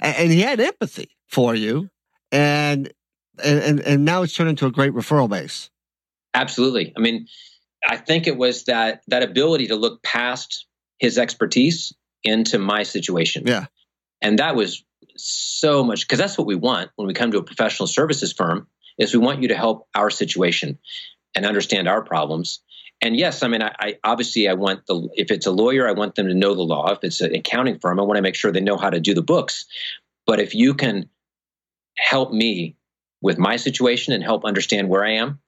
and, 0.00 0.16
and 0.16 0.32
he 0.32 0.40
had 0.40 0.60
empathy 0.60 1.10
for 1.26 1.54
you, 1.54 1.90
and 2.32 2.90
and 3.44 3.80
and 3.80 4.04
now 4.04 4.22
it's 4.22 4.34
turned 4.34 4.50
into 4.50 4.66
a 4.66 4.70
great 4.70 4.92
referral 4.92 5.28
base. 5.28 5.70
Absolutely. 6.34 6.92
I 6.96 7.00
mean, 7.00 7.26
I 7.86 7.96
think 7.96 8.26
it 8.26 8.36
was 8.36 8.64
that 8.64 9.02
that 9.08 9.22
ability 9.22 9.68
to 9.68 9.76
look 9.76 10.02
past 10.02 10.66
his 10.98 11.18
expertise 11.18 11.94
into 12.24 12.58
my 12.58 12.82
situation. 12.82 13.46
Yeah. 13.46 13.66
And 14.20 14.38
that 14.38 14.56
was 14.56 14.84
so 15.16 15.84
much 15.84 16.06
because 16.06 16.18
that's 16.18 16.36
what 16.36 16.46
we 16.46 16.54
want 16.54 16.90
when 16.96 17.06
we 17.06 17.14
come 17.14 17.30
to 17.32 17.38
a 17.38 17.42
professional 17.42 17.86
services 17.86 18.32
firm 18.32 18.66
is 18.98 19.12
we 19.12 19.20
want 19.20 19.42
you 19.42 19.48
to 19.48 19.56
help 19.56 19.88
our 19.94 20.10
situation 20.10 20.78
and 21.34 21.44
understand 21.44 21.88
our 21.88 22.02
problems. 22.02 22.60
And 23.02 23.14
yes, 23.14 23.42
I 23.42 23.48
mean, 23.48 23.62
I, 23.62 23.74
I, 23.78 23.98
obviously 24.02 24.48
I 24.48 24.54
want 24.54 24.86
the 24.86 25.08
if 25.14 25.30
it's 25.30 25.46
a 25.46 25.50
lawyer, 25.50 25.86
I 25.86 25.92
want 25.92 26.14
them 26.14 26.28
to 26.28 26.34
know 26.34 26.54
the 26.54 26.62
law. 26.62 26.90
If 26.92 26.98
it's 27.02 27.20
an 27.20 27.34
accounting 27.34 27.78
firm, 27.78 28.00
I 28.00 28.02
want 28.02 28.16
to 28.16 28.22
make 28.22 28.34
sure 28.34 28.50
they 28.50 28.60
know 28.60 28.78
how 28.78 28.90
to 28.90 29.00
do 29.00 29.14
the 29.14 29.22
books. 29.22 29.66
But 30.26 30.40
if 30.40 30.54
you 30.54 30.74
can 30.74 31.08
help 31.96 32.32
me 32.32 32.76
with 33.26 33.38
my 33.38 33.56
situation 33.56 34.14
and 34.14 34.22
help 34.22 34.44
understand 34.44 34.88
where 34.88 35.04
I 35.04 35.14
am, 35.14 35.40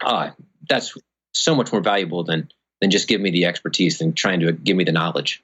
uh, 0.00 0.30
that's 0.68 0.92
so 1.32 1.54
much 1.54 1.70
more 1.70 1.80
valuable 1.80 2.24
than 2.24 2.50
than 2.80 2.90
just 2.90 3.06
give 3.06 3.20
me 3.20 3.30
the 3.30 3.46
expertise 3.46 4.00
and 4.00 4.14
trying 4.16 4.40
to 4.40 4.52
give 4.52 4.76
me 4.76 4.82
the 4.82 4.92
knowledge. 4.92 5.42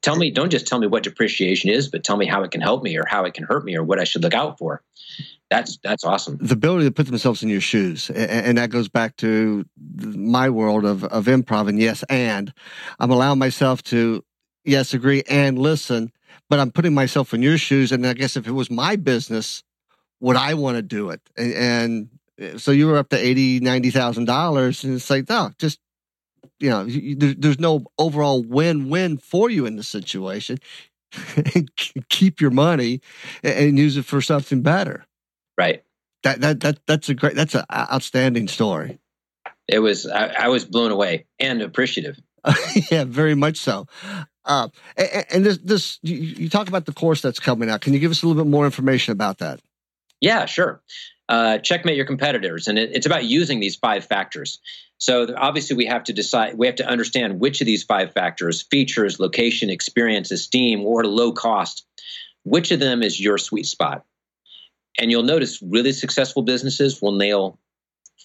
Tell 0.00 0.16
me, 0.16 0.30
don't 0.30 0.48
just 0.48 0.66
tell 0.66 0.78
me 0.78 0.86
what 0.86 1.02
depreciation 1.02 1.68
is, 1.68 1.88
but 1.88 2.02
tell 2.02 2.16
me 2.16 2.24
how 2.24 2.42
it 2.44 2.50
can 2.50 2.62
help 2.62 2.82
me 2.82 2.96
or 2.96 3.04
how 3.06 3.24
it 3.26 3.34
can 3.34 3.44
hurt 3.44 3.62
me 3.62 3.76
or 3.76 3.84
what 3.84 4.00
I 4.00 4.04
should 4.04 4.22
look 4.22 4.32
out 4.32 4.56
for. 4.56 4.82
That's 5.50 5.78
that's 5.84 6.02
awesome. 6.02 6.38
The 6.40 6.54
ability 6.54 6.86
to 6.86 6.90
put 6.90 7.06
themselves 7.06 7.42
in 7.42 7.50
your 7.50 7.60
shoes, 7.60 8.08
and, 8.08 8.56
that 8.56 8.70
goes 8.70 8.88
back 8.88 9.16
to 9.18 9.66
my 9.86 10.48
world 10.48 10.86
of 10.86 11.04
of 11.04 11.26
improv. 11.26 11.68
And 11.68 11.78
yes, 11.78 12.04
and 12.08 12.54
I'm 12.98 13.10
allowing 13.10 13.38
myself 13.38 13.82
to 13.84 14.24
yes 14.64 14.94
agree 14.94 15.22
and 15.28 15.58
listen, 15.58 16.10
but 16.48 16.58
I'm 16.58 16.70
putting 16.70 16.94
myself 16.94 17.34
in 17.34 17.42
your 17.42 17.58
shoes. 17.58 17.92
And 17.92 18.06
I 18.06 18.14
guess 18.14 18.34
if 18.36 18.48
it 18.48 18.52
was 18.52 18.70
my 18.70 18.96
business, 18.96 19.62
would 20.20 20.36
I 20.36 20.54
want 20.54 20.76
to 20.76 20.82
do 20.82 21.10
it? 21.10 21.20
And, 21.36 21.52
and 21.54 22.54
uh, 22.54 22.58
so 22.58 22.70
you 22.70 22.86
were 22.86 22.98
up 22.98 23.08
to 23.10 23.18
eighty, 23.18 23.60
ninety 23.60 23.90
thousand 23.90 24.26
dollars, 24.26 24.84
and 24.84 24.94
it's 24.94 25.10
like, 25.10 25.28
no, 25.28 25.52
just 25.58 25.78
you 26.58 26.70
know, 26.70 26.84
you, 26.84 27.16
there, 27.16 27.34
there's 27.36 27.58
no 27.58 27.84
overall 27.98 28.42
win-win 28.42 29.18
for 29.18 29.50
you 29.50 29.66
in 29.66 29.76
the 29.76 29.82
situation. 29.82 30.58
Keep 32.08 32.40
your 32.40 32.50
money 32.50 33.00
and 33.42 33.78
use 33.78 33.96
it 33.96 34.04
for 34.04 34.20
something 34.20 34.62
better. 34.62 35.04
Right. 35.56 35.82
That 36.22 36.40
that 36.40 36.60
that 36.60 36.78
that's 36.86 37.08
a 37.08 37.14
great. 37.14 37.34
That's 37.34 37.54
an 37.54 37.64
outstanding 37.72 38.48
story. 38.48 38.98
It 39.68 39.78
was. 39.78 40.06
I, 40.06 40.26
I 40.26 40.48
was 40.48 40.64
blown 40.64 40.90
away 40.90 41.26
and 41.38 41.62
appreciative. 41.62 42.18
yeah, 42.90 43.04
very 43.04 43.34
much 43.34 43.58
so. 43.58 43.86
Uh, 44.44 44.68
and, 44.96 45.26
and, 45.30 45.46
this, 45.46 45.58
this 45.58 45.98
you, 46.02 46.16
you 46.16 46.48
talk 46.48 46.68
about 46.68 46.86
the 46.86 46.92
course 46.92 47.20
that's 47.20 47.40
coming 47.40 47.68
out. 47.68 47.80
Can 47.80 47.92
you 47.92 47.98
give 47.98 48.12
us 48.12 48.22
a 48.22 48.26
little 48.26 48.42
bit 48.42 48.48
more 48.48 48.64
information 48.64 49.12
about 49.12 49.38
that? 49.38 49.60
Yeah, 50.20 50.46
sure. 50.46 50.82
Uh, 51.28 51.58
checkmate 51.58 51.96
your 51.96 52.06
competitors, 52.06 52.68
and 52.68 52.78
it, 52.78 52.90
it's 52.94 53.06
about 53.06 53.24
using 53.24 53.60
these 53.60 53.76
five 53.76 54.04
factors. 54.04 54.60
So 54.98 55.34
obviously, 55.36 55.76
we 55.76 55.86
have 55.86 56.04
to 56.04 56.12
decide. 56.12 56.56
We 56.56 56.66
have 56.66 56.76
to 56.76 56.86
understand 56.86 57.40
which 57.40 57.60
of 57.60 57.66
these 57.66 57.82
five 57.82 58.12
factors—features, 58.12 59.18
location, 59.18 59.68
experience, 59.68 60.30
esteem, 60.30 60.84
or 60.84 61.04
low 61.04 61.32
cost—which 61.32 62.70
of 62.70 62.80
them 62.80 63.02
is 63.02 63.20
your 63.20 63.38
sweet 63.38 63.66
spot. 63.66 64.04
And 64.98 65.10
you'll 65.10 65.24
notice 65.24 65.60
really 65.60 65.92
successful 65.92 66.42
businesses 66.42 67.02
will 67.02 67.12
nail 67.12 67.58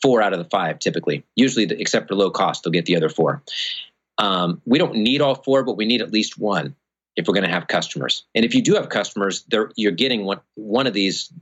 four 0.02 0.22
out 0.22 0.34
of 0.34 0.40
the 0.40 0.50
five 0.50 0.80
typically. 0.80 1.26
Usually, 1.36 1.66
except 1.66 2.08
for 2.08 2.16
low 2.16 2.30
cost, 2.30 2.64
they'll 2.64 2.72
get 2.72 2.86
the 2.86 2.96
other 2.96 3.10
four. 3.10 3.44
Um, 4.18 4.62
we 4.66 4.78
don't 4.78 4.96
need 4.96 5.22
all 5.22 5.36
four, 5.36 5.64
but 5.64 5.76
we 5.76 5.86
need 5.86 6.02
at 6.02 6.14
least 6.14 6.38
one 6.38 6.76
if 7.16 7.28
we're 7.28 7.34
going 7.34 7.46
to 7.46 7.52
have 7.52 7.68
customers. 7.68 8.24
And 8.36 8.46
if 8.46 8.56
you 8.56 8.62
do 8.62 8.76
have 8.76 8.90
customers, 8.90 9.44
you're 9.76 9.92
getting 9.92 10.24
one 10.24 10.40
one 10.56 10.88
of 10.88 10.94
these 10.94 11.34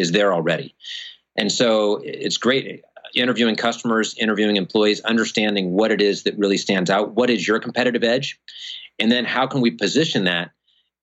is 0.00 0.12
there 0.12 0.32
already. 0.32 0.74
And 1.36 1.50
so 1.52 2.00
it's 2.02 2.38
great 2.38 2.82
interviewing 3.14 3.56
customers, 3.56 4.14
interviewing 4.18 4.56
employees, 4.56 5.00
understanding 5.00 5.72
what 5.72 5.92
it 5.92 6.00
is 6.00 6.24
that 6.24 6.38
really 6.38 6.56
stands 6.56 6.90
out. 6.90 7.12
What 7.12 7.30
is 7.30 7.46
your 7.46 7.58
competitive 7.58 8.04
edge? 8.04 8.38
And 8.98 9.10
then 9.10 9.24
how 9.24 9.46
can 9.46 9.60
we 9.60 9.70
position 9.70 10.24
that 10.24 10.50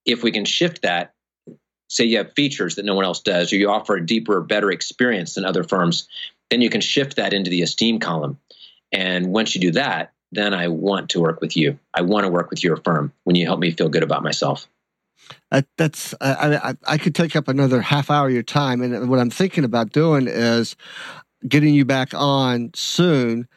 if 0.04 0.22
we 0.22 0.30
can 0.30 0.44
shift 0.44 0.82
that? 0.82 1.14
Say 1.88 2.04
you 2.04 2.18
have 2.18 2.32
features 2.34 2.74
that 2.74 2.84
no 2.84 2.94
one 2.94 3.04
else 3.04 3.20
does, 3.20 3.52
or 3.52 3.56
you 3.56 3.70
offer 3.70 3.96
a 3.96 4.04
deeper, 4.04 4.40
better 4.42 4.70
experience 4.70 5.34
than 5.34 5.44
other 5.44 5.64
firms, 5.64 6.06
then 6.50 6.60
you 6.60 6.70
can 6.70 6.82
shift 6.82 7.16
that 7.16 7.32
into 7.32 7.50
the 7.50 7.62
esteem 7.62 7.98
column. 7.98 8.38
And 8.92 9.32
once 9.32 9.54
you 9.54 9.60
do 9.60 9.70
that, 9.72 10.12
then 10.30 10.52
I 10.52 10.68
want 10.68 11.10
to 11.10 11.20
work 11.20 11.40
with 11.40 11.56
you. 11.56 11.78
I 11.94 12.02
want 12.02 12.24
to 12.24 12.30
work 12.30 12.50
with 12.50 12.62
your 12.62 12.76
firm 12.76 13.12
when 13.24 13.36
you 13.36 13.46
help 13.46 13.60
me 13.60 13.70
feel 13.70 13.88
good 13.88 14.02
about 14.02 14.22
myself. 14.22 14.66
Uh, 15.50 15.62
that's 15.76 16.14
I, 16.20 16.56
I, 16.56 16.74
I 16.86 16.98
could 16.98 17.14
take 17.14 17.36
up 17.36 17.48
another 17.48 17.80
half 17.80 18.10
hour 18.10 18.28
of 18.28 18.34
your 18.34 18.42
time, 18.42 18.82
and 18.82 19.08
what 19.08 19.18
I'm 19.18 19.30
thinking 19.30 19.64
about 19.64 19.92
doing 19.92 20.26
is 20.26 20.76
getting 21.46 21.74
you 21.74 21.84
back 21.84 22.12
on 22.14 22.70
soon 22.74 23.48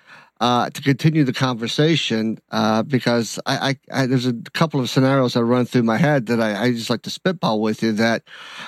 uh, 0.41 0.71
to 0.71 0.81
continue 0.81 1.23
the 1.23 1.33
conversation 1.33 2.39
uh, 2.51 2.81
because 2.81 3.39
I, 3.45 3.75
I, 3.91 4.01
I, 4.01 4.05
there's 4.07 4.25
a 4.25 4.33
couple 4.53 4.79
of 4.79 4.89
scenarios 4.89 5.33
that 5.35 5.45
run 5.45 5.65
through 5.65 5.83
my 5.83 5.97
head 5.97 6.25
that 6.25 6.41
I, 6.41 6.63
I, 6.63 6.71
just 6.71 6.89
like 6.89 7.03
to 7.03 7.11
spitball 7.11 7.61
with 7.61 7.83
you. 7.83 7.91
That 7.91 8.23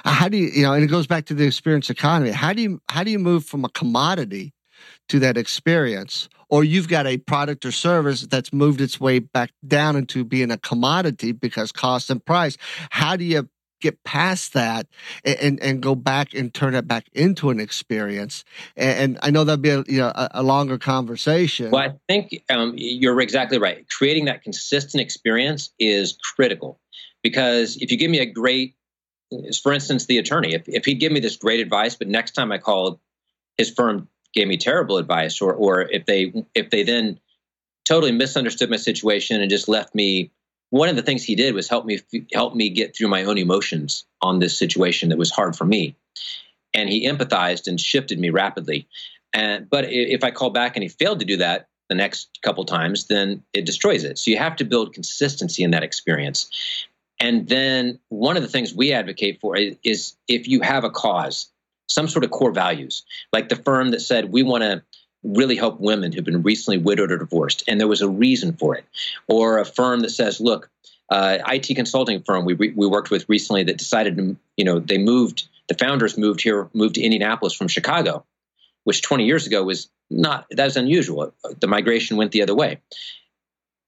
how 0.06 0.30
do 0.30 0.38
you 0.38 0.50
you 0.50 0.64
know, 0.64 0.74
and 0.74 0.84
it 0.84 0.88
goes 0.88 1.08
back 1.08 1.26
to 1.26 1.34
the 1.34 1.46
experience 1.46 1.90
economy. 1.90 2.30
How 2.30 2.54
do 2.54 2.62
you 2.62 2.82
how 2.90 3.04
do 3.04 3.10
you 3.10 3.18
move 3.18 3.46
from 3.46 3.66
a 3.66 3.70
commodity 3.70 4.54
to 5.10 5.20
that 5.20 5.38
experience? 5.38 6.30
Or 6.50 6.64
you've 6.64 6.88
got 6.88 7.08
a 7.08 7.18
product 7.18 7.66
or 7.66 7.72
service 7.72 8.22
that's 8.22 8.54
moved 8.54 8.80
its 8.80 9.00
way 9.00 9.20
back 9.20 9.52
down 9.66 9.96
into 9.96 10.24
being 10.24 10.52
a 10.52 10.58
commodity 10.58 11.32
because 11.32 11.72
cost 11.72 12.10
and 12.10 12.24
price. 12.24 12.58
How 12.92 13.16
do 13.16 13.24
you 13.24 13.50
get 13.84 14.04
past 14.04 14.54
that 14.54 14.88
and, 15.24 15.62
and 15.62 15.84
go 15.84 15.94
back 15.94 16.34
and 16.34 16.52
turn 16.54 16.74
it 16.74 16.88
back 16.88 17.06
into 17.14 17.50
an 17.50 17.60
experience. 17.60 18.44
And, 18.76 19.20
I 19.22 19.30
know 19.30 19.44
that'd 19.44 19.62
be 19.62 19.70
a, 19.70 19.84
you 19.88 20.00
know, 20.00 20.12
a, 20.16 20.42
longer 20.42 20.78
conversation. 20.78 21.70
Well, 21.70 21.84
I 21.84 21.94
think 22.08 22.44
um, 22.50 22.74
you're 22.78 23.20
exactly 23.20 23.60
right. 23.60 23.86
Creating 23.90 24.26
that 24.26 24.42
consistent 24.42 25.02
experience 25.02 25.72
is 25.78 26.18
critical 26.36 26.80
because 27.22 27.76
if 27.78 27.92
you 27.92 27.98
give 27.98 28.10
me 28.10 28.20
a 28.20 28.26
great, 28.26 28.76
for 29.62 29.74
instance, 29.74 30.06
the 30.06 30.18
attorney, 30.18 30.54
if, 30.54 30.64
if 30.68 30.86
he'd 30.86 30.96
give 30.96 31.12
me 31.12 31.20
this 31.20 31.36
great 31.36 31.60
advice, 31.60 31.96
but 31.96 32.08
next 32.08 32.32
time 32.32 32.52
I 32.52 32.58
called, 32.58 33.00
his 33.58 33.70
firm 33.70 34.08
gave 34.34 34.48
me 34.48 34.58
terrible 34.58 34.98
advice, 34.98 35.42
or 35.42 35.54
or 35.54 35.82
if 35.82 36.06
they 36.06 36.34
if 36.56 36.70
they 36.70 36.84
then 36.84 37.20
totally 37.86 38.12
misunderstood 38.12 38.70
my 38.70 38.78
situation 38.78 39.42
and 39.42 39.50
just 39.50 39.68
left 39.68 39.94
me 39.94 40.32
one 40.74 40.90
of 40.90 40.96
the 40.96 41.04
things 41.04 41.24
he 41.24 41.36
did 41.36 41.54
was 41.54 41.70
help 41.70 41.86
me 41.86 42.00
help 42.34 42.56
me 42.56 42.68
get 42.68 42.96
through 42.96 43.08
my 43.08 43.24
own 43.26 43.38
emotions 43.38 44.06
on 44.24 44.40
this 44.40 44.58
situation 44.58 45.10
that 45.10 45.20
was 45.20 45.30
hard 45.30 45.56
for 45.56 45.66
me. 45.66 45.96
And 46.74 46.90
he 46.90 47.08
empathized 47.08 47.68
and 47.68 47.80
shifted 47.80 48.18
me 48.18 48.32
rapidly. 48.32 48.88
And 49.34 49.70
but 49.70 49.86
if 49.88 50.24
i 50.24 50.32
call 50.32 50.50
back 50.50 50.76
and 50.76 50.82
he 50.82 50.90
failed 50.90 51.20
to 51.20 51.26
do 51.26 51.38
that 51.38 51.68
the 51.90 51.96
next 51.96 52.40
couple 52.42 52.66
times 52.66 53.06
then 53.06 53.44
it 53.54 53.68
destroys 53.68 54.04
it. 54.04 54.18
So 54.18 54.32
you 54.32 54.38
have 54.38 54.56
to 54.56 54.66
build 54.66 54.96
consistency 54.96 55.64
in 55.64 55.70
that 55.72 55.84
experience. 55.84 56.50
And 57.20 57.48
then 57.48 58.00
one 58.10 58.36
of 58.36 58.42
the 58.42 58.50
things 58.50 58.74
we 58.74 58.94
advocate 58.94 59.42
for 59.42 59.56
is 59.56 60.16
if 60.28 60.48
you 60.48 60.62
have 60.62 60.84
a 60.84 60.90
cause 60.90 61.52
some 61.88 62.08
sort 62.08 62.24
of 62.24 62.32
core 62.32 62.52
values 62.52 63.04
like 63.32 63.50
the 63.50 63.56
firm 63.56 63.92
that 63.92 64.02
said 64.02 64.32
we 64.32 64.44
want 64.44 64.64
to 64.64 64.84
really 65.24 65.56
help 65.56 65.80
women 65.80 66.12
who've 66.12 66.24
been 66.24 66.44
recently 66.44 66.78
widowed 66.78 67.12
or 67.12 67.18
divorced, 67.18 67.64
and 67.68 67.80
there 67.80 67.88
was 67.88 68.02
a 68.02 68.10
reason 68.10 68.54
for 68.54 68.76
it. 68.76 68.86
Or 69.28 69.60
a 69.60 69.66
firm 69.66 70.02
that 70.02 70.12
says, 70.12 70.40
look, 70.40 70.70
uh, 71.10 71.40
IT 71.48 71.76
consulting 71.76 72.22
firm 72.24 72.46
we, 72.46 72.54
we 72.54 72.88
worked 72.88 73.10
with 73.10 73.28
recently 73.30 73.64
that 73.64 73.78
decided 73.78 74.18
to, 74.18 74.38
you 74.58 74.66
know, 74.66 74.80
they 74.80 74.98
moved, 74.98 75.48
the 75.68 75.76
founders 75.76 76.18
moved 76.18 76.42
here, 76.42 76.70
moved 76.74 76.96
to 76.96 77.02
Indianapolis 77.02 77.54
from 77.54 77.68
Chicago, 77.68 78.26
which 78.84 79.02
20 79.02 79.26
years 79.26 79.48
ago 79.48 79.64
was 79.64 79.90
not, 80.10 80.46
that 80.52 80.66
was 80.66 80.78
unusual. 80.78 81.34
The 81.60 81.68
migration 81.68 82.18
went 82.18 82.32
the 82.32 82.42
other 82.42 82.56
way. 82.56 82.80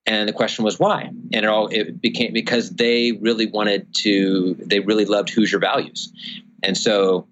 And 0.06 0.30
the 0.30 0.34
question 0.34 0.64
was 0.64 0.80
why? 0.80 1.02
And 1.04 1.34
it 1.34 1.46
all 1.46 1.68
it 1.68 2.00
became 2.00 2.32
because 2.32 2.70
they 2.70 3.14
really 3.14 3.48
wanted 3.48 3.92
to, 3.96 4.54
they 4.60 4.80
really 4.80 5.06
loved 5.06 5.32
Hoosier 5.32 5.58
values. 5.58 6.14
And 6.62 6.78
so 6.78 7.28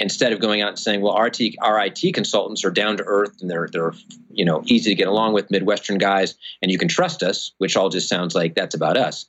instead 0.00 0.32
of 0.32 0.40
going 0.40 0.62
out 0.62 0.70
and 0.70 0.78
saying, 0.78 1.02
well, 1.02 1.12
our, 1.12 1.30
our 1.60 1.84
IT 1.84 2.14
consultants 2.14 2.64
are 2.64 2.70
down 2.70 2.96
to 2.96 3.04
earth 3.04 3.40
and 3.42 3.50
they're, 3.50 3.68
they're, 3.70 3.92
you 4.30 4.46
know, 4.46 4.62
easy 4.64 4.90
to 4.90 4.96
get 4.96 5.08
along 5.08 5.34
with 5.34 5.50
Midwestern 5.50 5.98
guys 5.98 6.34
and 6.62 6.72
you 6.72 6.78
can 6.78 6.88
trust 6.88 7.22
us, 7.22 7.52
which 7.58 7.76
all 7.76 7.90
just 7.90 8.08
sounds 8.08 8.34
like 8.34 8.54
that's 8.54 8.74
about 8.74 8.96
us. 8.96 9.26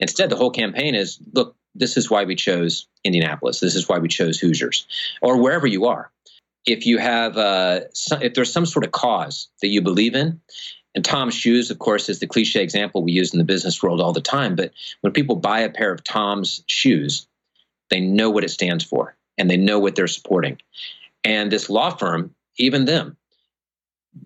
Instead, 0.00 0.30
the 0.30 0.36
whole 0.36 0.50
campaign 0.50 0.94
is, 0.94 1.20
look, 1.34 1.54
this 1.74 1.98
is 1.98 2.10
why 2.10 2.24
we 2.24 2.34
chose 2.34 2.86
Indianapolis. 3.04 3.60
This 3.60 3.74
is 3.74 3.86
why 3.86 3.98
we 3.98 4.08
chose 4.08 4.40
Hoosiers 4.40 4.86
or 5.20 5.36
wherever 5.36 5.66
you 5.66 5.84
are. 5.86 6.10
If 6.66 6.86
you 6.86 6.96
have, 6.96 7.36
uh, 7.36 7.80
if 8.22 8.32
there's 8.32 8.52
some 8.52 8.64
sort 8.64 8.86
of 8.86 8.92
cause 8.92 9.48
that 9.60 9.68
you 9.68 9.82
believe 9.82 10.14
in, 10.14 10.40
and 10.94 11.04
Tom's 11.04 11.34
shoes, 11.34 11.70
of 11.70 11.78
course, 11.78 12.08
is 12.08 12.20
the 12.20 12.26
cliche 12.26 12.62
example 12.62 13.02
we 13.02 13.12
use 13.12 13.34
in 13.34 13.38
the 13.38 13.44
business 13.44 13.82
world 13.82 14.00
all 14.00 14.12
the 14.12 14.20
time. 14.22 14.54
But 14.56 14.72
when 15.02 15.12
people 15.12 15.36
buy 15.36 15.60
a 15.60 15.68
pair 15.68 15.92
of 15.92 16.02
Tom's 16.02 16.62
shoes, 16.66 17.26
they 17.90 18.00
know 18.00 18.30
what 18.30 18.44
it 18.44 18.50
stands 18.50 18.84
for 18.84 19.16
and 19.38 19.50
they 19.50 19.56
know 19.56 19.78
what 19.78 19.94
they're 19.94 20.06
supporting. 20.06 20.60
And 21.24 21.50
this 21.50 21.70
law 21.70 21.90
firm, 21.90 22.34
even 22.56 22.84
them, 22.84 23.16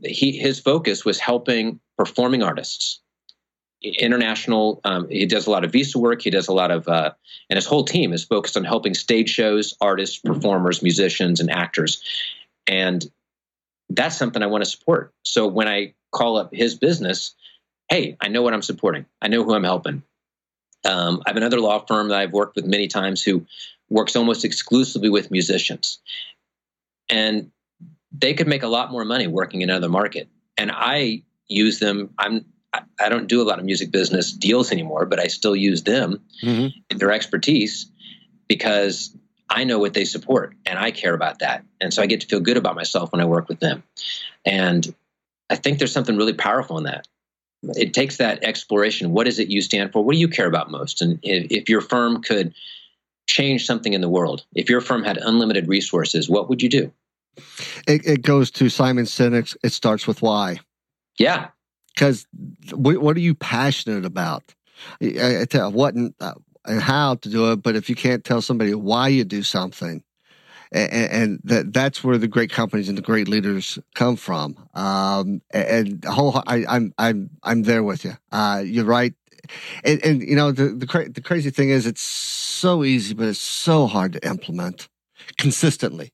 he 0.04 0.32
his 0.32 0.61
focus 0.61 1.04
was 1.04 1.18
helping 1.18 1.80
performing 1.96 2.42
artists 2.42 3.00
international. 3.82 4.80
Um, 4.84 5.09
he 5.09 5.26
does 5.26 5.46
a 5.46 5.50
lot 5.50 5.64
of 5.64 5.72
visa 5.72 5.98
work. 5.98 6.22
He 6.22 6.30
does 6.30 6.48
a 6.48 6.52
lot 6.52 6.70
of, 6.70 6.88
uh, 6.88 7.12
and 7.48 7.56
his 7.56 7.66
whole 7.66 7.84
team 7.84 8.12
is 8.12 8.24
focused 8.24 8.56
on 8.56 8.64
helping 8.64 8.94
stage 8.94 9.30
shows, 9.30 9.74
artists, 9.80 10.18
performers, 10.18 10.82
musicians, 10.82 11.40
and 11.40 11.50
actors. 11.50 12.02
And 12.66 13.09
that's 13.88 14.16
something 14.16 14.42
I 14.42 14.46
want 14.46 14.64
to 14.64 14.70
support. 14.70 15.12
So 15.22 15.46
when 15.46 15.68
I 15.68 15.94
call 16.11 16.36
up 16.36 16.52
his 16.52 16.74
business, 16.74 17.34
hey, 17.88 18.16
I 18.20 18.28
know 18.28 18.42
what 18.42 18.52
I'm 18.52 18.62
supporting. 18.62 19.06
I 19.22 19.28
know 19.28 19.44
who 19.44 19.54
I'm 19.54 19.64
helping. 19.64 20.02
Um, 20.84 21.22
I 21.26 21.30
have 21.30 21.36
another 21.36 21.60
law 21.60 21.84
firm 21.84 22.08
that 22.08 22.18
I've 22.18 22.32
worked 22.32 22.56
with 22.56 22.66
many 22.66 22.88
times 22.88 23.22
who 23.22 23.46
works 23.88 24.16
almost 24.16 24.44
exclusively 24.44 25.10
with 25.10 25.30
musicians. 25.30 25.98
And 27.08 27.50
they 28.12 28.34
could 28.34 28.48
make 28.48 28.62
a 28.62 28.68
lot 28.68 28.90
more 28.90 29.04
money 29.04 29.26
working 29.26 29.62
in 29.62 29.70
another 29.70 29.88
market. 29.88 30.28
And 30.56 30.70
I 30.72 31.22
use 31.48 31.78
them. 31.78 32.10
I'm 32.18 32.44
I 33.00 33.08
don't 33.08 33.28
do 33.28 33.40
a 33.40 33.44
lot 33.48 33.58
of 33.58 33.64
music 33.64 33.90
business 33.90 34.30
deals 34.30 34.70
anymore, 34.72 35.06
but 35.06 35.18
I 35.18 35.28
still 35.28 35.56
use 35.56 35.82
them 35.84 36.20
mm-hmm. 36.42 36.66
and 36.90 37.00
their 37.00 37.12
expertise 37.12 37.90
because 38.46 39.16
I 39.48 39.64
know 39.64 39.78
what 39.78 39.94
they 39.94 40.04
support 40.04 40.54
and 40.66 40.78
I 40.78 40.90
care 40.90 41.14
about 41.14 41.38
that. 41.38 41.64
And 41.80 41.92
so 41.94 42.02
I 42.02 42.06
get 42.06 42.20
to 42.20 42.26
feel 42.26 42.40
good 42.40 42.58
about 42.58 42.76
myself 42.76 43.10
when 43.10 43.20
I 43.20 43.24
work 43.24 43.48
with 43.48 43.60
them. 43.60 43.82
And 44.44 44.94
I 45.48 45.56
think 45.56 45.78
there's 45.78 45.92
something 45.92 46.16
really 46.16 46.34
powerful 46.34 46.76
in 46.76 46.84
that. 46.84 47.08
It 47.62 47.92
takes 47.92 48.18
that 48.18 48.42
exploration. 48.44 49.12
What 49.12 49.26
is 49.26 49.38
it 49.38 49.48
you 49.48 49.61
stand 49.61 49.92
for? 49.92 50.04
What 50.04 50.12
do 50.12 50.18
you 50.18 50.28
care 50.28 50.46
about 50.46 50.70
most? 50.70 51.02
And 51.02 51.18
if, 51.22 51.68
your 51.68 51.80
firm 51.80 52.22
could 52.22 52.54
change 53.26 53.66
something 53.66 53.92
in 53.92 54.00
the 54.00 54.09
world, 54.09 54.44
if 54.54 54.70
your 54.70 54.80
firm 54.80 55.02
had 55.02 55.18
unlimited 55.18 55.68
resources, 55.68 56.28
what 56.28 56.48
would 56.48 56.62
you 56.62 56.68
do? 56.68 56.92
It, 57.86 58.06
it 58.06 58.22
goes 58.22 58.50
to 58.52 58.68
Simon 58.68 59.06
Sinek's. 59.06 59.56
It 59.62 59.72
starts 59.72 60.06
with 60.06 60.22
why. 60.22 60.61
Yeah, 61.18 61.48
because 61.98 62.26
what 62.72 63.16
are 63.16 63.20
you 63.20 63.34
passionate 63.34 64.04
about? 64.04 64.54
I, 65.02 65.40
I 65.40 65.44
tell 65.44 65.72
what 65.72 65.94
and, 65.94 66.14
uh, 66.20 66.34
and 66.64 66.80
how 66.80 67.16
to 67.16 67.28
do 67.28 67.50
it, 67.52 67.62
but 67.62 67.74
if 67.74 67.88
you 67.88 67.96
can't 67.96 68.24
tell 68.24 68.40
somebody 68.40 68.74
why 68.74 69.09
you 69.09 69.24
do 69.24 69.42
something, 69.42 70.04
and, 70.72 70.92
and 70.92 71.40
that 71.44 71.72
that's 71.72 72.04
where 72.04 72.18
the 72.18 72.28
great 72.28 72.50
companies 72.50 72.88
and 72.88 72.98
the 72.98 73.02
great 73.02 73.28
leaders 73.28 73.78
come 73.94 74.16
from. 74.16 74.56
Um, 74.74 75.42
and 75.50 76.04
whole, 76.04 76.42
I, 76.46 76.58
am 76.58 76.66
I'm, 76.68 76.94
I'm 76.98 77.30
I'm 77.42 77.62
there 77.62 77.82
with 77.82 78.04
you. 78.04 78.16
Uh, 78.30 78.62
you're 78.64 78.84
right. 78.84 79.14
And, 79.84 80.04
and 80.04 80.22
you 80.22 80.36
know 80.36 80.52
the 80.52 80.68
the, 80.68 80.86
cra- 80.86 81.08
the 81.08 81.22
crazy 81.22 81.50
thing 81.50 81.70
is 81.70 81.86
it's 81.86 82.02
so 82.02 82.84
easy, 82.84 83.14
but 83.14 83.28
it's 83.28 83.38
so 83.38 83.86
hard 83.86 84.12
to 84.14 84.26
implement 84.26 84.88
consistently. 85.38 86.12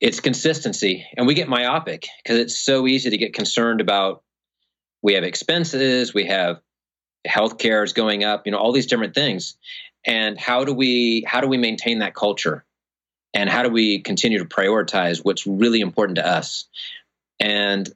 It's 0.00 0.20
consistency, 0.20 1.06
and 1.16 1.26
we 1.26 1.34
get 1.34 1.48
myopic 1.48 2.08
because 2.22 2.38
it's 2.38 2.58
so 2.58 2.86
easy 2.86 3.10
to 3.10 3.16
get 3.16 3.34
concerned 3.34 3.80
about 3.80 4.22
we 5.02 5.14
have 5.14 5.24
expenses, 5.24 6.12
we 6.12 6.24
have 6.26 6.60
healthcare 7.26 7.84
is 7.84 7.92
going 7.92 8.24
up, 8.24 8.46
you 8.46 8.52
know, 8.52 8.58
all 8.58 8.72
these 8.72 8.86
different 8.86 9.14
things. 9.14 9.56
And 10.04 10.38
how 10.38 10.64
do 10.64 10.72
we 10.72 11.24
how 11.26 11.40
do 11.40 11.48
we 11.48 11.58
maintain 11.58 12.00
that 12.00 12.14
culture? 12.14 12.65
And 13.34 13.50
how 13.50 13.62
do 13.62 13.68
we 13.68 14.00
continue 14.00 14.38
to 14.38 14.44
prioritize 14.44 15.24
what's 15.24 15.46
really 15.46 15.80
important 15.80 16.16
to 16.16 16.26
us? 16.26 16.66
And 17.38 17.88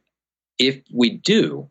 if 0.59 0.83
we 0.93 1.11
do, 1.11 1.71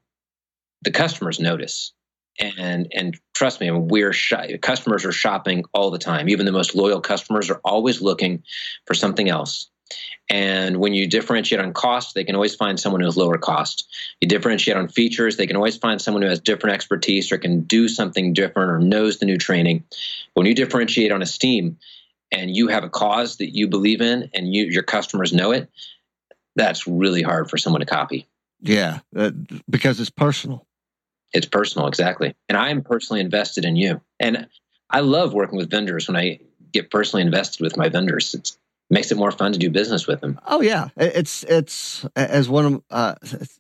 the 0.82 0.92
customers 0.92 1.40
notice. 1.40 1.94
And 2.40 2.92
and 2.96 3.20
trust 3.34 3.60
me, 3.60 3.70
we're 3.70 4.14
customers 4.62 5.06
are 5.06 5.12
shopping 5.12 5.66
all 5.74 5.92
the 5.92 5.98
time. 5.98 6.30
Even 6.30 6.46
the 6.46 6.54
most 6.54 6.74
loyal 6.74 7.02
customers 7.02 7.50
are 7.50 7.60
always 7.66 8.02
looking 8.02 8.44
for 8.86 8.94
something 8.94 9.30
else. 9.30 9.70
And 10.30 10.78
when 10.78 10.94
you 10.94 11.08
differentiate 11.08 11.60
on 11.60 11.74
cost, 11.74 12.14
they 12.14 12.24
can 12.24 12.36
always 12.36 12.56
find 12.56 12.80
someone 12.80 13.02
who 13.02 13.08
has 13.08 13.18
lower 13.18 13.38
cost. 13.38 13.88
You 14.22 14.28
differentiate 14.28 14.78
on 14.78 14.88
features, 14.88 15.36
they 15.36 15.48
can 15.48 15.56
always 15.56 15.78
find 15.78 16.00
someone 16.00 16.22
who 16.22 16.30
has 16.30 16.40
different 16.40 16.76
expertise 16.76 17.32
or 17.32 17.40
can 17.40 17.62
do 17.62 17.88
something 17.88 18.34
different 18.34 18.72
or 18.72 18.80
knows 18.80 19.18
the 19.18 19.26
new 19.26 19.38
training. 19.38 19.84
When 20.36 20.46
you 20.46 20.54
differentiate 20.54 21.12
on 21.12 21.24
esteem 21.24 21.78
and 22.32 22.56
you 22.56 22.68
have 22.68 22.84
a 22.84 22.90
cause 22.90 23.38
that 23.38 23.56
you 23.56 23.68
believe 23.68 24.02
in 24.02 24.30
and 24.34 24.54
you, 24.54 24.66
your 24.66 24.84
customers 24.84 25.34
know 25.34 25.52
it, 25.52 25.70
that's 26.56 26.88
really 26.88 27.22
hard 27.22 27.50
for 27.50 27.58
someone 27.58 27.80
to 27.80 27.86
copy. 27.86 28.28
Yeah, 28.62 29.00
uh, 29.16 29.32
because 29.70 30.00
it's 30.00 30.10
personal. 30.10 30.66
It's 31.34 31.46
personal, 31.46 31.88
exactly. 31.88 32.36
And 32.48 32.58
I 32.58 32.70
am 32.70 32.82
personally 32.82 33.22
invested 33.22 33.66
in 33.66 33.76
you. 33.76 34.02
And 34.20 34.48
I 34.90 35.02
love 35.02 35.34
working 35.34 35.58
with 35.58 35.70
vendors 35.70 36.08
when 36.08 36.18
I 36.18 36.40
get 36.74 36.90
personally 36.90 37.24
invested 37.24 37.64
with 37.64 37.78
my 37.78 37.90
vendors. 37.90 38.34
It's 38.34 38.58
makes 38.90 39.12
it 39.12 39.18
more 39.18 39.32
fun 39.32 39.54
to 39.54 39.60
do 39.60 39.70
business 39.70 40.08
with 40.08 40.22
them. 40.22 40.40
Oh 40.48 40.62
yeah, 40.62 40.90
it's 40.98 41.44
it's 41.44 42.06
as 42.16 42.50
one 42.50 42.66
of 42.66 42.84
uh, 42.90 43.16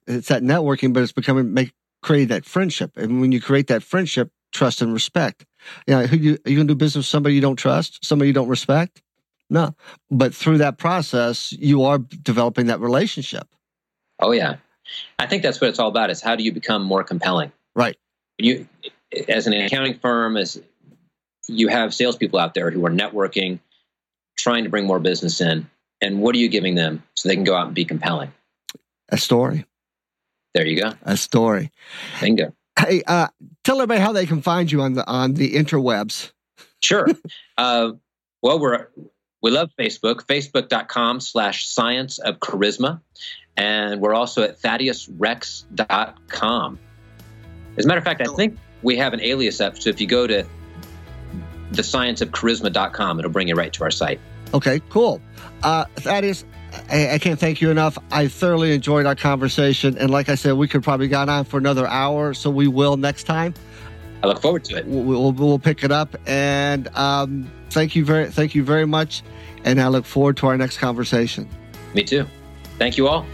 it's 0.08 0.28
that 0.30 0.42
networking, 0.44 0.94
but 0.94 1.04
it's 1.04 1.12
becoming 1.12 1.54
make 1.54 1.72
create 2.02 2.26
that 2.26 2.46
friendship, 2.46 2.98
and 2.98 3.22
when 3.22 3.32
you 3.32 3.42
create 3.42 3.68
that 3.68 3.84
friendship, 3.84 4.32
trust 4.52 4.82
and 4.82 4.94
respect. 4.94 5.46
Yeah, 5.88 6.08
who 6.08 6.18
you 6.18 6.38
are 6.46 6.50
you 6.50 6.58
gonna 6.58 6.68
do 6.68 6.76
business 6.76 7.02
with 7.02 7.06
somebody 7.08 7.36
you 7.36 7.42
don't 7.42 7.56
trust, 7.56 8.04
somebody 8.06 8.28
you 8.30 8.34
don't 8.34 8.48
respect? 8.48 9.02
No, 9.50 9.76
but 10.12 10.34
through 10.36 10.60
that 10.60 10.78
process, 10.78 11.52
you 11.52 11.84
are 11.84 11.98
developing 11.98 12.68
that 12.68 12.80
relationship. 12.80 13.48
Oh 14.20 14.32
yeah, 14.32 14.58
I 15.18 15.26
think 15.26 15.44
that's 15.44 15.60
what 15.60 15.70
it's 15.70 15.80
all 15.80 15.90
about. 15.90 16.10
Is 16.10 16.22
how 16.22 16.36
do 16.36 16.44
you 16.44 16.52
become 16.52 16.84
more 16.84 17.04
compelling? 17.04 17.52
Right. 17.76 17.98
You, 18.38 18.68
as 19.28 19.48
an 19.48 19.54
accounting 19.54 20.00
firm, 20.00 20.38
as 20.38 20.62
you 21.48 21.68
have 21.68 21.94
salespeople 21.94 22.40
out 22.40 22.54
there 22.54 22.70
who 22.72 22.86
are 22.86 22.92
networking 22.92 23.60
trying 24.38 24.64
to 24.64 24.70
bring 24.70 24.86
more 24.86 25.00
business 25.00 25.42
in. 25.42 25.70
And 26.02 26.22
what 26.22 26.34
are 26.36 26.38
you 26.38 26.48
giving 26.48 26.76
them 26.76 27.04
so 27.16 27.28
they 27.28 27.36
can 27.36 27.44
go 27.44 27.56
out 27.56 27.68
and 27.68 27.76
be 27.76 27.86
compelling? 27.86 28.32
A 29.10 29.18
story. 29.18 29.66
There 30.54 30.66
you 30.66 30.82
go. 30.82 30.94
A 31.04 31.18
story. 31.18 31.72
Bingo. 32.22 32.54
Hey, 32.80 33.04
uh, 33.06 33.28
tell 33.64 33.76
everybody 33.76 34.02
how 34.02 34.14
they 34.14 34.26
can 34.26 34.42
find 34.42 34.72
you 34.72 34.82
on 34.82 34.94
the 34.94 35.06
on 35.08 35.34
the 35.34 35.54
interwebs. 35.54 36.32
Sure. 36.82 37.08
uh, 37.58 37.92
well, 38.42 38.60
we're 38.60 38.88
we 39.42 39.52
love 39.52 39.70
Facebook, 39.78 40.26
facebook.com 40.26 41.20
slash 41.20 41.68
science 41.68 42.18
of 42.20 42.40
charisma. 42.40 43.02
And 43.58 44.00
we're 44.02 44.14
also 44.14 44.44
at 44.44 44.62
thaddeusrex.com. 44.62 46.80
As 47.78 47.86
a 47.86 47.88
matter 47.88 47.98
of 47.98 48.04
fact, 48.04 48.22
I 48.22 48.26
think 48.36 48.58
we 48.82 48.98
have 48.98 49.14
an 49.14 49.22
alias 49.22 49.62
up. 49.62 49.78
So 49.78 49.90
if 49.90 50.00
you 50.00 50.08
go 50.08 50.28
to 50.28 50.46
thescienceofcharisma.com. 51.72 53.20
It'll 53.20 53.32
bring 53.32 53.48
you 53.48 53.56
right 53.56 53.74
to 53.74 53.84
our 53.84 53.92
site. 53.92 54.20
Okay, 54.54 54.82
cool. 54.90 55.22
Uh, 55.64 55.86
Thaddeus, 55.98 56.46
I, 56.90 57.12
I, 57.12 57.18
can't 57.20 57.40
thank 57.40 57.62
you 57.62 57.72
enough. 57.72 57.98
I 58.12 58.28
thoroughly 58.28 58.74
enjoyed 58.74 59.06
our 59.06 59.16
conversation. 59.16 59.98
And 59.98 60.10
like 60.12 60.30
I 60.30 60.36
said, 60.36 60.54
we 60.54 60.68
could 60.68 60.84
probably 60.84 61.08
got 61.08 61.30
on 61.30 61.46
for 61.46 61.58
another 61.58 61.88
hour, 61.88 62.34
so 62.34 62.50
we 62.50 62.68
will 62.68 62.98
next 62.98 63.24
time. 63.24 63.54
I 64.22 64.28
look 64.28 64.42
forward 64.42 64.66
to 64.66 64.78
it. 64.78 64.86
We'll, 64.86 65.32
we'll 65.32 65.60
pick 65.60 65.84
it 65.84 65.92
up. 65.92 66.16
And 66.28 66.88
um, 66.96 67.50
thank 67.70 67.96
you 67.96 68.06
very, 68.06 68.30
thank 68.30 68.54
you 68.56 68.64
very 68.64 68.86
much. 68.86 69.24
And 69.64 69.82
I 69.82 69.88
look 69.88 70.06
forward 70.06 70.38
to 70.38 70.48
our 70.48 70.58
next 70.58 70.78
conversation. 70.78 71.48
Me 71.94 72.04
too. 72.04 72.26
Thank 72.78 72.98
you 72.98 73.08
all. 73.08 73.26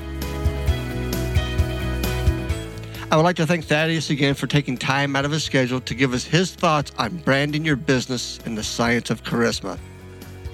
I 3.11 3.17
would 3.17 3.23
like 3.23 3.35
to 3.35 3.45
thank 3.45 3.65
Thaddeus 3.65 4.09
again 4.09 4.33
for 4.33 4.47
taking 4.47 4.77
time 4.77 5.15
out 5.15 5.25
of 5.25 5.31
his 5.31 5.43
schedule 5.43 5.79
to 5.81 5.93
give 5.93 6.13
us 6.13 6.23
his 6.23 6.51
thoughts 6.53 6.91
on 6.97 7.17
branding 7.17 7.63
your 7.63 7.75
business 7.75 8.39
and 8.45 8.57
the 8.57 8.63
science 8.63 9.09
of 9.09 9.23
charisma, 9.23 9.77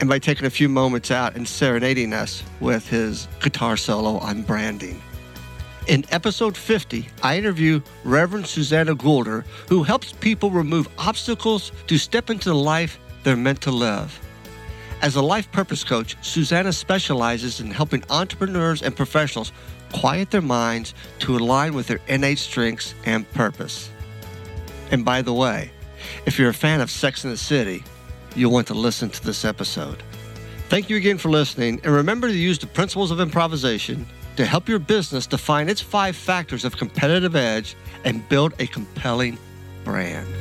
and 0.01 0.09
by 0.09 0.19
taking 0.19 0.45
a 0.45 0.49
few 0.49 0.67
moments 0.67 1.11
out 1.11 1.35
and 1.35 1.47
serenading 1.47 2.11
us 2.11 2.43
with 2.59 2.89
his 2.89 3.27
guitar 3.39 3.77
solo 3.77 4.17
on 4.17 4.41
branding. 4.41 5.01
In 5.87 6.03
episode 6.09 6.57
50, 6.57 7.07
I 7.21 7.37
interview 7.37 7.81
Reverend 8.03 8.47
Susanna 8.47 8.95
Goulder, 8.95 9.45
who 9.69 9.83
helps 9.83 10.11
people 10.11 10.49
remove 10.49 10.89
obstacles 10.97 11.71
to 11.87 11.97
step 11.97 12.31
into 12.31 12.49
the 12.49 12.55
life 12.55 12.99
they're 13.23 13.37
meant 13.37 13.61
to 13.61 13.71
live. 13.71 14.19
As 15.03 15.15
a 15.15 15.21
life 15.21 15.51
purpose 15.51 15.83
coach, 15.83 16.15
Susanna 16.21 16.73
specializes 16.73 17.59
in 17.59 17.69
helping 17.71 18.03
entrepreneurs 18.09 18.81
and 18.81 18.95
professionals 18.95 19.51
quiet 19.91 20.31
their 20.31 20.41
minds 20.41 20.93
to 21.19 21.35
align 21.35 21.73
with 21.73 21.87
their 21.87 21.99
innate 22.07 22.39
strengths 22.39 22.95
and 23.05 23.29
purpose. 23.33 23.89
And 24.91 25.05
by 25.05 25.21
the 25.21 25.33
way, 25.33 25.71
if 26.25 26.39
you're 26.39 26.49
a 26.49 26.53
fan 26.53 26.81
of 26.81 26.89
Sex 26.89 27.23
in 27.23 27.31
the 27.31 27.37
City, 27.37 27.83
you'll 28.35 28.51
want 28.51 28.67
to 28.67 28.73
listen 28.73 29.09
to 29.09 29.23
this 29.23 29.45
episode. 29.45 30.03
Thank 30.69 30.89
you 30.89 30.97
again 30.97 31.17
for 31.17 31.29
listening, 31.29 31.81
and 31.83 31.93
remember 31.93 32.27
to 32.27 32.33
use 32.33 32.57
the 32.57 32.67
principles 32.67 33.11
of 33.11 33.19
improvisation 33.19 34.05
to 34.37 34.45
help 34.45 34.69
your 34.69 34.79
business 34.79 35.27
define 35.27 35.69
its 35.69 35.81
five 35.81 36.15
factors 36.15 36.63
of 36.63 36.77
competitive 36.77 37.35
edge 37.35 37.75
and 38.05 38.27
build 38.29 38.53
a 38.59 38.67
compelling 38.67 39.37
brand. 39.83 40.40